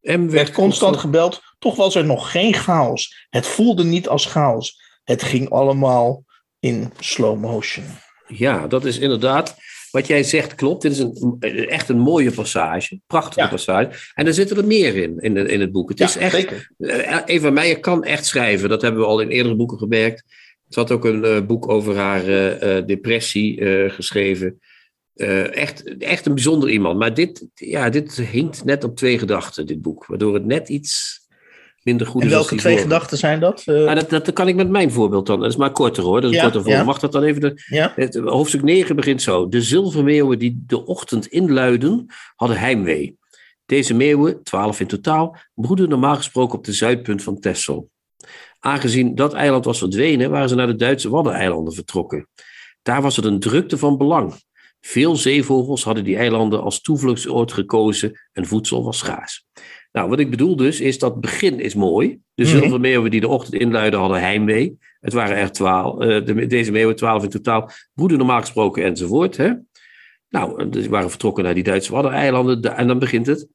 werd 0.00 0.30
werd 0.30 0.52
constant 0.52 0.96
gebeld. 0.96 1.42
Toch 1.58 1.76
was 1.76 1.94
er 1.94 2.04
nog 2.04 2.30
geen 2.30 2.54
chaos. 2.54 3.26
Het 3.30 3.46
voelde 3.46 3.84
niet 3.84 4.08
als 4.08 4.26
chaos. 4.26 4.80
Het 5.04 5.22
ging 5.22 5.50
allemaal 5.50 6.24
in 6.58 6.92
slow 6.98 7.40
motion. 7.40 7.84
Ja, 8.26 8.66
dat 8.66 8.84
is 8.84 8.98
inderdaad. 8.98 9.56
Wat 9.96 10.06
jij 10.06 10.22
zegt 10.22 10.54
klopt. 10.54 10.82
Dit 10.82 10.92
is 10.92 10.98
een, 10.98 11.36
echt 11.68 11.88
een 11.88 11.98
mooie 11.98 12.30
passage. 12.30 13.00
Prachtige 13.06 13.40
Ja. 13.40 13.48
passage. 13.48 13.90
En 14.14 14.26
er 14.26 14.34
zitten 14.34 14.56
er 14.56 14.66
meer 14.66 14.96
in, 14.96 15.18
in, 15.18 15.36
in 15.36 15.60
het 15.60 15.72
boek. 15.72 15.88
Het 15.88 16.00
is 16.00 16.16
echt. 16.16 16.34
zeker. 16.34 16.70
Eh, 16.78 17.18
Eva 17.24 17.50
Meijer 17.50 17.80
kan 17.80 18.04
echt 18.04 18.26
schrijven. 18.26 18.68
Dat 18.68 18.82
hebben 18.82 19.00
we 19.00 19.06
al 19.06 19.20
in 19.20 19.28
eerdere 19.28 19.56
boeken 19.56 19.78
gemerkt. 19.78 20.24
Ze 20.68 20.78
had 20.80 20.90
ook 20.90 21.04
een 21.04 21.24
eh, 21.24 21.46
boek 21.46 21.68
over 21.68 21.96
haar 21.96 22.28
eh, 22.28 22.86
depressie 22.86 23.62
geschreven. 23.90 24.60
Echt, 25.14 25.96
echt 25.98 26.26
een 26.26 26.34
bijzonder 26.34 26.70
iemand. 26.70 26.98
Maar 26.98 27.14
dit, 27.14 27.46
ja, 27.54 27.90
dit 27.90 28.16
hinkt 28.16 28.64
net 28.64 28.84
op 28.84 28.96
twee 28.96 29.18
gedachten, 29.18 29.66
dit 29.66 29.82
boek. 29.82 30.06
Waardoor 30.06 30.34
het 30.34 30.44
net 30.44 30.68
iets 30.68 31.20
minder 31.86 32.06
goed 32.06 32.20
En 32.22 32.26
is. 32.26 32.32
welke 32.34 32.56
twee 32.56 32.78
gedachten 32.78 33.18
zijn 33.18 33.40
dat? 33.40 33.62
Eh, 33.64 33.86
Ah, 33.86 33.94
dat, 33.94 34.10
dat 34.10 34.32
kan 34.32 34.48
ik 34.48 34.54
met 34.54 34.68
mijn 34.68 34.90
voorbeeld 34.92 35.26
dan. 35.26 35.40
Dat 35.40 35.50
is 35.50 35.56
maar 35.56 35.70
korter 35.72 36.02
hoor. 36.02 36.20
Dat 36.20 36.30
is 36.30 36.36
Ja, 36.36 36.50
korter 36.50 36.70
ja. 36.70 36.84
Mag 36.84 36.98
dat 36.98 37.12
dan 37.12 37.22
even? 37.22 37.40
De, 37.40 37.62
ja? 37.66 37.92
het, 37.96 38.14
hoofdstuk 38.14 38.62
9 38.62 38.96
begint 38.96 39.22
zo. 39.22 39.48
De 39.48 39.62
zilvermeeuwen 39.62 40.38
die 40.38 40.62
de 40.66 40.84
ochtend 40.86 41.26
inluiden, 41.26 42.06
hadden 42.36 42.58
heimwee. 42.58 43.18
Deze 43.66 43.94
meeuwen, 43.94 44.42
twaalf 44.42 44.80
in 44.80 44.86
totaal, 44.86 45.36
broeden 45.54 45.88
normaal 45.88 46.16
gesproken 46.16 46.58
op 46.58 46.64
de 46.64 46.72
zuidpunt 46.72 47.22
van 47.22 47.40
Texel. 47.40 47.90
Aangezien 48.58 49.14
dat 49.14 49.32
eiland 49.32 49.64
was 49.64 49.78
verdwenen, 49.78 50.30
waren 50.30 50.48
ze 50.48 50.54
naar 50.54 50.66
de 50.66 50.76
Duitse 50.76 51.10
Waddeneilanden 51.10 51.74
vertrokken. 51.74 52.28
Daar 52.82 53.02
was 53.02 53.16
het 53.16 53.24
een 53.24 53.40
drukte 53.40 53.78
van 53.78 53.96
belang. 53.98 54.34
Veel 54.80 55.16
zeevogels 55.16 55.84
hadden 55.84 56.04
die 56.04 56.16
eilanden 56.16 56.62
als 56.62 56.80
toevluchtsoord 56.80 57.52
gekozen 57.52 58.20
en 58.32 58.46
voedsel 58.46 58.84
was 58.84 58.98
schaars. 58.98 59.44
Nou, 59.96 60.08
wat 60.08 60.18
ik 60.18 60.30
bedoel 60.30 60.56
dus, 60.56 60.80
is 60.80 60.98
dat 60.98 61.20
begin 61.20 61.60
is 61.60 61.74
mooi. 61.74 62.18
De 62.34 62.42
Mhm. 62.42 62.58
zilvermeeuwen 62.58 63.10
die 63.10 63.20
de 63.20 63.28
ochtend 63.28 63.54
inluiden 63.54 64.00
hadden 64.00 64.20
heimwee. 64.20 64.78
Het 65.00 65.12
waren 65.12 65.36
er 65.36 65.52
twaalf, 65.52 66.00
eh, 66.00 66.24
de, 66.24 66.46
deze 66.46 66.72
meeuwen, 66.72 66.96
twaalf 66.96 67.22
in 67.22 67.28
totaal, 67.28 67.70
broeden 67.94 68.18
normaal 68.18 68.40
gesproken 68.40 68.84
enzovoort. 68.84 69.36
Hè? 69.36 69.52
Nou, 70.28 70.72
ze 70.82 70.88
waren 70.88 71.10
vertrokken 71.10 71.44
naar 71.44 71.54
die 71.54 71.62
Duitse 71.62 71.92
Waddeneilanden. 71.92 72.76
En 72.76 72.86
dan 72.86 72.98
begint 72.98 73.26
het 73.26 73.48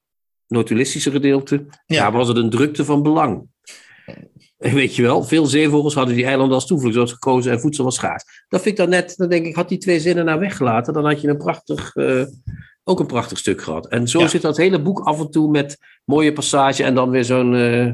notulistische 0.48 1.12
gedeelte. 1.12 1.66
Ja. 1.86 2.02
Daar 2.02 2.12
was 2.12 2.28
het 2.28 2.38
een 2.38 2.50
drukte 2.50 2.86
van 2.86 3.04
belang. 3.04 3.48
En 4.58 4.74
weet 4.74 4.96
je 4.96 5.02
wel, 5.02 5.24
veel 5.24 5.46
zeevogels 5.46 5.94
hadden 5.94 6.16
die 6.16 6.26
eilanden 6.26 6.56
als 6.56 6.68
toevluchtsoord 6.68 7.12
gekozen 7.12 7.52
en 7.52 7.60
voedsel 7.60 7.84
was 7.84 7.96
schaars. 7.96 8.24
Dat 8.50 8.62
vind 8.62 8.80
ik 8.80 8.82
dan 8.82 8.90
net, 8.90 9.14
dan 9.18 9.30
denk 9.30 9.46
ik, 9.46 9.56
had 9.56 9.70
die 9.70 9.78
twee 9.78 10.00
zinnen 10.00 10.26
nou 10.26 10.40
weggelaten, 10.40 10.94
dan 10.94 11.06
had 11.06 11.22
je 11.22 11.28
een 11.28 11.38
prachtig, 11.38 11.96
eh, 11.96 12.24
ook 12.92 13.00
een 13.00 13.06
prachtig 13.06 13.38
stuk 13.38 13.62
gehad. 13.62 13.88
En 13.88 14.08
zo 14.08 14.20
Ja. 14.20 14.28
zit 14.28 14.42
dat 14.42 14.58
hele 14.58 14.82
boek 14.82 15.00
af 15.00 15.20
en 15.20 15.32
toe 15.32 15.50
met 15.52 15.78
mooie 16.06 16.34
passage 16.34 16.84
en 16.84 16.96
dan 16.96 17.10
weer 17.10 17.24
zo'n 17.26 17.56
eh, 17.56 17.92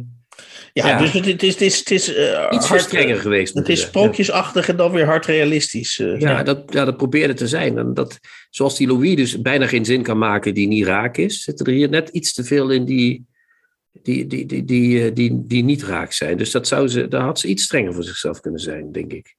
Ja, 0.74 0.88
Ja. 0.88 0.98
dus 0.98 1.12
het, 1.12 1.44
is, 1.44 1.54
het 1.54 1.62
is, 1.62 1.80
het 1.80 1.92
is 1.92 2.14
eh, 2.16 2.48
iets 2.50 2.68
hard- 2.68 2.82
strenger 2.82 3.18
geweest. 3.18 3.54
Het 3.54 3.70
is 3.70 3.82
sprookjesachtig 3.82 4.70
en 4.70 4.76
dan 4.78 4.92
weer 4.92 5.06
hard 5.06 5.26
realistisch. 5.26 6.00
eh. 6.00 6.20
Ja, 6.20 6.44
dat, 6.44 6.64
ja, 6.74 6.86
dat 6.86 6.98
probeerde 6.98 7.34
te 7.34 7.48
zijn. 7.48 7.78
En 7.78 7.94
dat, 7.94 8.20
zoals 8.50 8.78
die 8.78 8.88
Louis 8.88 9.16
dus 9.16 9.42
bijna 9.42 9.68
geen 9.68 9.86
zin 9.86 10.02
kan 10.04 10.18
maken 10.18 10.54
die 10.54 10.68
niet 10.68 10.86
raak 10.86 11.18
is, 11.18 11.42
zitten 11.44 11.66
er 11.66 11.72
hier 11.72 11.90
net 11.90 12.10
iets 12.10 12.34
te 12.34 12.44
veel 12.44 12.70
in 12.70 12.86
die, 12.86 13.26
die, 13.92 14.28
die, 14.28 14.46
die, 14.46 14.66
die, 14.66 15.14
die, 15.14 15.44
die 15.48 15.64
niet 15.64 15.84
raak 15.84 16.12
zijn. 16.12 16.38
Dus 16.38 16.52
dat 16.52 16.68
zou 16.68 16.88
ze, 16.88 17.08
daar 17.08 17.22
had 17.24 17.40
ze 17.40 17.48
iets 17.48 17.64
strenger 17.64 17.94
voor 17.94 18.04
zichzelf 18.04 18.40
kunnen 18.40 18.60
zijn, 18.62 18.92
denk 18.92 19.14
ik. 19.14 19.36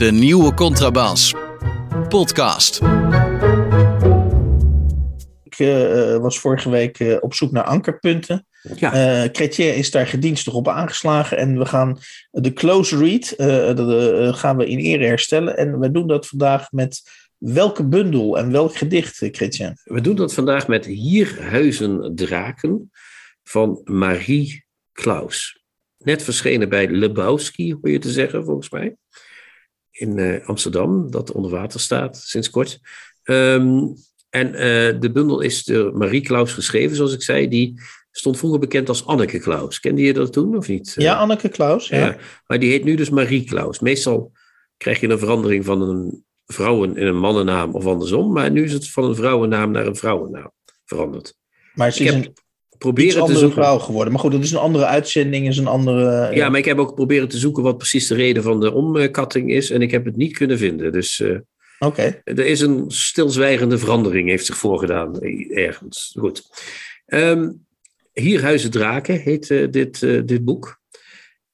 De 0.00 0.12
nieuwe 0.12 0.54
contrabas. 0.54 1.34
Podcast. 2.08 2.76
Ik 5.42 5.58
eh, 5.58 6.14
eh, 6.14 6.20
was 6.20 6.38
vorige 6.38 6.70
week 6.70 6.98
eh, 6.98 7.16
op 7.20 7.34
zoek 7.34 7.50
naar 7.50 7.64
ankerpunten. 7.64 8.46
Ja, 8.76 8.92
Eh 8.92 9.28
Chrétien 9.32 9.74
is 9.74 9.90
daar 9.90 10.06
gedienstig 10.06 10.54
op 10.54 10.68
aangeslagen. 10.68 11.36
En 11.36 11.58
we 11.58 11.66
gaan 11.66 11.98
de 12.30 12.52
close 12.52 12.96
read 12.96 13.30
eh, 13.30 13.74
dat, 13.76 13.90
eh, 13.90 14.34
gaan 14.34 14.56
we 14.56 14.66
in 14.66 14.78
ere 14.78 15.06
herstellen. 15.06 15.56
En 15.56 15.78
we 15.78 15.90
doen 15.90 16.06
dat 16.06 16.26
vandaag 16.26 16.72
met 16.72 17.02
welke 17.38 17.86
bundel 17.86 18.38
en 18.38 18.52
welk 18.52 18.76
gedicht, 18.76 19.16
Chrétien? 19.16 19.78
we 19.84 20.00
doen 20.00 20.16
dat 20.16 20.34
vandaag 20.34 20.68
met 20.68 20.86
Hierhuizen 20.86 22.14
Draken 22.14 22.90
van 23.42 23.80
Marie 23.84 24.64
Klaus. 24.92 25.62
Net 25.98 26.22
verschenen 26.22 26.68
bij 26.68 26.88
Lebowski, 26.88 27.74
hoor 27.74 27.90
je 27.90 27.98
te 27.98 28.10
zeggen, 28.10 28.44
volgens 28.44 28.70
mij. 28.70 28.96
In 30.00 30.18
eh, 30.18 30.48
Amsterdam, 30.48 31.10
dat 31.10 31.32
onder 31.32 31.50
water 31.50 31.80
staat 31.80 32.16
sinds 32.16 32.50
kort. 32.50 32.80
Ehm, 33.22 33.86
en 34.30 34.54
eh, 34.54 35.00
de 35.00 35.10
bundel 35.12 35.40
is 35.40 35.64
door 35.64 35.96
Marie 35.96 36.20
Klaus 36.20 36.52
geschreven, 36.52 36.96
zoals 36.96 37.14
ik 37.14 37.22
zei. 37.22 37.48
Die 37.48 37.80
stond 38.10 38.38
vroeger 38.38 38.60
bekend 38.60 38.88
als 38.88 39.06
Anneke 39.06 39.38
Klaus. 39.38 39.80
Kende 39.80 40.02
je 40.02 40.12
dat 40.12 40.32
toen 40.32 40.56
of 40.56 40.68
niet? 40.68 40.94
Ja, 40.96 41.14
Anneke 41.14 41.48
Klaus. 41.48 41.88
Ja. 41.88 41.98
Ja, 41.98 42.16
maar 42.46 42.58
die 42.58 42.70
heet 42.70 42.84
nu 42.84 42.94
dus 42.94 43.10
Marie 43.10 43.44
Klaus. 43.44 43.80
Meestal 43.80 44.32
krijg 44.76 45.00
je 45.00 45.08
een 45.08 45.18
verandering 45.18 45.64
van 45.64 45.82
een 45.82 46.24
vrouwen 46.46 46.96
in 46.96 47.06
een 47.06 47.18
mannennaam 47.18 47.74
of 47.74 47.86
andersom. 47.86 48.32
Maar 48.32 48.50
nu 48.50 48.64
is 48.64 48.72
het 48.72 48.90
van 48.90 49.04
een 49.04 49.14
vrouwennaam 49.14 49.70
naar 49.70 49.86
een 49.86 49.96
vrouwennaam 49.96 50.52
veranderd. 50.84 51.34
Maar 51.74 51.92
ze 51.92 52.02
Ik 52.02 52.08
is 52.08 52.14
heb 52.14 52.24
een 52.24 52.34
Proberen 52.80 53.12
te 53.12 53.20
andere 53.20 53.38
zoeken. 53.38 53.62
vrouw 53.62 53.78
geworden. 53.78 54.12
Maar 54.12 54.22
goed, 54.22 54.32
dat 54.32 54.42
is 54.42 54.50
een 54.50 54.58
andere 54.58 54.84
uitzending, 54.84 55.46
is 55.46 55.56
een 55.56 55.66
andere... 55.66 56.34
Ja, 56.34 56.48
maar 56.48 56.58
ik 56.58 56.64
heb 56.64 56.78
ook 56.78 56.94
proberen 56.94 57.28
te 57.28 57.38
zoeken 57.38 57.62
wat 57.62 57.78
precies 57.78 58.06
de 58.06 58.14
reden 58.14 58.42
van 58.42 58.60
de 58.60 58.72
omkatting 58.72 59.50
is. 59.50 59.70
En 59.70 59.82
ik 59.82 59.90
heb 59.90 60.04
het 60.04 60.16
niet 60.16 60.36
kunnen 60.36 60.58
vinden. 60.58 60.92
Dus 60.92 61.22
Oké. 61.78 62.20
er 62.24 62.46
is 62.46 62.60
een 62.60 62.84
stilzwijgende 62.88 63.78
verandering, 63.78 64.28
heeft 64.28 64.46
zich 64.46 64.56
voorgedaan 64.56 65.20
eh, 65.20 65.66
ergens. 65.66 66.16
Goed. 66.18 66.42
Ehm 67.06 67.50
Hierhuizen 68.12 68.70
Draken 68.70 69.20
heet 69.20 69.50
eh, 69.50 69.70
dit, 69.70 70.00
dit 70.00 70.44
boek. 70.44 70.79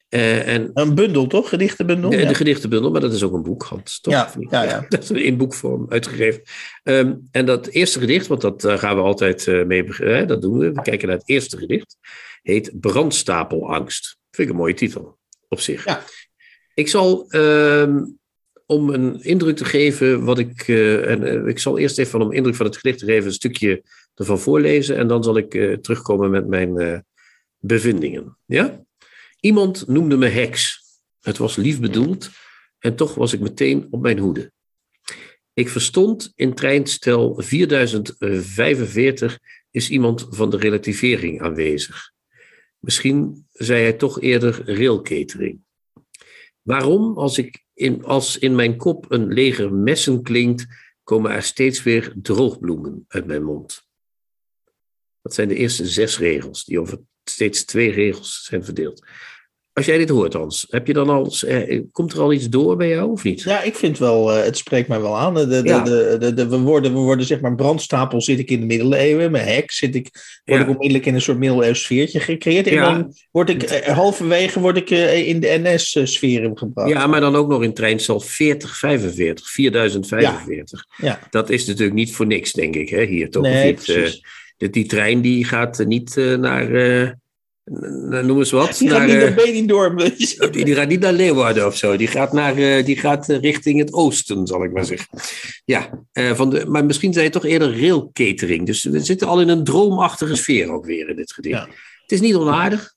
Eh, 0.08 0.54
en 0.54 0.70
Een 0.74 0.94
bundel, 0.94 1.26
toch? 1.26 1.48
Gedichtenbundel? 1.48 2.10
de, 2.10 2.16
ja. 2.16 2.28
de 2.28 2.34
gedichtenbundel, 2.34 2.90
maar 2.90 3.00
dat 3.00 3.12
is 3.12 3.22
ook 3.22 3.32
een 3.32 3.42
boek, 3.42 3.62
Hans, 3.62 4.00
toch? 4.00 4.12
Ja, 4.14 4.30
ja, 4.50 4.62
ja. 4.62 4.86
Dat 4.88 5.02
is 5.02 5.10
in 5.10 5.36
boekvorm 5.36 5.86
uitgegeven. 5.88 6.42
Ehm, 6.82 7.14
en 7.30 7.46
dat 7.46 7.66
eerste 7.66 7.98
gedicht, 8.00 8.26
want 8.26 8.40
dat 8.40 8.60
daar 8.60 8.78
gaan 8.78 8.96
we 8.96 9.02
altijd 9.02 9.46
eh, 9.46 9.64
mee 9.64 9.84
beginnen, 9.84 10.28
dat 10.28 10.42
doen 10.42 10.58
we. 10.58 10.72
We 10.72 10.82
kijken 10.82 11.08
naar 11.08 11.16
het 11.16 11.28
eerste 11.28 11.56
gedicht. 11.58 11.96
Heet 12.42 12.80
Brandstapelangst. 12.80 14.16
Vind 14.30 14.48
ik 14.48 14.54
een 14.54 14.60
mooie 14.60 14.74
titel, 14.74 15.18
op 15.48 15.60
zich. 15.60 15.84
Ja. 15.84 16.02
Ik 16.74 16.88
zal, 16.88 17.24
ehm, 17.28 18.04
om 18.66 18.90
een 18.90 19.22
indruk 19.22 19.56
te 19.56 19.64
geven 19.64 20.24
wat 20.24 20.38
ik... 20.38 20.68
eh, 20.68 21.10
en, 21.10 21.22
eh, 21.22 21.46
ik 21.46 21.58
zal 21.58 21.78
eerst 21.78 21.98
even 21.98 22.20
om 22.20 22.32
indruk 22.32 22.54
van 22.54 22.66
het 22.66 22.76
gedicht 22.76 22.98
te 22.98 23.04
geven... 23.04 23.26
een 23.26 23.32
stukje 23.32 23.82
ervan 24.14 24.38
voorlezen. 24.38 24.96
En 24.96 25.08
dan 25.08 25.24
zal 25.24 25.36
ik 25.36 25.54
eh, 25.54 25.72
terugkomen 25.72 26.30
met 26.30 26.46
mijn 26.46 26.78
eh, 26.78 26.98
bevindingen. 27.58 28.38
Ja? 28.46 28.84
Iemand 29.46 29.86
noemde 29.88 30.16
me 30.16 30.28
heks. 30.28 30.82
Het 31.20 31.38
was 31.38 31.56
lief 31.56 31.80
bedoeld 31.80 32.30
en 32.78 32.96
toch 32.96 33.14
was 33.14 33.32
ik 33.32 33.40
meteen 33.40 33.86
op 33.90 34.00
mijn 34.00 34.18
hoede. 34.18 34.52
Ik 35.52 35.68
verstond 35.68 36.32
in 36.34 36.54
treinstel 36.54 37.42
4045 37.42 39.38
is 39.70 39.90
iemand 39.90 40.26
van 40.30 40.50
de 40.50 40.56
relativering 40.56 41.42
aanwezig. 41.42 42.12
Misschien 42.78 43.46
zei 43.52 43.82
hij 43.82 43.92
toch 43.92 44.20
eerder 44.20 44.74
railcatering. 44.76 45.60
Waarom, 46.62 47.18
als, 47.18 47.38
ik 47.38 47.64
in, 47.74 48.04
als 48.04 48.38
in 48.38 48.54
mijn 48.54 48.76
kop 48.76 49.10
een 49.10 49.32
leger 49.32 49.72
messen 49.72 50.22
klinkt, 50.22 50.66
komen 51.02 51.30
er 51.30 51.42
steeds 51.42 51.82
weer 51.82 52.12
droogbloemen 52.22 53.04
uit 53.08 53.26
mijn 53.26 53.44
mond? 53.44 53.88
Dat 55.22 55.34
zijn 55.34 55.48
de 55.48 55.56
eerste 55.56 55.86
zes 55.86 56.18
regels, 56.18 56.64
die 56.64 56.80
over 56.80 57.00
steeds 57.24 57.64
twee 57.64 57.90
regels 57.90 58.44
zijn 58.44 58.64
verdeeld. 58.64 59.06
Als 59.76 59.86
jij 59.86 59.98
dit 59.98 60.08
hoort, 60.08 60.32
Hans, 60.32 60.66
heb 60.70 60.86
je 60.86 60.92
dan 60.92 61.08
al, 61.08 61.32
eh, 61.46 61.80
komt 61.92 62.12
er 62.12 62.20
al 62.20 62.32
iets 62.32 62.48
door 62.48 62.76
bij 62.76 62.88
jou 62.88 63.10
of 63.10 63.24
niet? 63.24 63.42
Ja, 63.42 63.62
ik 63.62 63.74
vind 63.74 63.98
wel, 63.98 64.36
uh, 64.36 64.44
het 64.44 64.56
spreekt 64.56 64.88
mij 64.88 65.00
wel 65.00 65.18
aan. 65.18 65.34
De, 65.34 65.46
de, 65.46 65.60
Ja. 65.64 65.82
de, 65.82 66.46
we, 66.48 66.58
worden, 66.58 66.92
we 66.92 66.98
worden 66.98 67.26
zeg 67.26 67.40
maar 67.40 67.54
brandstapel 67.54 68.22
zit 68.22 68.38
ik 68.38 68.50
in 68.50 68.60
de 68.60 68.66
middeleeuwen. 68.66 69.30
Mijn 69.30 69.46
hek 69.48 69.70
zit 69.70 69.94
ik, 69.94 70.08
word 70.44 70.58
Ja. 70.58 70.64
ik 70.64 70.70
onmiddellijk 70.70 71.06
in 71.06 71.14
een 71.14 71.20
soort 71.20 71.38
middeleeuws 71.38 71.82
sfeertje 71.82 72.20
gecreëerd. 72.20 72.66
En 72.66 72.74
Ja. 72.74 72.92
dan 72.92 73.14
word 73.30 73.48
ik, 73.50 73.62
eh, 73.62 73.94
halverwege 73.94 74.60
word 74.60 74.76
ik 74.76 74.90
eh, 74.90 75.28
in 75.28 75.40
de 75.40 75.60
NS-sfeer 75.62 76.50
gebracht. 76.54 76.90
Ja, 76.90 77.06
maar 77.06 77.20
dan 77.20 77.36
ook 77.36 77.48
nog 77.48 77.62
in 77.62 77.74
treinstal 77.74 78.20
4045, 78.20 79.50
4045. 79.50 80.84
Ja. 80.96 81.18
Dat 81.30 81.50
is 81.50 81.66
natuurlijk 81.66 81.96
niet 81.96 82.14
voor 82.14 82.26
niks, 82.26 82.52
denk 82.52 82.74
ik, 82.74 82.88
hè, 82.88 83.04
hier 83.04 83.30
toch? 83.30 83.42
Nee, 83.42 83.66
niet? 83.66 83.74
precies. 83.84 84.24
Eh, 84.58 84.68
die, 84.70 84.86
trein 84.86 85.20
die 85.20 85.44
gaat 85.44 85.80
eh, 85.80 85.86
niet 85.86 86.16
eh, 86.16 86.34
naar, 86.34 86.74
eh, 86.74 87.10
noem 87.66 88.38
eens 88.38 88.50
wat. 88.50 88.78
Die 88.78 88.90
gaat 88.90 88.98
naar, 88.98 89.06
niet 89.06 89.16
eh, 89.16 89.22
naar 89.22 89.34
Benidorm. 89.34 89.96
die, 90.50 90.74
gaat 90.74 90.88
niet 90.88 91.00
naar 91.00 91.12
Leeuwarden 91.12 91.66
of 91.66 91.76
zo. 91.76 91.96
Die 91.96 92.06
gaat, 92.06 92.32
naar, 92.32 92.56
eh, 92.56 92.84
die 92.84 92.96
gaat 92.96 93.28
eh, 93.28 93.40
richting 93.40 93.78
het 93.78 93.92
oosten, 93.92 94.46
zal 94.46 94.64
ik 94.64 94.72
maar 94.72 94.84
zeggen. 94.84 95.08
Ja, 95.64 96.04
van 96.12 96.50
de, 96.50 96.66
maar 96.66 96.84
misschien 96.84 97.12
zei 97.12 97.24
je 97.24 97.30
toch 97.30 97.44
eerder 97.44 97.80
rail 97.80 98.10
catering. 98.12 98.66
Dus 98.66 98.84
we 98.84 99.00
zitten 99.00 99.28
al 99.28 99.40
in 99.40 99.48
een 99.48 99.64
droomachtige 99.64 100.36
sfeer 100.36 100.70
ook 100.70 100.84
weer 100.84 101.08
in 101.08 101.16
dit 101.16 101.32
gedicht. 101.32 101.54
Ja. 101.54 101.68
Het 102.02 102.12
is 102.12 102.20
niet 102.20 102.34
onaardig, 102.34 102.94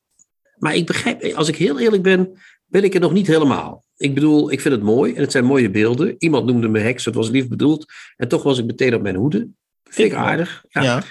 maar 0.58 0.76
ik 0.76 0.86
begrijp, 0.86 1.24
als 1.34 1.48
ik 1.48 1.56
heel 1.56 1.80
eerlijk 1.80 2.04
ben, 2.04 2.40
ben 2.66 2.84
ik 2.84 2.94
het 2.94 3.02
nog 3.02 3.14
niet 3.14 3.28
helemaal. 3.28 3.84
Ik 3.98 4.14
bedoel, 4.14 4.52
ik 4.52 4.62
vind 4.62 4.74
het 4.74 4.84
mooi 4.84 5.14
en 5.14 5.22
het 5.22 5.32
zijn 5.32 5.46
mooie 5.46 5.70
beelden. 5.70 6.16
Iemand 6.18 6.46
noemde 6.46 6.68
me 6.68 6.80
heks, 6.80 7.06
het 7.06 7.16
was 7.16 7.30
lief 7.30 7.48
bedoeld. 7.48 7.86
En 8.18 8.28
toch 8.28 8.44
was 8.44 8.58
ik 8.58 8.66
meteen 8.66 8.96
op 8.96 9.02
mijn 9.02 9.16
hoede. 9.16 9.48
Vind 9.84 10.12
ik 10.12 10.18
aardig. 10.18 10.66
Ja. 10.70 10.84
Ja. 10.84 11.04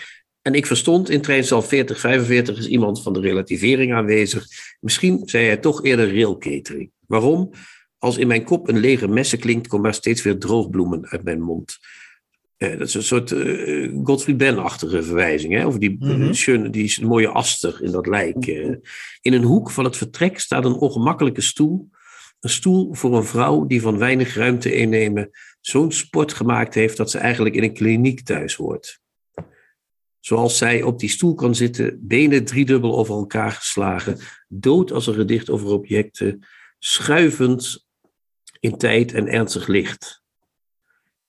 En 0.48 0.54
ik 0.54 0.66
verstond 0.66 1.10
in 1.10 1.20
treinstal 1.20 1.62
4045 1.62 2.58
is 2.58 2.66
iemand 2.66 3.02
van 3.02 3.12
de 3.12 3.20
relativering 3.20 3.94
aanwezig. 3.94 4.46
Misschien 4.80 5.22
zei 5.24 5.46
hij 5.46 5.56
toch 5.56 5.84
eerder 5.84 6.14
railcatering. 6.14 6.90
Waarom? 7.06 7.50
Als 7.98 8.18
in 8.18 8.26
mijn 8.26 8.44
kop 8.44 8.68
een 8.68 8.78
lege 8.78 9.08
messen 9.08 9.38
klinkt, 9.38 9.66
komen 9.68 9.86
er 9.88 9.94
steeds 9.94 10.22
weer 10.22 10.38
droogbloemen 10.38 11.06
uit 11.08 11.24
mijn 11.24 11.40
mond. 11.40 11.78
Eh, 12.56 12.78
dat 12.78 12.88
is 12.88 12.94
een 12.94 13.02
soort 13.02 13.32
eh 13.32 13.90
Godfried 14.04 14.36
Ben-achtige 14.36 15.02
verwijzing. 15.02 15.52
Hè? 15.54 15.66
Over 15.66 15.80
die, 15.80 15.96
Mhm. 15.98 16.32
schöne, 16.32 16.70
die 16.70 17.06
mooie 17.06 17.28
aster 17.28 17.82
in 17.82 17.90
dat 17.90 18.06
lijk. 18.06 18.46
eh. 18.46 18.74
In 19.20 19.32
een 19.32 19.42
hoek 19.42 19.70
van 19.70 19.84
het 19.84 19.96
vertrek 19.96 20.38
staat 20.38 20.64
een 20.64 20.72
ongemakkelijke 20.74 21.40
stoel. 21.40 21.88
Een 22.40 22.50
stoel 22.50 22.94
voor 22.94 23.16
een 23.16 23.24
vrouw 23.24 23.66
die 23.66 23.80
van 23.80 23.98
weinig 23.98 24.34
ruimte 24.34 24.74
innemen 24.74 25.30
zo'n 25.60 25.92
sport 25.92 26.32
gemaakt 26.32 26.74
heeft 26.74 26.96
dat 26.96 27.10
ze 27.10 27.18
eigenlijk 27.18 27.54
in 27.54 27.62
een 27.62 27.74
kliniek 27.74 28.20
thuis 28.20 28.54
hoort. 28.54 29.00
Zoals 30.20 30.58
zij 30.58 30.82
op 30.82 30.98
die 30.98 31.08
stoel 31.08 31.34
kan 31.34 31.54
zitten, 31.54 31.98
benen 32.02 32.44
driedubbel 32.44 32.98
over 32.98 33.14
elkaar 33.14 33.52
geslagen, 33.52 34.18
dood 34.48 34.92
als 34.92 35.06
een 35.06 35.14
gedicht 35.14 35.50
over 35.50 35.68
objecten, 35.68 36.46
schuivend 36.78 37.86
in 38.60 38.76
tijd 38.76 39.12
en 39.12 39.28
ernstig 39.28 39.66
licht. 39.66 40.22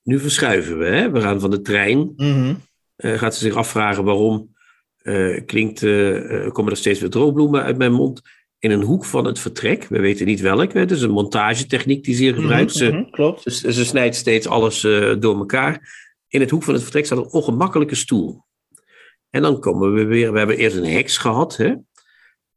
Nu 0.03 0.19
verschuiven 0.19 0.77
we, 0.79 0.85
hè? 0.85 1.11
we 1.11 1.21
gaan 1.21 1.39
van 1.39 1.49
de 1.51 1.61
trein. 1.61 2.13
Mhm. 2.15 2.53
Eh, 2.95 3.17
gaat 3.17 3.35
ze 3.35 3.39
zich 3.39 3.55
afvragen 3.55 4.03
waarom 4.03 4.57
eh, 4.99 5.45
klinkt, 5.45 5.83
eh, 5.83 6.51
komen 6.51 6.71
er 6.71 6.77
steeds 6.77 6.99
weer 6.99 7.09
droogbloemen 7.09 7.63
uit 7.63 7.77
mijn 7.77 7.91
mond. 7.93 8.21
In 8.59 8.71
een 8.71 8.81
hoek 8.83 9.05
van 9.05 9.25
het 9.25 9.39
vertrek, 9.39 9.83
we 9.87 9.99
weten 9.99 10.25
niet 10.25 10.39
welk, 10.39 10.73
het 10.73 10.91
is 10.91 11.01
een 11.01 11.09
montagetechniek 11.11 12.03
die 12.03 12.15
ze 12.15 12.21
hier 12.23 12.33
gebruikt. 12.33 12.71
Ze, 12.71 12.91
Mhm, 12.91 13.09
Klopt. 13.11 13.43
dus 13.43 13.61
ze 13.61 13.85
snijdt 13.85 14.15
steeds 14.15 14.47
alles 14.47 14.81
door 15.19 15.37
elkaar. 15.37 15.97
In 16.27 16.39
het 16.39 16.49
hoek 16.49 16.63
van 16.63 16.73
het 16.73 16.83
vertrek 16.83 17.05
staat 17.05 17.17
een 17.17 17.31
ongemakkelijke 17.31 17.95
stoel. 17.95 18.43
En 19.29 19.41
dan 19.41 19.59
komen 19.59 19.93
we 19.93 20.03
weer, 20.03 20.31
we 20.31 20.37
hebben 20.37 20.57
eerst 20.57 20.75
een 20.75 20.85
heks 20.85 21.17
gehad. 21.17 21.57
Hè? 21.57 21.73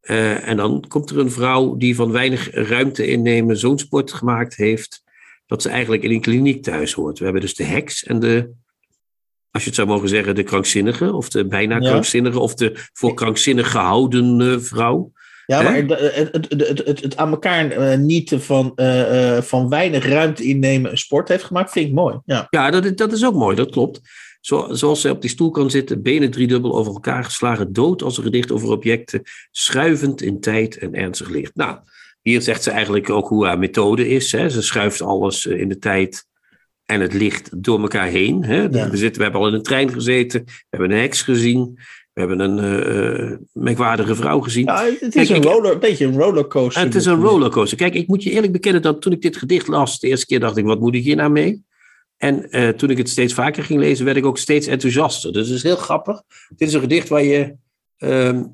Eh, 0.00 0.48
en 0.48 0.56
dan 0.56 0.84
komt 0.88 1.10
er 1.10 1.18
een 1.18 1.30
vrouw 1.30 1.76
die 1.76 1.94
van 1.94 2.12
weinig 2.12 2.50
ruimte 2.50 3.06
innemen 3.06 3.56
zo'n 3.56 3.78
sport 3.78 4.12
gemaakt 4.12 4.56
heeft. 4.56 5.02
dat 5.46 5.62
ze 5.62 5.68
eigenlijk 5.68 6.02
in 6.02 6.10
een 6.10 6.20
kliniek 6.20 6.62
thuis 6.62 6.92
hoort. 6.92 7.18
We 7.18 7.24
hebben 7.24 7.42
dus 7.42 7.54
de 7.54 7.64
heks 7.64 8.04
en 8.04 8.18
de, 8.20 8.50
als 9.50 9.62
je 9.62 9.68
het 9.68 9.74
zou 9.78 9.88
mogen 9.88 10.08
zeggen, 10.08 10.34
de 10.34 10.42
krankzinnige. 10.42 11.12
of 11.12 11.28
de 11.28 11.46
bijna 11.46 11.74
Ja. 11.80 11.90
krankzinnige. 11.90 12.38
of 12.38 12.54
de 12.54 12.88
voor 12.92 13.14
krankzinnig 13.14 13.70
gehouden 13.70 14.40
eh, 14.40 14.58
vrouw. 14.58 15.12
Ja, 15.46 15.62
maar 15.62 15.74
het, 15.74 15.90
het, 16.14 16.78
het, 16.78 17.00
het, 17.02 17.16
aan 17.16 17.30
elkaar 17.30 17.70
eh, 17.70 17.98
niet 17.98 18.34
van, 18.38 18.72
eh, 18.74 19.40
van 19.40 19.68
weinig 19.68 20.06
ruimte 20.06 20.44
innemen 20.44 20.90
een 20.90 20.98
sport 20.98 21.28
heeft 21.28 21.44
gemaakt, 21.44 21.72
vind 21.72 21.88
ik 21.88 21.94
mooi. 21.94 22.18
Ja. 22.24 22.46
Ja, 22.50 22.70
dat, 22.70 22.96
dat 22.96 23.12
is 23.12 23.24
ook 23.24 23.34
mooi, 23.34 23.56
dat 23.56 23.70
klopt. 23.70 24.00
Zo, 24.42 24.66
zoals 24.70 25.00
zij 25.00 25.10
op 25.10 25.20
die 25.20 25.30
stoel 25.30 25.50
kan 25.50 25.70
zitten, 25.70 26.02
benen 26.02 26.30
driedubbel 26.30 26.76
over 26.78 26.92
elkaar 26.92 27.24
geslagen, 27.24 27.72
dood 27.72 28.02
als 28.02 28.16
een 28.16 28.22
gedicht 28.22 28.52
over 28.52 28.70
objecten, 28.70 29.22
schuivend 29.50 30.22
in 30.22 30.40
tijd 30.40 30.76
en 30.78 30.94
ernstig 30.94 31.28
licht. 31.28 31.54
Nou, 31.54 31.78
hier 32.22 32.42
zegt 32.42 32.62
ze 32.62 32.70
eigenlijk 32.70 33.10
ook 33.10 33.28
hoe 33.28 33.46
haar 33.46 33.58
methode 33.58 34.08
is. 34.08 34.32
Hè. 34.32 34.48
Ze 34.48 34.62
schuift 34.62 35.02
alles 35.02 35.46
eh, 35.46 35.60
in 35.60 35.68
de 35.68 35.78
tijd 35.78 36.24
en 36.84 37.00
het 37.00 37.12
licht 37.12 37.62
door 37.62 37.80
elkaar 37.80 38.06
heen. 38.06 38.44
Hè. 38.44 38.60
Ja. 38.62 38.90
We, 38.90 38.96
zitten, 38.96 39.16
we 39.16 39.22
hebben 39.22 39.40
al 39.40 39.48
in 39.48 39.54
een 39.54 39.62
trein 39.62 39.92
gezeten, 39.92 40.42
we 40.44 40.52
hebben 40.70 40.90
een 40.90 40.98
heks 41.00 41.22
gezien, 41.22 41.78
we 42.12 42.20
hebben 42.20 42.40
een 42.40 42.58
eh, 42.58 43.36
merkwaardige 43.52 44.14
vrouw 44.14 44.40
gezien. 44.40 44.64
Ja, 44.64 44.84
het 44.84 45.02
is 45.02 45.08
Kijk, 45.14 45.28
een, 45.28 45.36
ik- 45.36 45.44
roller, 45.44 45.72
een 45.72 45.78
beetje 45.78 46.04
een 46.06 46.18
rollercoaster. 46.18 46.82
Het 46.82 46.94
is 46.94 47.04
een 47.06 47.20
rollercoaster. 47.20 47.78
Kijk, 47.78 47.94
ik 47.94 48.06
moet 48.08 48.22
je 48.22 48.30
eerlijk 48.30 48.52
bekennen 48.52 48.82
dat 48.82 49.00
toen 49.02 49.12
ik 49.12 49.22
dit 49.22 49.36
gedicht 49.36 49.68
las, 49.68 50.00
de 50.00 50.08
eerste 50.08 50.26
keer 50.26 50.40
dacht 50.40 50.56
ik, 50.56 50.64
wat 50.64 50.80
moet 50.80 50.94
ik 50.94 51.04
hier 51.04 51.16
nou 51.16 51.30
mee? 51.30 51.62
En 52.22 52.50
eh, 52.50 52.68
toen 52.68 52.90
ik 52.90 52.96
het 52.98 53.08
steeds 53.08 53.34
vaker 53.34 53.64
ging 53.64 53.80
lezen, 53.80 54.04
werd 54.04 54.16
ik 54.16 54.26
ook 54.26 54.38
steeds 54.38 54.66
enthousiaster. 54.66 55.32
Dus 55.32 55.46
het 55.46 55.56
is 55.56 55.62
heel 55.62 55.76
grappig. 55.76 56.22
Dit 56.56 56.68
is 56.68 56.74
een 56.74 56.80
gedicht 56.80 57.08
waar 57.08 57.22
je 57.22 57.54
ehm, 57.96 58.44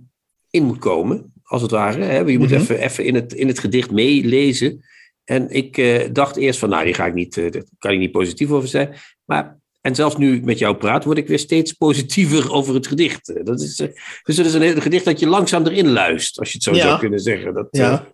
in 0.50 0.64
moet 0.64 0.78
komen, 0.78 1.32
als 1.42 1.62
het 1.62 1.70
ware. 1.70 2.02
Hè? 2.04 2.18
Je 2.18 2.38
moet 2.38 2.50
Mhm. 2.50 2.60
even, 2.60 2.78
even 2.78 3.04
in, 3.04 3.14
het, 3.14 3.32
in 3.32 3.46
het 3.48 3.58
gedicht 3.58 3.90
meelezen. 3.90 4.84
En 5.24 5.50
ik 5.50 5.78
eh, 5.78 6.08
dacht 6.12 6.36
eerst 6.36 6.58
van, 6.58 6.68
nou, 6.68 6.84
die 6.84 6.94
ga 6.94 7.06
ik 7.06 7.14
niet, 7.14 7.36
eh, 7.36 7.50
daar 7.50 7.62
kan 7.78 7.92
ik 7.92 7.98
niet 7.98 8.12
positief 8.12 8.50
over 8.50 8.68
zijn. 8.68 8.94
Maar, 9.24 9.58
en 9.80 9.94
zelfs 9.94 10.16
nu 10.16 10.40
met 10.44 10.58
jou 10.58 10.76
praat, 10.76 11.04
word 11.04 11.18
ik 11.18 11.28
weer 11.28 11.38
steeds 11.38 11.72
positiever 11.72 12.52
over 12.56 12.74
het 12.74 12.86
gedicht. 12.86 13.46
Dat 13.46 13.60
is, 13.60 13.76
dus 14.22 14.36
het 14.36 14.46
is 14.46 14.54
een, 14.54 14.62
een 14.62 14.82
gedicht 14.82 15.04
dat 15.04 15.20
je 15.20 15.26
langzaam 15.26 15.66
erin 15.66 15.88
luistert, 15.90 16.38
als 16.38 16.48
je 16.48 16.54
het 16.54 16.62
zo 16.62 16.74
Ja. 16.74 16.80
zou 16.82 16.98
kunnen 16.98 17.20
zeggen. 17.20 17.54
Dat, 17.54 17.68
Ja. 17.70 18.06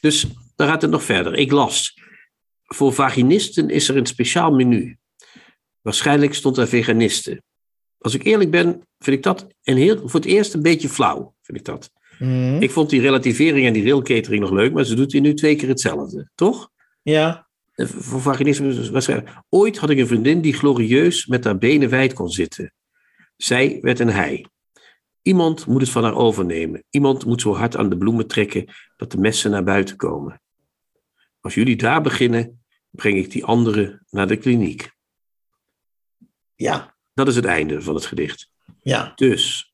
dus 0.00 0.26
dan 0.56 0.68
gaat 0.68 0.82
het 0.82 0.90
nog 0.90 1.02
verder. 1.04 1.34
Ik 1.34 1.50
las. 1.50 1.98
Voor 2.64 2.92
vaginisten 2.92 3.70
is 3.70 3.88
er 3.88 3.96
een 3.96 4.06
speciaal 4.06 4.50
menu. 4.52 4.98
Waarschijnlijk 5.90 6.34
stond 6.34 6.56
er 6.56 6.68
veganisten. 6.68 7.42
Als 7.98 8.14
ik 8.14 8.24
eerlijk 8.24 8.50
ben, 8.50 8.82
vind 8.98 9.16
ik 9.16 9.22
dat 9.22 9.46
een 9.62 9.76
heel, 9.76 9.96
voor 10.08 10.20
het 10.20 10.28
eerst 10.28 10.54
een 10.54 10.62
beetje 10.62 10.88
flauw. 10.88 11.34
Vind 11.42 11.58
ik, 11.58 11.64
dat. 11.64 11.90
Mhm. 12.18 12.62
ik 12.62 12.70
vond 12.70 12.90
die 12.90 13.00
relativering 13.00 13.66
en 13.66 13.72
die 13.72 13.84
railcatering 13.84 14.42
nog 14.42 14.50
leuk, 14.50 14.72
maar 14.72 14.84
ze 14.84 14.94
doet 14.94 15.12
hier 15.12 15.20
nu 15.20 15.34
twee 15.34 15.56
keer 15.56 15.68
hetzelfde, 15.68 16.30
toch? 16.34 16.70
ja. 17.02 17.48
Eh, 17.72 17.86
Voor 17.86 18.20
vaginisten 18.20 18.66
is 18.66 18.76
het 18.76 18.88
waarschijnlijk. 18.88 19.30
Ooit 19.48 19.78
had 19.78 19.90
ik 19.90 19.98
een 19.98 20.06
vriendin 20.06 20.40
die 20.40 20.52
glorieus 20.52 21.26
met 21.26 21.44
haar 21.44 21.58
benen 21.58 21.88
wijd 21.88 22.12
kon 22.12 22.30
zitten. 22.30 22.72
Zij 23.36 23.78
werd 23.80 23.98
een 23.98 24.10
hij. 24.10 24.46
Iemand 25.22 25.66
moet 25.66 25.80
het 25.80 25.90
van 25.90 26.04
haar 26.04 26.16
overnemen. 26.16 26.84
Iemand 26.90 27.24
moet 27.24 27.40
zo 27.40 27.54
hard 27.54 27.76
aan 27.76 27.88
de 27.88 27.98
bloemen 27.98 28.26
trekken 28.26 28.64
dat 28.96 29.10
de 29.10 29.18
messen 29.18 29.50
naar 29.50 29.64
buiten 29.64 29.96
komen. 29.96 30.40
Als 31.40 31.54
jullie 31.54 31.76
daar 31.76 32.02
beginnen, 32.02 32.62
breng 32.90 33.16
ik 33.16 33.30
die 33.30 33.44
anderen 33.44 34.06
naar 34.10 34.26
de 34.26 34.36
kliniek. 34.36 34.98
Ja, 36.60 36.94
Dat 37.14 37.28
is 37.28 37.36
het 37.36 37.44
einde 37.44 37.82
van 37.82 37.94
het 37.94 38.06
gedicht. 38.06 38.48
ja. 38.82 39.12
Dus, 39.14 39.68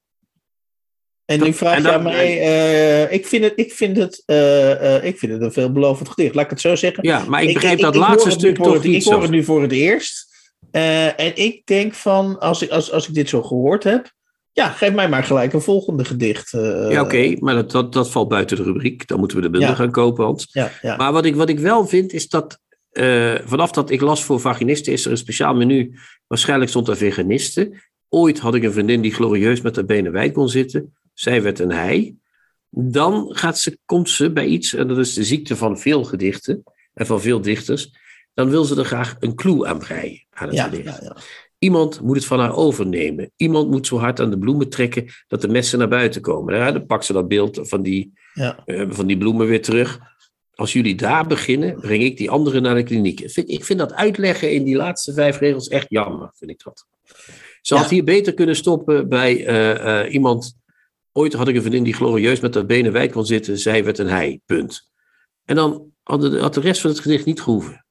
En 1.25 1.39
Dat- 1.39 1.47
nu 1.49 1.55
vraag 1.55 1.83
je 1.83 1.93
aan 1.93 2.03
mij, 2.03 2.41
eh, 2.41 3.13
ik, 3.13 3.27
vind 3.27 3.45
het, 3.45 3.53
ik, 3.57 3.73
vind 3.73 3.97
het, 3.97 4.23
eh, 4.27 4.97
eh, 4.97 5.05
ik 5.05 5.19
vind 5.19 5.33
het 5.33 5.43
een 5.43 5.53
veelbelovend 5.53 6.09
gedicht. 6.09 6.35
Laat 6.35 6.45
ik 6.45 6.51
het 6.51 6.61
zo 6.61 6.75
zeggen. 6.75 7.07
ja, 7.09 7.25
maar 7.25 7.43
ik 7.43 7.55
begrijp 7.55 7.77
ik- 7.77 7.83
dat 7.85 7.95
ik 7.95 8.01
laatste 8.01 8.31
stuk 8.31 8.57
toch 8.57 8.73
het- 8.73 8.83
niet 8.83 9.07
Ik 9.07 9.13
hoor 9.13 9.23
het 9.23 9.31
nu 9.31 9.45
voor 9.45 9.63
het 9.63 9.73
eerst. 9.73 10.35
En 10.71 11.37
ik 11.37 11.67
denk 11.67 11.95
van, 11.95 12.39
als 12.39 12.63
ik, 12.63 12.71
als, 12.71 12.93
als 12.93 13.09
ik 13.09 13.15
dit 13.15 13.29
zo 13.29 13.43
gehoord 13.43 13.85
heb, 13.85 14.13
ja, 14.53 14.69
geef 14.71 14.93
mij 14.93 15.09
maar 15.09 15.25
gelijk 15.25 15.53
een 15.53 15.61
volgende 15.61 16.05
gedicht. 16.05 16.51
Ja, 16.91 17.01
oké, 17.01 17.37
maar 17.39 17.55
dat, 17.55 17.71
dat, 17.71 17.93
dat 17.93 18.11
valt 18.11 18.29
buiten 18.29 18.57
de 18.57 18.63
rubriek. 18.63 19.07
Dan 19.07 19.19
moeten 19.19 19.37
we 19.37 19.43
de 19.43 19.51
bundel 19.51 19.69
Ja. 19.71 19.75
gaan 19.77 19.91
kopen, 19.91 20.25
Hans. 20.25 20.49
Ja, 20.51 20.71
ja. 20.83 20.97
Maar 20.97 21.13
wat 21.13 21.25
ik, 21.25 21.35
wat 21.37 21.49
ik 21.49 21.59
wel 21.59 21.87
vind, 21.87 22.13
is 22.13 22.29
dat 22.29 22.59
eh, 22.97 23.35
vanaf 23.45 23.71
dat 23.71 23.91
ik 23.91 24.01
las 24.01 24.25
voor 24.25 24.41
vaginisten, 24.41 24.93
is 24.93 25.05
er 25.05 25.11
een 25.11 25.17
speciaal 25.17 25.55
menu. 25.55 25.99
Waarschijnlijk 26.27 26.71
stond 26.71 26.89
er 26.89 26.97
veganisten. 26.97 27.83
Ooit 28.09 28.39
had 28.39 28.55
ik 28.55 28.63
een 28.63 28.73
vriendin 28.73 29.01
die 29.01 29.15
glorieus 29.15 29.61
met 29.61 29.77
haar 29.77 29.85
benen 29.85 30.13
wijd 30.13 30.33
kon 30.33 30.49
zitten. 30.49 30.95
Zij 31.15 31.43
werd 31.43 31.59
een 31.59 31.73
hij. 31.73 32.15
Dan 32.71 33.29
gaat 33.31 33.59
ze, 33.59 33.79
komt 33.85 34.11
ze 34.11 34.33
bij 34.33 34.47
iets, 34.47 34.75
en 34.75 34.89
dat 34.89 34.99
is 34.99 35.15
de 35.15 35.25
ziekte 35.25 35.57
van 35.57 35.79
veel 35.79 36.05
gedichten 36.05 36.63
en 36.95 37.07
van 37.07 37.21
veel 37.21 37.41
dichters. 37.41 37.91
Dan 38.35 38.51
wil 38.51 38.65
ze 38.65 38.77
er 38.77 38.85
graag 38.85 39.17
een 39.21 39.35
clue 39.35 39.67
aan 39.67 39.79
breien 39.79 40.27
aan 40.31 40.47
het 40.47 40.57
ja, 40.57 40.65
gedicht. 40.65 40.85
ja, 40.85 40.99
ja. 41.03 41.17
Iemand 41.59 42.01
moet 42.01 42.17
het 42.17 42.25
van 42.25 42.41
haar 42.41 42.57
overnemen. 42.57 43.31
Iemand 43.37 43.71
moet 43.71 43.87
zo 43.87 43.99
hard 43.99 44.21
aan 44.21 44.31
de 44.31 44.39
bloemen 44.39 44.69
trekken 44.69 45.07
dat 45.29 45.41
de 45.41 45.49
messen 45.49 45.79
naar 45.79 45.89
buiten 45.89 46.21
komen. 46.21 46.55
Ja, 46.55 46.73
dan 46.73 46.87
pakt 46.87 47.05
ze 47.05 47.13
dat 47.13 47.29
beeld 47.29 47.59
van 47.63 47.83
die, 47.83 48.13
eh, 48.35 48.85
van 48.89 49.07
die 49.07 49.19
bloemen 49.19 49.47
weer 49.47 49.63
terug. 49.63 50.01
Als 50.57 50.73
jullie 50.73 50.95
daar 50.95 51.27
beginnen, 51.27 51.81
breng 51.81 52.03
ik 52.03 52.17
die 52.17 52.31
anderen 52.31 52.63
naar 52.63 52.75
de 52.75 52.83
kliniek. 52.83 53.21
Ik 53.21 53.31
vind, 53.31 53.51
ik 53.51 53.65
vind 53.65 53.79
dat 53.79 53.93
uitleggen 53.93 54.53
in 54.53 54.65
die 54.65 54.77
laatste 54.77 55.13
vijf 55.13 55.39
regels 55.39 55.69
echt 55.69 55.87
jammer, 55.89 56.33
vind 56.35 56.51
ik 56.51 56.63
dat. 56.65 56.87
Ze 57.61 57.75
Ja. 57.75 57.81
had 57.81 57.91
hier 57.91 58.05
beter 58.05 58.35
kunnen 58.35 58.57
stoppen 58.57 59.09
bij 59.09 59.47
eh, 59.47 60.01
eh, 60.01 60.13
iemand 60.13 60.57
Ooit 61.17 61.33
had 61.33 61.49
ik 61.49 61.55
een 61.55 61.61
vriendin 61.61 61.83
die 61.83 61.95
glorieus 61.95 62.41
met 62.41 62.55
haar 62.55 62.67
benen 62.67 62.93
wijd 62.93 63.13
kon 63.13 63.27
zitten. 63.27 63.59
Zij 63.59 63.85
werd 63.85 63.99
een 63.99 64.09
hij, 64.09 64.41
punt. 64.47 64.91
En 65.45 65.57
dan 65.57 65.93
had 66.03 66.21
de, 66.21 66.39
had 66.41 66.55
de 66.55 66.61
rest 66.61 66.81
van 66.81 66.91
het 66.91 67.01
gedicht 67.01 67.25
niet 67.25 67.41
gehoeven. 67.41 67.86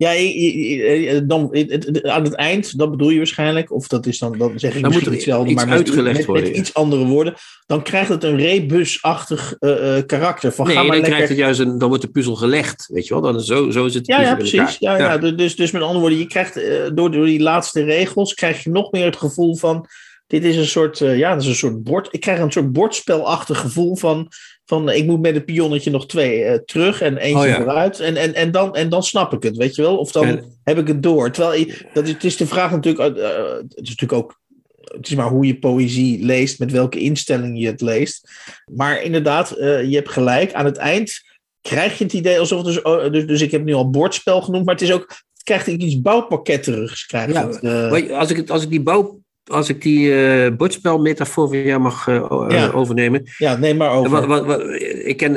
Ja, 0.00 1.20
dan, 1.20 1.56
aan 2.02 2.24
het 2.24 2.34
eind, 2.34 2.78
dat 2.78 2.90
bedoel 2.90 3.10
je 3.10 3.16
waarschijnlijk, 3.16 3.72
of 3.72 3.86
dat 3.86 4.06
is 4.06 4.18
dan, 4.18 4.38
dan 4.38 4.52
zeg 4.58 4.74
ik 4.74 4.82
Dan 4.82 4.90
misschien 4.90 5.12
hetzelfde, 5.12 5.50
iets 5.50 5.60
maar 5.60 5.68
met, 5.68 5.78
uitgelegd 5.78 6.16
met, 6.16 6.26
worden, 6.26 6.44
met 6.44 6.54
ja. 6.54 6.60
iets 6.60 6.74
andere 6.74 7.04
woorden. 7.06 7.34
Dan 7.66 7.82
krijgt 7.82 8.08
het 8.08 8.24
een 8.24 8.36
rebusachtig 8.36 9.56
eh, 9.58 9.96
eh, 9.96 10.06
karakter. 10.06 10.52
Van, 10.52 10.66
Nee, 10.66 10.74
ga 10.74 10.80
dan 10.80 10.90
maar 10.90 11.00
lekker... 11.00 11.14
krijgt 11.14 11.32
het 11.32 11.38
juist 11.42 11.60
een, 11.60 11.78
dan 11.78 11.88
wordt 11.88 12.04
de 12.04 12.10
puzzel 12.10 12.34
gelegd, 12.34 12.88
weet 12.92 13.06
je 13.06 13.14
wel. 13.14 13.22
Dan 13.22 13.40
zo, 13.40 13.70
zo 13.70 13.84
is 13.86 13.94
het. 13.94 14.06
Ja, 14.06 14.20
ja, 14.20 14.34
precies. 14.34 14.76
Ja, 14.78 14.98
ja. 14.98 15.18
du- 15.18 15.34
Dus, 15.34 15.56
dus 15.56 15.70
met 15.70 15.82
andere 15.82 16.00
woorden, 16.00 16.18
je 16.18 16.26
krijgt 16.26 16.56
eh, 16.56 16.80
door, 16.94 17.10
door 17.12 17.26
die 17.26 17.40
laatste 17.40 17.82
regels, 17.84 18.34
krijg 18.34 18.64
je 18.64 18.70
nog 18.70 18.90
meer 18.90 19.04
het 19.04 19.16
gevoel 19.16 19.56
van, 19.56 19.86
dit 20.26 20.44
is 20.44 20.56
een 20.56 20.66
soort, 20.66 21.00
eh, 21.00 21.18
ja, 21.18 21.32
dat 21.32 21.42
is 21.42 21.48
een 21.48 21.54
soort 21.54 21.82
bord. 21.82 22.08
Ik 22.10 22.20
krijg 22.20 22.38
een 22.38 22.52
soort 22.52 22.72
bordspelachtig 22.72 23.58
gevoel 23.58 23.96
van, 23.96 24.28
van 24.70 24.88
eh, 24.90 24.96
ik 24.96 25.06
moet 25.06 25.20
met 25.20 25.34
het 25.34 25.44
pionnetje 25.44 25.90
nog 25.90 26.06
twee 26.06 26.44
eh, 26.44 26.58
terug 26.58 27.00
en 27.00 27.16
eentje 27.16 27.42
Oh, 27.42 27.48
ja. 27.48 27.56
vooruit. 27.56 28.00
En, 28.00 28.16
en, 28.16 28.34
en, 28.34 28.50
dan, 28.50 28.74
en 28.74 28.88
dan 28.88 29.02
snap 29.02 29.32
ik 29.32 29.42
het, 29.42 29.56
weet 29.56 29.74
je 29.74 29.82
wel? 29.82 29.98
Of 29.98 30.12
dan 30.12 30.26
En- 30.26 30.44
heb 30.64 30.78
ik 30.78 30.86
het 30.86 31.02
door. 31.02 31.30
Terwijl, 31.30 31.66
dat 31.92 32.04
is, 32.04 32.12
het 32.12 32.24
is 32.24 32.36
de 32.36 32.46
vraag 32.46 32.70
natuurlijk, 32.70 33.16
eh, 33.16 33.52
het 33.54 33.80
is 33.82 33.88
natuurlijk 33.88 34.12
ook 34.12 34.38
het 34.80 35.08
is 35.08 35.14
maar 35.14 35.28
hoe 35.28 35.46
je 35.46 35.58
poëzie 35.58 36.24
leest, 36.24 36.58
met 36.58 36.72
welke 36.72 36.98
instelling 36.98 37.60
je 37.60 37.66
het 37.66 37.80
leest. 37.80 38.30
Maar 38.72 39.02
inderdaad, 39.02 39.54
je 39.58 39.90
hebt 39.94 40.08
gelijk. 40.08 40.52
Aan 40.52 40.64
het 40.64 40.76
eind 40.76 41.22
krijg 41.60 41.98
je 41.98 42.04
het 42.04 42.12
idee 42.12 42.38
alsof 42.38 42.58
het 42.58 42.66
dus, 42.66 42.82
oh, 42.82 43.12
dus, 43.12 43.26
dus 43.26 43.40
ik 43.40 43.50
heb 43.50 43.64
nu 43.64 43.72
al 43.74 43.90
bordspel 43.90 44.42
genoemd, 44.42 44.64
maar 44.64 44.74
het 44.74 44.82
is 44.82 44.92
ook, 44.92 45.16
krijgt 45.42 45.66
iets 45.66 46.00
bouwpakketterigs. 46.00 47.06
Krijgt 47.06 47.32
Ja, 47.32 47.48
het, 47.48 48.10
als 48.10 48.30
ik, 48.30 48.50
als 48.50 48.62
ik 48.62 48.70
die 48.70 48.82
bouw. 48.82 49.20
Als 49.50 49.68
ik 49.68 49.82
die 49.82 50.14
eh 50.14 50.56
bordspelmetafoor 50.56 51.48
van 51.48 51.62
jou 51.62 51.80
mag 51.80 52.08
eh, 52.08 52.16
eh, 52.16 52.46
Ja. 52.48 52.70
overnemen. 52.70 53.22
ja, 53.38 53.56
neem 53.56 53.76
maar 53.76 53.90
over. 53.90 54.10
Wat, 54.10 54.26
wat, 54.26 54.44
wat- 54.46 54.62
ik 55.04 55.16
ken, 55.16 55.34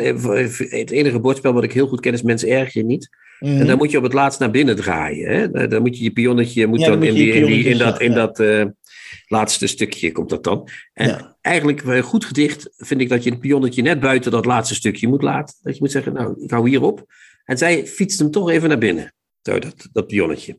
het 0.69 0.91
enige 0.91 1.19
bordspel 1.19 1.53
wat 1.53 1.63
ik 1.63 1.73
heel 1.73 1.87
goed 1.87 1.99
ken 1.99 2.13
is 2.13 2.21
Mensen 2.21 2.49
Erg 2.49 2.73
Je 2.73 2.83
Niet. 2.83 3.09
Mhm. 3.39 3.59
En 3.59 3.67
dan 3.67 3.77
moet 3.77 3.91
je 3.91 3.97
op 3.97 4.03
het 4.03 4.13
laatst 4.13 4.39
naar 4.39 4.51
binnen 4.51 4.75
draaien. 4.75 5.29
Hè? 5.29 5.67
Dan- 5.67 5.81
moet 5.81 5.97
je 5.97 6.03
je 6.03 6.11
pionnetje 6.11 6.67
moet 6.67 6.79
Ja, 6.79 6.87
dan 6.87 6.99
dan 6.99 7.07
moet 7.09 7.17
in, 7.17 7.23
die, 7.23 7.33
in, 7.33 7.45
die, 7.45 7.55
in 7.55 7.61
pionnetjes, 7.63 7.77
dat, 7.91 8.01
in 8.01 8.11
ja. 8.11 8.61
dat 8.65 8.71
laatste 9.27 9.67
stukje 9.67 10.11
komt 10.11 10.29
dat 10.29 10.43
dan. 10.43 10.67
En 10.93 11.35
eigenlijk 11.41 12.03
goed 12.03 12.25
gedicht 12.25 12.69
vind 12.77 13.01
ik 13.01 13.09
dat 13.09 13.23
je 13.23 13.29
het 13.29 13.39
pionnetje 13.39 13.81
net 13.81 13.99
buiten 13.99 14.31
dat 14.31 14.45
laatste 14.45 14.75
stukje 14.75 15.07
moet 15.07 15.21
laten. 15.21 15.55
Dat 15.61 15.73
je 15.73 15.79
moet 15.81 15.91
zeggen, 15.91 16.13
nou, 16.13 16.35
ik 16.43 16.51
hou 16.51 16.69
hierop. 16.69 17.05
En 17.45 17.57
zij 17.57 17.87
fietst 17.87 18.19
hem 18.19 18.31
toch 18.31 18.49
even 18.49 18.69
naar 18.69 18.77
binnen. 18.77 19.13
Zo, 19.41 19.59
dat, 19.59 19.87
dat 19.93 20.07
pionnetje. 20.07 20.51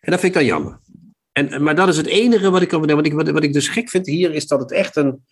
En 0.00 0.10
dat 0.10 0.20
vind 0.20 0.34
ik 0.34 0.38
dan 0.40 0.48
jammer. 0.48 0.78
En, 1.32 1.62
maar 1.62 1.74
dat 1.74 1.88
is 1.88 1.96
het 1.96 2.06
enige 2.06 2.50
wat 2.50 2.62
ik 2.62 2.68
kan 2.68 2.86
wat 2.86 3.06
ik, 3.06 3.12
wat, 3.12 3.42
ik 3.42 3.52
dus 3.52 3.68
gek 3.68 3.90
vind 3.90 4.06
hier, 4.06 4.32
is 4.32 4.46
dat 4.46 4.60
het 4.60 4.72
echt 4.72 4.96
een. 4.96 5.24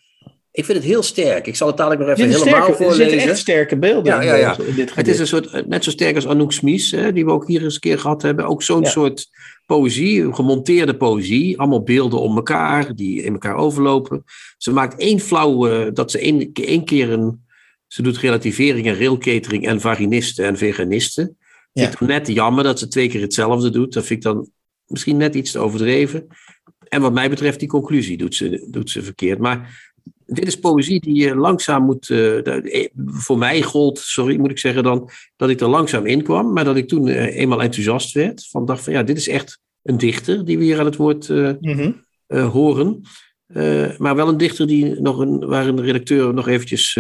Ik 0.51 0.65
vind 0.65 0.79
het 0.79 0.87
heel 0.87 1.03
sterk. 1.03 1.47
Ik 1.47 1.57
zal 1.57 1.67
het 1.67 1.77
dadelijk 1.77 2.01
nog 2.01 2.11
even 2.11 2.23
helemaal 2.31 2.47
sterke, 2.47 2.61
er 2.61 2.77
zitten 2.77 2.97
voorlezen. 2.97 3.31
echt 3.31 3.39
sterke 3.39 3.79
beelden 3.79 4.13
Ja, 4.13 4.21
in, 4.21 4.27
ja, 4.27 4.35
ja. 4.35 4.55
deze- 4.55 4.69
in 4.69 4.75
dit 4.75 4.95
Het 4.95 5.09
is 5.09 5.19
een 5.19 5.27
soort, 5.27 5.67
net 5.69 5.85
zo 5.85 5.91
sterk 5.91 6.15
als 6.15 6.27
Anouk 6.27 6.53
Smies, 6.53 6.91
hè, 6.91 7.13
die 7.13 7.25
we 7.25 7.31
ook 7.31 7.47
hier 7.49 7.63
eens 7.63 7.75
een 7.75 7.81
keer 7.81 7.99
gehad 7.99 8.23
hebben. 8.23 8.47
Ook 8.47 8.63
zo'n 8.63 8.87
soort 8.87 9.29
poëzie, 9.67 10.35
gemonteerde 10.35 10.97
poëzie. 10.97 11.59
Allemaal 11.59 11.83
beelden 11.83 12.21
om 12.21 12.37
elkaar, 12.37 12.95
die 12.95 13.23
in 13.23 13.33
elkaar 13.33 13.57
overlopen. 13.57 14.25
Ze 14.57 14.73
maakt 14.73 15.01
één 15.01 15.21
flauw, 15.21 15.69
eh, 15.69 15.87
dat 15.93 16.11
ze 16.11 16.19
één, 16.19 16.51
één 16.53 16.85
keer 16.85 17.11
een... 17.11 17.47
Ze 17.87 18.03
doet 18.03 18.19
relativering 18.19 18.87
en 18.87 18.99
railcatering 18.99 19.67
en 19.67 19.81
vaginisten 19.81 20.45
en 20.45 20.57
veganisten. 20.57 21.37
Ja. 21.73 21.83
Vind 21.83 21.93
ik 21.93 21.99
dan 21.99 22.09
net 22.09 22.29
jammer 22.29 22.65
dat 22.65 22.79
ze 22.79 22.89
twee 22.89 23.09
keer 23.09 23.21
hetzelfde 23.21 23.71
doet. 23.71 23.93
Dat 23.93 24.07
vind 24.07 24.25
ik 24.25 24.33
dan 24.33 24.51
misschien 24.89 25.17
net 25.17 25.35
iets 25.35 25.51
te 25.53 25.59
overdreven. 25.59 26.27
En 26.89 27.01
wat 27.01 27.13
mij 27.13 27.31
betreft, 27.31 27.59
die 27.59 27.69
conclusie 27.69 28.17
doet 28.17 28.35
ze, 28.35 28.67
doet 28.71 28.91
ze 28.91 29.03
verkeerd. 29.03 29.39
Maar 29.39 29.87
dit 30.27 30.47
is 30.47 30.59
poëzie 30.59 31.01
die 31.01 31.15
je 31.15 31.35
langzaam 31.37 31.85
moet. 31.85 32.11
eh, 32.11 32.83
eh, 32.83 32.89
voor 33.07 33.39
mij 33.39 33.63
gold, 33.63 33.99
sorry, 33.99 34.39
moet 34.39 34.51
ik 34.51 34.59
zeggen 34.59 34.83
dan. 34.83 35.11
dat 35.37 35.51
ik 35.51 35.61
er 35.61 35.69
langzaam 35.69 36.07
in 36.07 36.23
kwam. 36.23 36.53
Maar 36.53 36.65
dat 36.65 36.77
ik 36.77 36.89
toen 36.89 37.09
eh, 37.09 37.37
eenmaal 37.37 37.63
enthousiast 37.63 38.13
werd. 38.13 38.47
Van 38.51 38.65
dacht 38.65 38.85
van 38.85 38.93
ja, 38.93 39.03
dit 39.03 39.17
is 39.17 39.29
echt 39.29 39.61
een 39.83 39.99
dichter 39.99 40.45
die 40.45 40.59
we 40.59 40.65
hier 40.65 40.79
aan 40.79 40.85
het 40.85 40.97
woord 40.97 41.29
Mhm. 41.61 41.93
horen. 42.29 43.01
Maar 43.99 44.17
wel 44.17 44.29
een 44.29 44.37
dichter 44.37 44.67
die 44.67 45.01
nog 45.01 45.19
een, 45.19 45.47
waar 45.47 45.67
een 45.67 45.81
redacteur 45.83 46.35
nog 46.35 46.49
eventjes 46.49 46.99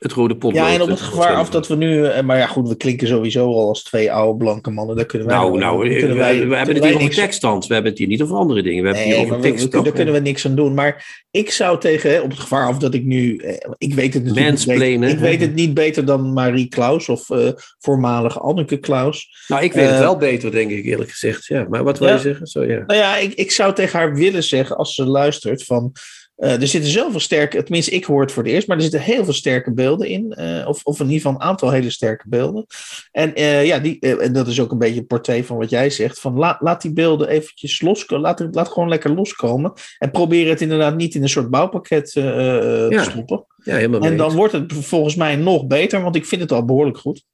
het 0.00 0.12
rode 0.12 0.36
pot. 0.36 0.54
Ja, 0.54 0.72
en 0.72 0.82
op 0.82 0.88
het 0.88 1.00
gevaar 1.00 1.34
af 1.34 1.50
dat 1.50 1.68
we 1.68 1.76
nu. 1.76 2.04
eh, 2.04 2.22
Maar 2.22 2.36
ja, 2.38 2.46
goed, 2.46 2.68
we 2.68 2.76
klinken 2.76 3.08
sowieso 3.08 3.46
al 3.46 3.68
als 3.68 3.82
twee 3.82 4.12
oude 4.12 4.38
blanke 4.38 4.70
mannen. 4.70 4.96
Daar 4.96 5.04
kunnen 5.06 5.28
wij. 5.28 5.36
Nou, 5.36 5.58
nou, 5.58 5.78
we, 5.78 5.88
kunnen 5.88 6.08
we 6.08 6.14
wij- 6.22 6.34
hebben 6.36 6.48
kunnen 6.64 6.74
het 6.74 6.84
hier 6.84 6.94
over 6.94 7.14
tekststand. 7.14 7.66
We 7.66 7.72
hebben 7.74 7.90
het 7.90 8.00
hier 8.00 8.08
niet 8.08 8.22
over 8.22 8.36
andere 8.36 8.62
dingen. 8.62 8.82
We 8.82 8.88
hebben 8.88 9.06
het 9.06 9.14
hier 9.14 9.24
over 9.24 9.36
we, 9.36 9.42
we, 9.42 9.48
tekst. 9.48 9.68
kunnen- 9.68 9.84
daar 9.84 9.94
kunnen 9.96 10.14
we 10.14 10.20
niks 10.20 10.46
aan 10.46 10.54
doen. 10.54 10.74
Maar 10.74 11.24
ik 11.30 11.50
zou 11.50 11.78
tegen, 11.80 12.22
op 12.22 12.30
het 12.30 12.38
gevaar 12.38 12.66
af 12.66 12.78
dat 12.78 12.94
ik 12.94 13.04
nu. 13.04 13.36
eh, 13.36 13.54
Ik 13.78 13.94
weet 13.94 14.14
het 14.14 14.24
natuurlijk 14.24 14.56
niet 14.58 14.66
beter, 14.78 15.08
Ik 15.08 15.18
weet 15.18 15.40
het 15.40 15.54
niet 15.54 15.74
beter 15.74 16.04
dan 16.04 16.32
Marie 16.32 16.68
Klaus 16.68 17.08
of 17.08 17.30
eh 17.30 17.48
voormalige 17.78 18.38
Anneke 18.38 18.76
Klaus. 18.76 19.44
Nou, 19.48 19.62
ik 19.62 19.72
weet 19.72 19.84
het 19.84 19.94
Eh, 19.94 20.00
wel 20.00 20.16
beter, 20.16 20.50
denk 20.50 20.70
ik 20.70 20.84
eerlijk 20.84 21.10
gezegd. 21.10 21.46
Ja, 21.46 21.66
maar 21.68 21.84
wat 21.84 21.98
wil 21.98 22.08
Ja. 22.08 22.14
je 22.14 22.20
zeggen? 22.20 22.46
Zo, 22.46 22.64
ja. 22.64 22.82
Nou 22.86 22.98
ja, 22.98 23.16
ik, 23.16 23.32
ik 23.34 23.50
zou 23.50 23.74
tegen 23.74 23.98
haar 23.98 24.14
willen 24.14 24.42
zeggen, 24.42 24.76
als 24.76 24.94
ze 24.94 25.04
luistert, 25.04 25.64
van. 25.64 25.92
Eh, 26.40 26.60
er 26.60 26.66
zitten 26.68 26.90
zoveel 26.90 27.20
sterke, 27.20 27.62
tenminste 27.62 27.90
ik 27.90 28.04
hoor 28.04 28.20
het 28.20 28.32
voor 28.32 28.42
het 28.42 28.52
eerst, 28.52 28.66
maar 28.66 28.76
er 28.76 28.82
zitten 28.82 29.00
heel 29.00 29.24
veel 29.24 29.32
sterke 29.32 29.72
beelden 29.72 30.08
in. 30.08 30.32
eh, 30.32 30.68
of, 30.68 30.84
of 30.84 30.98
in 31.00 31.04
ieder 31.06 31.20
geval 31.20 31.32
een 31.34 31.46
aantal 31.46 31.70
hele 31.70 31.90
sterke 31.90 32.24
beelden. 32.28 32.66
En 33.12 33.34
eh, 33.34 33.66
ja, 33.66 33.78
die, 33.78 33.98
en 33.98 34.32
dat 34.32 34.46
is 34.46 34.60
ook 34.60 34.70
een 34.72 34.78
beetje 34.78 35.02
portret 35.02 35.46
van 35.46 35.56
wat 35.56 35.70
jij 35.70 35.90
zegt. 35.90 36.20
Van 36.20 36.34
laat, 36.38 36.60
laat 36.60 36.82
die 36.82 36.92
beelden 36.92 37.28
eventjes 37.28 37.80
loskomen. 37.80 38.24
Laat, 38.24 38.38
het- 38.38 38.54
laat 38.54 38.68
gewoon 38.68 38.88
lekker 38.88 39.14
loskomen. 39.14 39.72
En 39.98 40.10
probeer 40.10 40.48
het 40.48 40.60
inderdaad 40.60 40.96
niet 40.96 41.14
in 41.14 41.22
een 41.22 41.28
soort 41.28 41.50
bouwpakket 41.50 42.12
Ja, 42.12 42.22
te 42.22 42.98
stoppen. 43.10 43.46
ja, 43.64 43.74
helemaal 43.74 44.00
En 44.00 44.16
dan 44.16 44.34
wordt 44.34 44.52
het 44.52 44.72
volgens 44.72 45.14
mij 45.14 45.36
nog 45.36 45.66
beter, 45.66 46.02
want 46.02 46.16
ik 46.16 46.26
vind 46.26 46.40
het 46.40 46.52
al 46.52 46.64
behoorlijk 46.64 46.98
goed. 46.98 47.24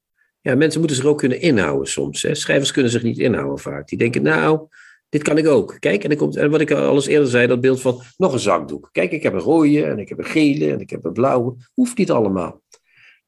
Ja, 0.40 0.54
mensen 0.54 0.78
moeten 0.78 0.96
zich 0.96 1.06
ook 1.06 1.18
kunnen 1.18 1.40
inhouden 1.40 1.88
soms. 1.88 2.22
Hè. 2.22 2.34
Schrijvers 2.34 2.72
kunnen 2.72 2.90
zich 2.90 3.02
niet 3.02 3.18
inhouden 3.18 3.58
vaak. 3.58 3.88
Die 3.88 3.98
denken, 3.98 4.22
nou, 4.22 4.60
dit 5.08 5.22
kan 5.22 5.38
ik 5.38 5.46
ook. 5.46 5.76
Kijk, 5.78 6.02
en, 6.02 6.08
dan 6.08 6.18
komt, 6.18 6.36
en 6.36 6.50
wat 6.50 6.60
ik 6.60 6.70
al 6.70 6.94
eens 6.94 7.06
eerder 7.06 7.28
zei, 7.28 7.46
dat 7.46 7.60
beeld 7.60 7.80
van 7.80 8.02
nog 8.16 8.32
een 8.32 8.38
zakdoek. 8.38 8.88
Kijk, 8.92 9.12
ik 9.12 9.22
heb 9.22 9.32
een 9.32 9.40
rode 9.40 9.84
en 9.84 9.98
ik 9.98 10.08
heb 10.08 10.18
een 10.18 10.24
gele 10.24 10.72
en 10.72 10.80
ik 10.80 10.90
heb 10.90 11.04
een 11.04 11.12
blauwe. 11.12 11.54
Hoeft 11.74 11.98
niet 11.98 12.10
allemaal. 12.10 12.62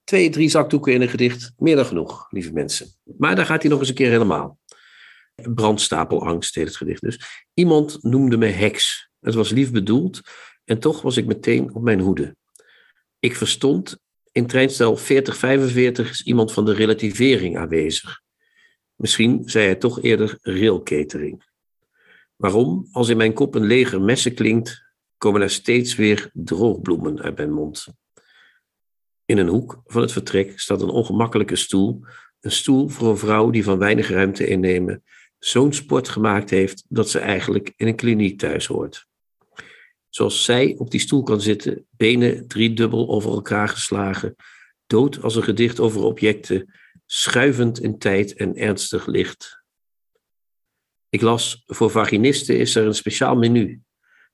Twee, 0.04 0.30
drie 0.30 0.48
zakdoeken 0.48 0.92
in 0.92 1.02
een 1.02 1.08
gedicht, 1.08 1.52
meer 1.56 1.76
dan 1.76 1.84
genoeg, 1.84 2.26
lieve 2.30 2.52
mensen. 2.52 2.88
Maar 3.18 3.36
daar 3.36 3.46
gaat 3.46 3.62
hij 3.62 3.70
nog 3.70 3.80
eens 3.80 3.88
een 3.88 3.94
keer 3.94 4.10
helemaal. 4.10 4.58
Brandstapelangst 5.34 6.54
heet 6.54 6.66
het 6.66 6.76
gedicht 6.76 7.00
dus. 7.00 7.46
Iemand 7.54 8.02
noemde 8.02 8.36
me 8.36 8.46
heks. 8.46 9.10
Het 9.20 9.34
was 9.34 9.50
lief 9.50 9.70
bedoeld 9.70 10.20
en 10.64 10.78
toch 10.78 11.02
was 11.02 11.16
ik 11.16 11.26
meteen 11.26 11.74
op 11.74 11.82
mijn 11.82 12.00
hoede. 12.00 12.36
Ik 13.18 13.36
verstond 13.36 13.98
in 14.32 14.46
treinstel 14.46 14.96
4045 14.96 16.10
is 16.10 16.22
iemand 16.22 16.52
van 16.52 16.64
de 16.64 16.72
relativering 16.72 17.58
aanwezig. 17.58 18.20
Misschien 18.94 19.42
zei 19.44 19.64
hij 19.64 19.74
toch 19.74 20.02
eerder 20.02 20.38
railcatering. 20.42 21.47
Waarom, 22.38 22.88
als 22.92 23.08
in 23.08 23.16
mijn 23.16 23.32
kop 23.32 23.54
een 23.54 23.66
leger 23.66 24.00
messen 24.00 24.34
klinkt, 24.34 24.86
komen 25.16 25.40
er 25.40 25.50
steeds 25.50 25.94
weer 25.94 26.30
droogbloemen 26.32 27.20
uit 27.20 27.36
mijn 27.36 27.52
mond. 27.52 27.86
In 29.24 29.38
een 29.38 29.48
hoek 29.48 29.82
van 29.86 30.02
het 30.02 30.12
vertrek 30.12 30.60
staat 30.60 30.82
een 30.82 30.88
ongemakkelijke 30.88 31.56
stoel. 31.56 32.00
Een 32.40 32.52
stoel 32.52 32.88
voor 32.88 33.08
een 33.08 33.18
vrouw 33.18 33.50
die 33.50 33.64
van 33.64 33.78
weinig 33.78 34.08
ruimte 34.08 34.46
innemen 34.46 35.02
zo'n 35.38 35.72
sport 35.72 36.08
gemaakt 36.08 36.50
heeft 36.50 36.84
dat 36.88 37.10
ze 37.10 37.18
eigenlijk 37.18 37.72
in 37.76 37.86
een 37.86 37.96
kliniek 37.96 38.38
thuis 38.38 38.66
hoort. 38.66 39.06
Zoals 40.08 40.44
zij 40.44 40.74
op 40.78 40.90
die 40.90 41.00
stoel 41.00 41.22
kan 41.22 41.40
zitten, 41.40 41.86
benen 41.90 42.48
driedubbel 42.48 43.08
over 43.08 43.30
elkaar 43.30 43.68
geslagen, 43.68 44.36
dood 44.86 45.22
als 45.22 45.36
een 45.36 45.42
gedicht 45.42 45.80
over 45.80 46.02
objecten, 46.02 46.74
schuivend 47.06 47.80
in 47.80 47.98
tijd 47.98 48.34
en 48.34 48.56
ernstig 48.56 49.06
licht. 49.06 49.57
Ik 51.08 51.20
las, 51.20 51.62
voor 51.66 51.90
vaginisten 51.90 52.58
is 52.58 52.74
er 52.74 52.86
een 52.86 52.94
speciaal 52.94 53.36
menu. 53.36 53.80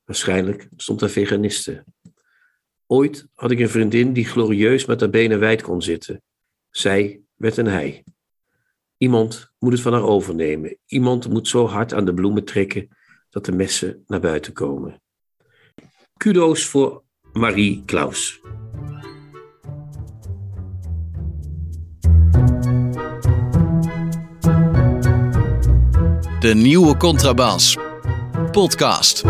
Waarschijnlijk 0.05 0.69
stond 0.77 1.01
er 1.01 1.11
veganisten. 1.11 1.85
Ooit 2.87 3.27
had 3.35 3.51
ik 3.51 3.59
een 3.59 3.69
vriendin 3.69 4.13
die 4.13 4.25
glorieus 4.25 4.85
met 4.85 5.01
haar 5.01 5.11
benen 5.11 5.39
wijd 5.39 5.63
kon 5.63 5.83
zitten. 5.83 6.23
Zij 6.71 7.21
werd 7.35 7.57
een 7.57 7.67
hij. 7.67 8.05
Iemand 8.97 9.53
moet 9.59 9.73
het 9.73 9.81
van 9.81 9.93
haar 9.93 10.03
overnemen. 10.03 10.79
Iemand 10.87 11.29
moet 11.29 11.49
zo 11.49 11.67
hard 11.67 11.95
aan 11.95 12.05
de 12.05 12.15
bloemen 12.15 12.45
trekken 12.45 12.89
dat 13.31 13.45
de 13.45 13.53
messen 13.53 14.05
naar 14.07 14.21
buiten 14.21 14.53
komen. 14.53 15.03
Kudo's 16.17 16.65
voor 16.65 17.05
Marie 17.33 17.83
Klaus. 17.85 18.44
De 26.45 26.55
nieuwe 26.55 26.97
Contrabas. 26.97 27.77
Podcast. 28.51 29.23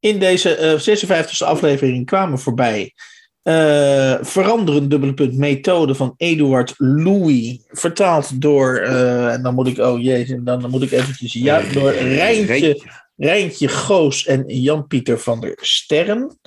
In 0.00 0.18
deze 0.18 0.54
eh 0.54 0.78
56e 0.78 1.46
aflevering 1.46 2.06
kwamen 2.06 2.38
voorbij 2.38 2.94
eh 3.42 4.14
Veranderen 4.20 4.88
dubbele 4.88 5.14
punt 5.14 5.36
methode 5.36 5.94
van 5.94 6.14
Eduard 6.16 6.74
Louis. 6.76 7.58
Vertaald 7.68 8.40
door, 8.40 8.76
eh, 8.76 9.32
en 9.32 9.42
dan 9.42 9.54
moet 9.54 9.66
ik, 9.66 9.78
oh 9.78 10.02
jezus, 10.02 10.38
dan, 10.42 10.60
dan 10.60 10.70
moet 10.70 10.82
ik 10.82 10.90
eventjes, 10.90 11.32
ja, 11.32 11.62
door 11.72 11.92
Rijntje, 11.92 12.82
Rijntje 13.16 13.68
Goos 13.68 14.26
en 14.26 14.44
Jan-Pieter 14.46 15.18
van 15.18 15.40
der 15.40 15.58
Sterren. 15.60 16.38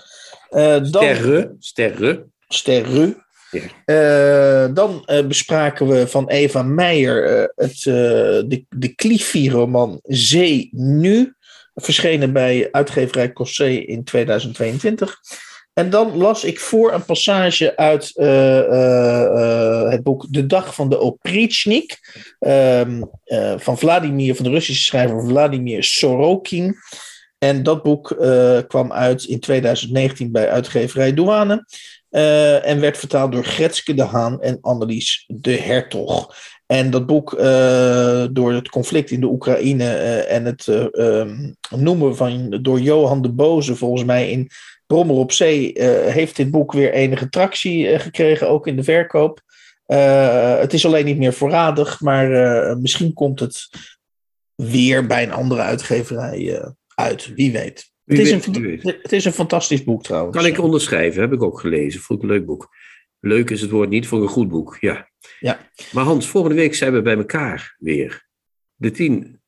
Uh, 0.52 0.62
dan, 0.70 0.86
sterren, 0.86 1.56
sterren. 1.60 2.34
Sterren. 2.48 3.25
Uh, 3.86 4.66
dan 4.74 5.04
uh, 5.06 5.26
bespraken 5.26 5.88
we 5.88 6.08
van 6.08 6.30
Eva 6.30 6.64
Meijer 6.64 7.52
het, 7.56 7.82
de, 7.84 8.66
de 8.70 8.96
Cliffy-roman 8.96 10.00
Zee 10.04 10.70
Nu. 10.72 11.34
Verschenen 11.76 12.34
bij 12.34 12.68
uitgeverij 12.72 13.34
Cossé 13.34 13.68
in 13.68 14.04
2022. 14.04 15.18
En 15.74 15.90
dan 15.90 16.18
las 16.18 16.44
ik 16.44 16.60
voor 16.60 16.94
een 16.94 17.06
passage 17.06 17.78
uit 17.78 18.12
het 19.92 20.04
boek 20.04 20.26
De 20.30 20.46
Dag 20.46 20.76
van 20.76 20.90
de 20.90 21.00
Oprichnik. 21.00 22.00
Ehm, 22.40 23.02
van 23.58 23.78
Vladimir, 23.78 24.36
van 24.36 24.46
de 24.46 24.52
Russische 24.52 24.84
schrijver 24.84 25.26
Vladimir 25.28 25.84
Sorokin. 25.84 26.76
En 27.38 27.64
dat 27.64 27.84
boek 27.84 28.16
kwam 28.68 28.94
uit 28.94 29.24
in 29.24 29.40
2019 29.40 30.32
bij 30.32 30.50
uitgeverij 30.50 31.14
Douane. 31.14 31.66
Uh, 32.16 32.68
en 32.68 32.80
werd 32.80 32.98
vertaald 32.98 33.32
door 33.32 33.44
Gretske 33.44 33.94
de 33.94 34.04
Haan 34.04 34.42
en 34.42 34.58
Annelies 34.62 35.24
de 35.28 35.52
Hertog. 35.52 36.36
En 36.66 36.90
dat 36.90 37.06
boek, 37.06 37.34
uh, 37.34 38.26
door 38.32 38.54
het 38.54 38.70
conflict 38.70 39.12
in 39.12 39.20
de 39.20 39.28
Oekraïne 39.28 39.84
uh, 39.84 40.32
en 40.32 40.46
het 40.46 40.68
um, 40.92 41.56
noemen 41.70 42.16
van 42.16 42.60
door 42.62 42.80
Johan 42.80 43.22
de 43.22 43.32
Boze, 43.32 43.76
volgens 43.76 44.04
mij 44.04 44.32
in 44.32 44.50
Brommer 44.88 45.16
op 45.16 45.32
Zee, 45.32 45.72
heeft 46.10 46.36
dit 46.36 46.52
boek 46.52 46.72
weer 46.72 46.94
enige 46.94 47.30
tractie 47.30 48.00
gekregen, 48.00 48.50
ook 48.50 48.68
in 48.68 48.76
de 48.76 48.84
verkoop. 48.84 49.42
het 50.60 50.74
is 50.74 50.86
alleen 50.86 51.06
niet 51.06 51.18
meer 51.18 51.34
voorradig, 51.34 52.02
maar 52.02 52.28
misschien 52.78 53.14
komt 53.14 53.40
het 53.40 53.68
weer 54.56 55.06
bij 55.06 55.24
een 55.24 55.34
andere 55.34 55.62
uitgeverij 55.62 56.74
uit. 56.96 57.32
Wie 57.36 57.52
weet. 57.52 57.94
Het 58.06 58.20
is, 58.20 58.32
een, 58.32 58.80
het 59.02 59.12
is, 59.12 59.26
een, 59.26 59.32
fantastisch 59.32 59.84
boek 59.84 60.04
trouwens. 60.04 60.38
Kan 60.38 60.46
ik 60.46 60.60
onderschrijven, 60.60 61.22
heb 61.22 61.34
ik 61.34 61.44
ook 61.44 61.60
gelezen. 61.60 62.02
Vond 62.02 62.24
ik 62.24 62.30
een 62.30 62.36
leuk 62.36 62.46
boek. 62.46 62.70
Leuk 63.20 63.50
is 63.50 63.62
het 63.62 63.72
woord 63.72 63.90
niet 63.90 64.08
voor 64.08 64.22
een 64.22 64.28
goed 64.28 64.50
boek, 64.50 64.78
ja. 64.80 65.10
ja. 65.40 65.70
Maar 65.92 66.04
Hans, 66.04 66.28
volgende 66.28 66.56
week 66.56 66.76
zijn 66.76 66.94
we 66.94 67.02
bij 67.02 67.18
elkaar 67.18 67.76
weer. 67.80 68.28
De 68.76 68.92
tien. 68.92 69.42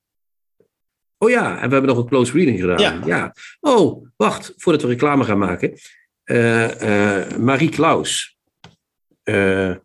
Oh 1.17 1.29
ja, 1.29 1.61
en 1.61 1.67
we 1.67 1.73
hebben 1.73 1.95
nog 1.95 1.97
een 1.97 2.09
close 2.09 2.31
reading 2.31 2.59
gedaan. 2.59 2.79
Ja. 2.79 3.01
ja. 3.05 3.33
Oh, 3.59 4.07
wacht, 4.15 4.53
voordat 4.55 4.81
we 4.81 4.87
reclame 4.87 5.23
gaan 5.23 5.37
maken. 5.37 5.73
Uh, 6.25 6.81
uh, 6.81 7.37
Marie 7.37 7.69
Klaus. 7.69 8.37
Uh, 9.23 9.75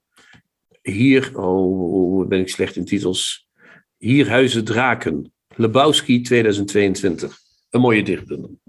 hier, 0.83 1.39
oh, 1.39 2.29
ben 2.29 2.41
ik 2.41 2.49
slecht 2.49 2.77
in 2.77 2.85
titels. 2.85 3.49
Hier 3.97 4.29
Huizen 4.29 4.65
Draken. 4.65 5.33
Lebowski 5.57 6.21
2022 6.21 7.41
een 7.71 7.81
mooie 7.81 8.03
dichtbundel. 8.03 8.61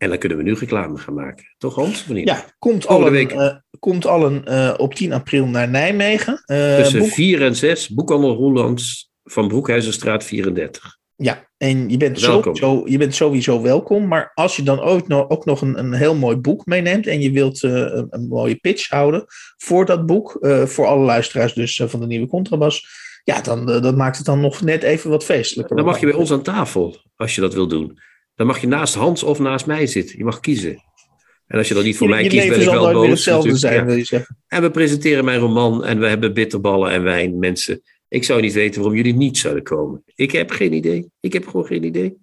En 0.00 0.08
dan 0.08 0.18
kunnen 0.18 0.38
we 0.38 0.44
nu 0.44 0.54
reclame 0.54 0.98
gaan 0.98 1.14
maken. 1.14 1.44
Toch 1.58 1.74
Hans? 1.74 2.06
Of 2.08 2.16
Ja, 2.16 2.44
komt 2.58 2.86
al 2.86 3.06
een, 3.06 3.12
week... 3.12 3.32
uh, 3.32 3.54
komt 3.78 4.06
al 4.06 4.26
een 4.26 4.44
uh, 4.48 4.74
op 4.76 4.94
10 4.94 5.12
april 5.12 5.46
naar 5.46 5.68
Nijmegen. 5.68 6.42
Uh, 6.46 6.76
Tussen 6.76 6.98
boek... 6.98 7.08
4 7.08 7.42
en 7.42 7.56
6, 7.56 7.88
Boekhandel 7.88 8.34
Roelands 8.34 9.10
van 9.24 9.48
Broekhuizenstraat 9.48 10.24
34. 10.24 10.98
Ja, 11.16 11.48
en 11.56 11.88
je 11.88 11.96
bent, 11.96 12.20
sowieso, 12.20 12.82
je 12.86 12.98
bent 12.98 13.14
sowieso 13.14 13.62
welkom. 13.62 14.08
Maar 14.08 14.30
als 14.34 14.56
je 14.56 14.62
dan 14.62 14.80
ook 14.80 15.08
nog, 15.08 15.28
ook 15.28 15.44
nog 15.44 15.60
een, 15.60 15.78
een 15.78 15.92
heel 15.92 16.14
mooi 16.14 16.36
boek 16.36 16.66
meeneemt... 16.66 17.06
en 17.06 17.20
je 17.20 17.30
wilt 17.30 17.62
een, 17.62 18.06
een, 18.10 18.28
mooie 18.28 18.56
pitch 18.56 18.88
houden 18.88 19.24
voor 19.56 19.86
dat 19.86 20.06
boek... 20.06 20.38
voor 20.64 20.86
alle 20.86 21.04
luisteraars 21.04 21.52
dus 21.54 21.82
van 21.84 22.00
de 22.00 22.06
Nieuwe 22.06 22.28
Contrabas... 22.28 22.86
ja, 23.24 23.40
dan 23.40 23.66
dat 23.66 23.96
maakt 23.96 24.16
het 24.16 24.26
dan 24.26 24.40
nog 24.40 24.60
net 24.60 24.82
even 24.82 25.10
wat 25.10 25.24
feestelijker. 25.24 25.76
Dan 25.76 25.84
mag 25.84 26.00
je 26.00 26.06
bij 26.06 26.14
ons 26.14 26.32
aan 26.32 26.42
tafel 26.42 26.96
als 27.16 27.34
je 27.34 27.40
dat 27.40 27.54
wil 27.54 27.68
doen. 27.68 27.98
Dan 28.34 28.46
mag 28.46 28.60
je 28.60 28.66
naast 28.66 28.94
Hans 28.94 29.22
of 29.22 29.38
naast 29.38 29.66
mij 29.66 29.86
zitten. 29.86 30.18
Je 30.18 30.24
mag 30.24 30.40
kiezen. 30.40 30.82
En 31.46 31.58
als 31.58 31.68
je 31.68 31.74
dan 31.74 31.84
niet 31.84 31.96
voor 31.96 32.08
mij 32.08 32.26
kiest, 32.26 32.48
ben 32.48 32.60
ik 32.60 32.68
wel 32.70 32.92
boos. 32.92 33.08
Hetzelfde 33.08 33.56
zijn, 33.56 33.86
wil 33.86 33.96
je 33.96 34.04
zeggen. 34.04 34.38
En 34.48 34.62
we 34.62 34.70
presenteren 34.70 35.24
mijn 35.24 35.40
roman 35.40 35.84
en 35.84 36.00
we 36.00 36.06
hebben 36.06 36.34
bitterballen 36.34 36.90
en 36.90 37.02
wijn. 37.02 37.38
Mensen, 37.38 37.82
ik 38.08 38.24
zou 38.24 38.40
niet 38.40 38.52
weten 38.52 38.80
waarom 38.80 38.96
jullie 38.96 39.14
niet 39.14 39.38
zouden 39.38 39.62
komen. 39.62 40.02
Ik 40.14 40.30
heb 40.30 40.50
geen 40.50 40.72
idee. 40.72 41.10
Ik 41.20 41.32
heb 41.32 41.46
gewoon 41.46 41.66
geen 41.66 41.84
idee. 41.84 42.16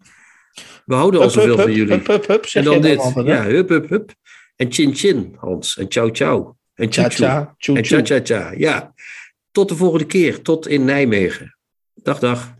We 0.85 0.95
houden 0.95 1.21
al 1.21 1.29
zoveel 1.29 1.57
van 1.57 1.73
jullie. 1.73 1.93
Hup, 1.93 2.07
hup, 2.07 2.27
hup, 2.27 2.45
en 2.53 2.63
dan 2.63 2.81
dit. 2.81 2.97
Altijd, 2.97 3.25
ja, 3.25 3.43
hup, 3.43 3.69
hup, 3.69 3.89
hup. 3.89 4.13
En 4.55 4.71
chin 4.71 4.95
chin, 4.95 5.35
Hans. 5.39 5.77
En 5.77 5.87
ciao, 5.87 6.09
ciao. 6.11 6.55
En 6.73 6.91
cha 6.91 7.09
cha. 7.09 7.55
En 7.57 7.85
cha 7.85 8.01
cha 8.03 8.19
cha. 8.23 8.53
Ja. 8.57 8.93
Tot 9.51 9.69
de 9.69 9.75
volgende 9.75 10.05
keer. 10.05 10.41
Tot 10.41 10.67
in 10.67 10.85
Nijmegen. 10.85 11.57
Dag, 11.93 12.19
dag. 12.19 12.55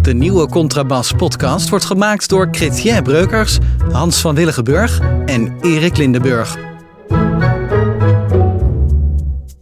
De 0.02 0.14
nieuwe 0.14 0.48
Contrabas 0.48 1.12
podcast 1.12 1.70
wordt 1.70 1.86
gemaakt 1.86 2.30
door 2.30 2.48
Chrétien 2.52 3.04
Breukers, 3.04 3.58
Hans 3.92 4.22
van 4.22 4.36
Willigenburg 4.36 5.00
en 5.26 5.58
Erik 5.62 5.98
Lindenburg. 5.98 6.75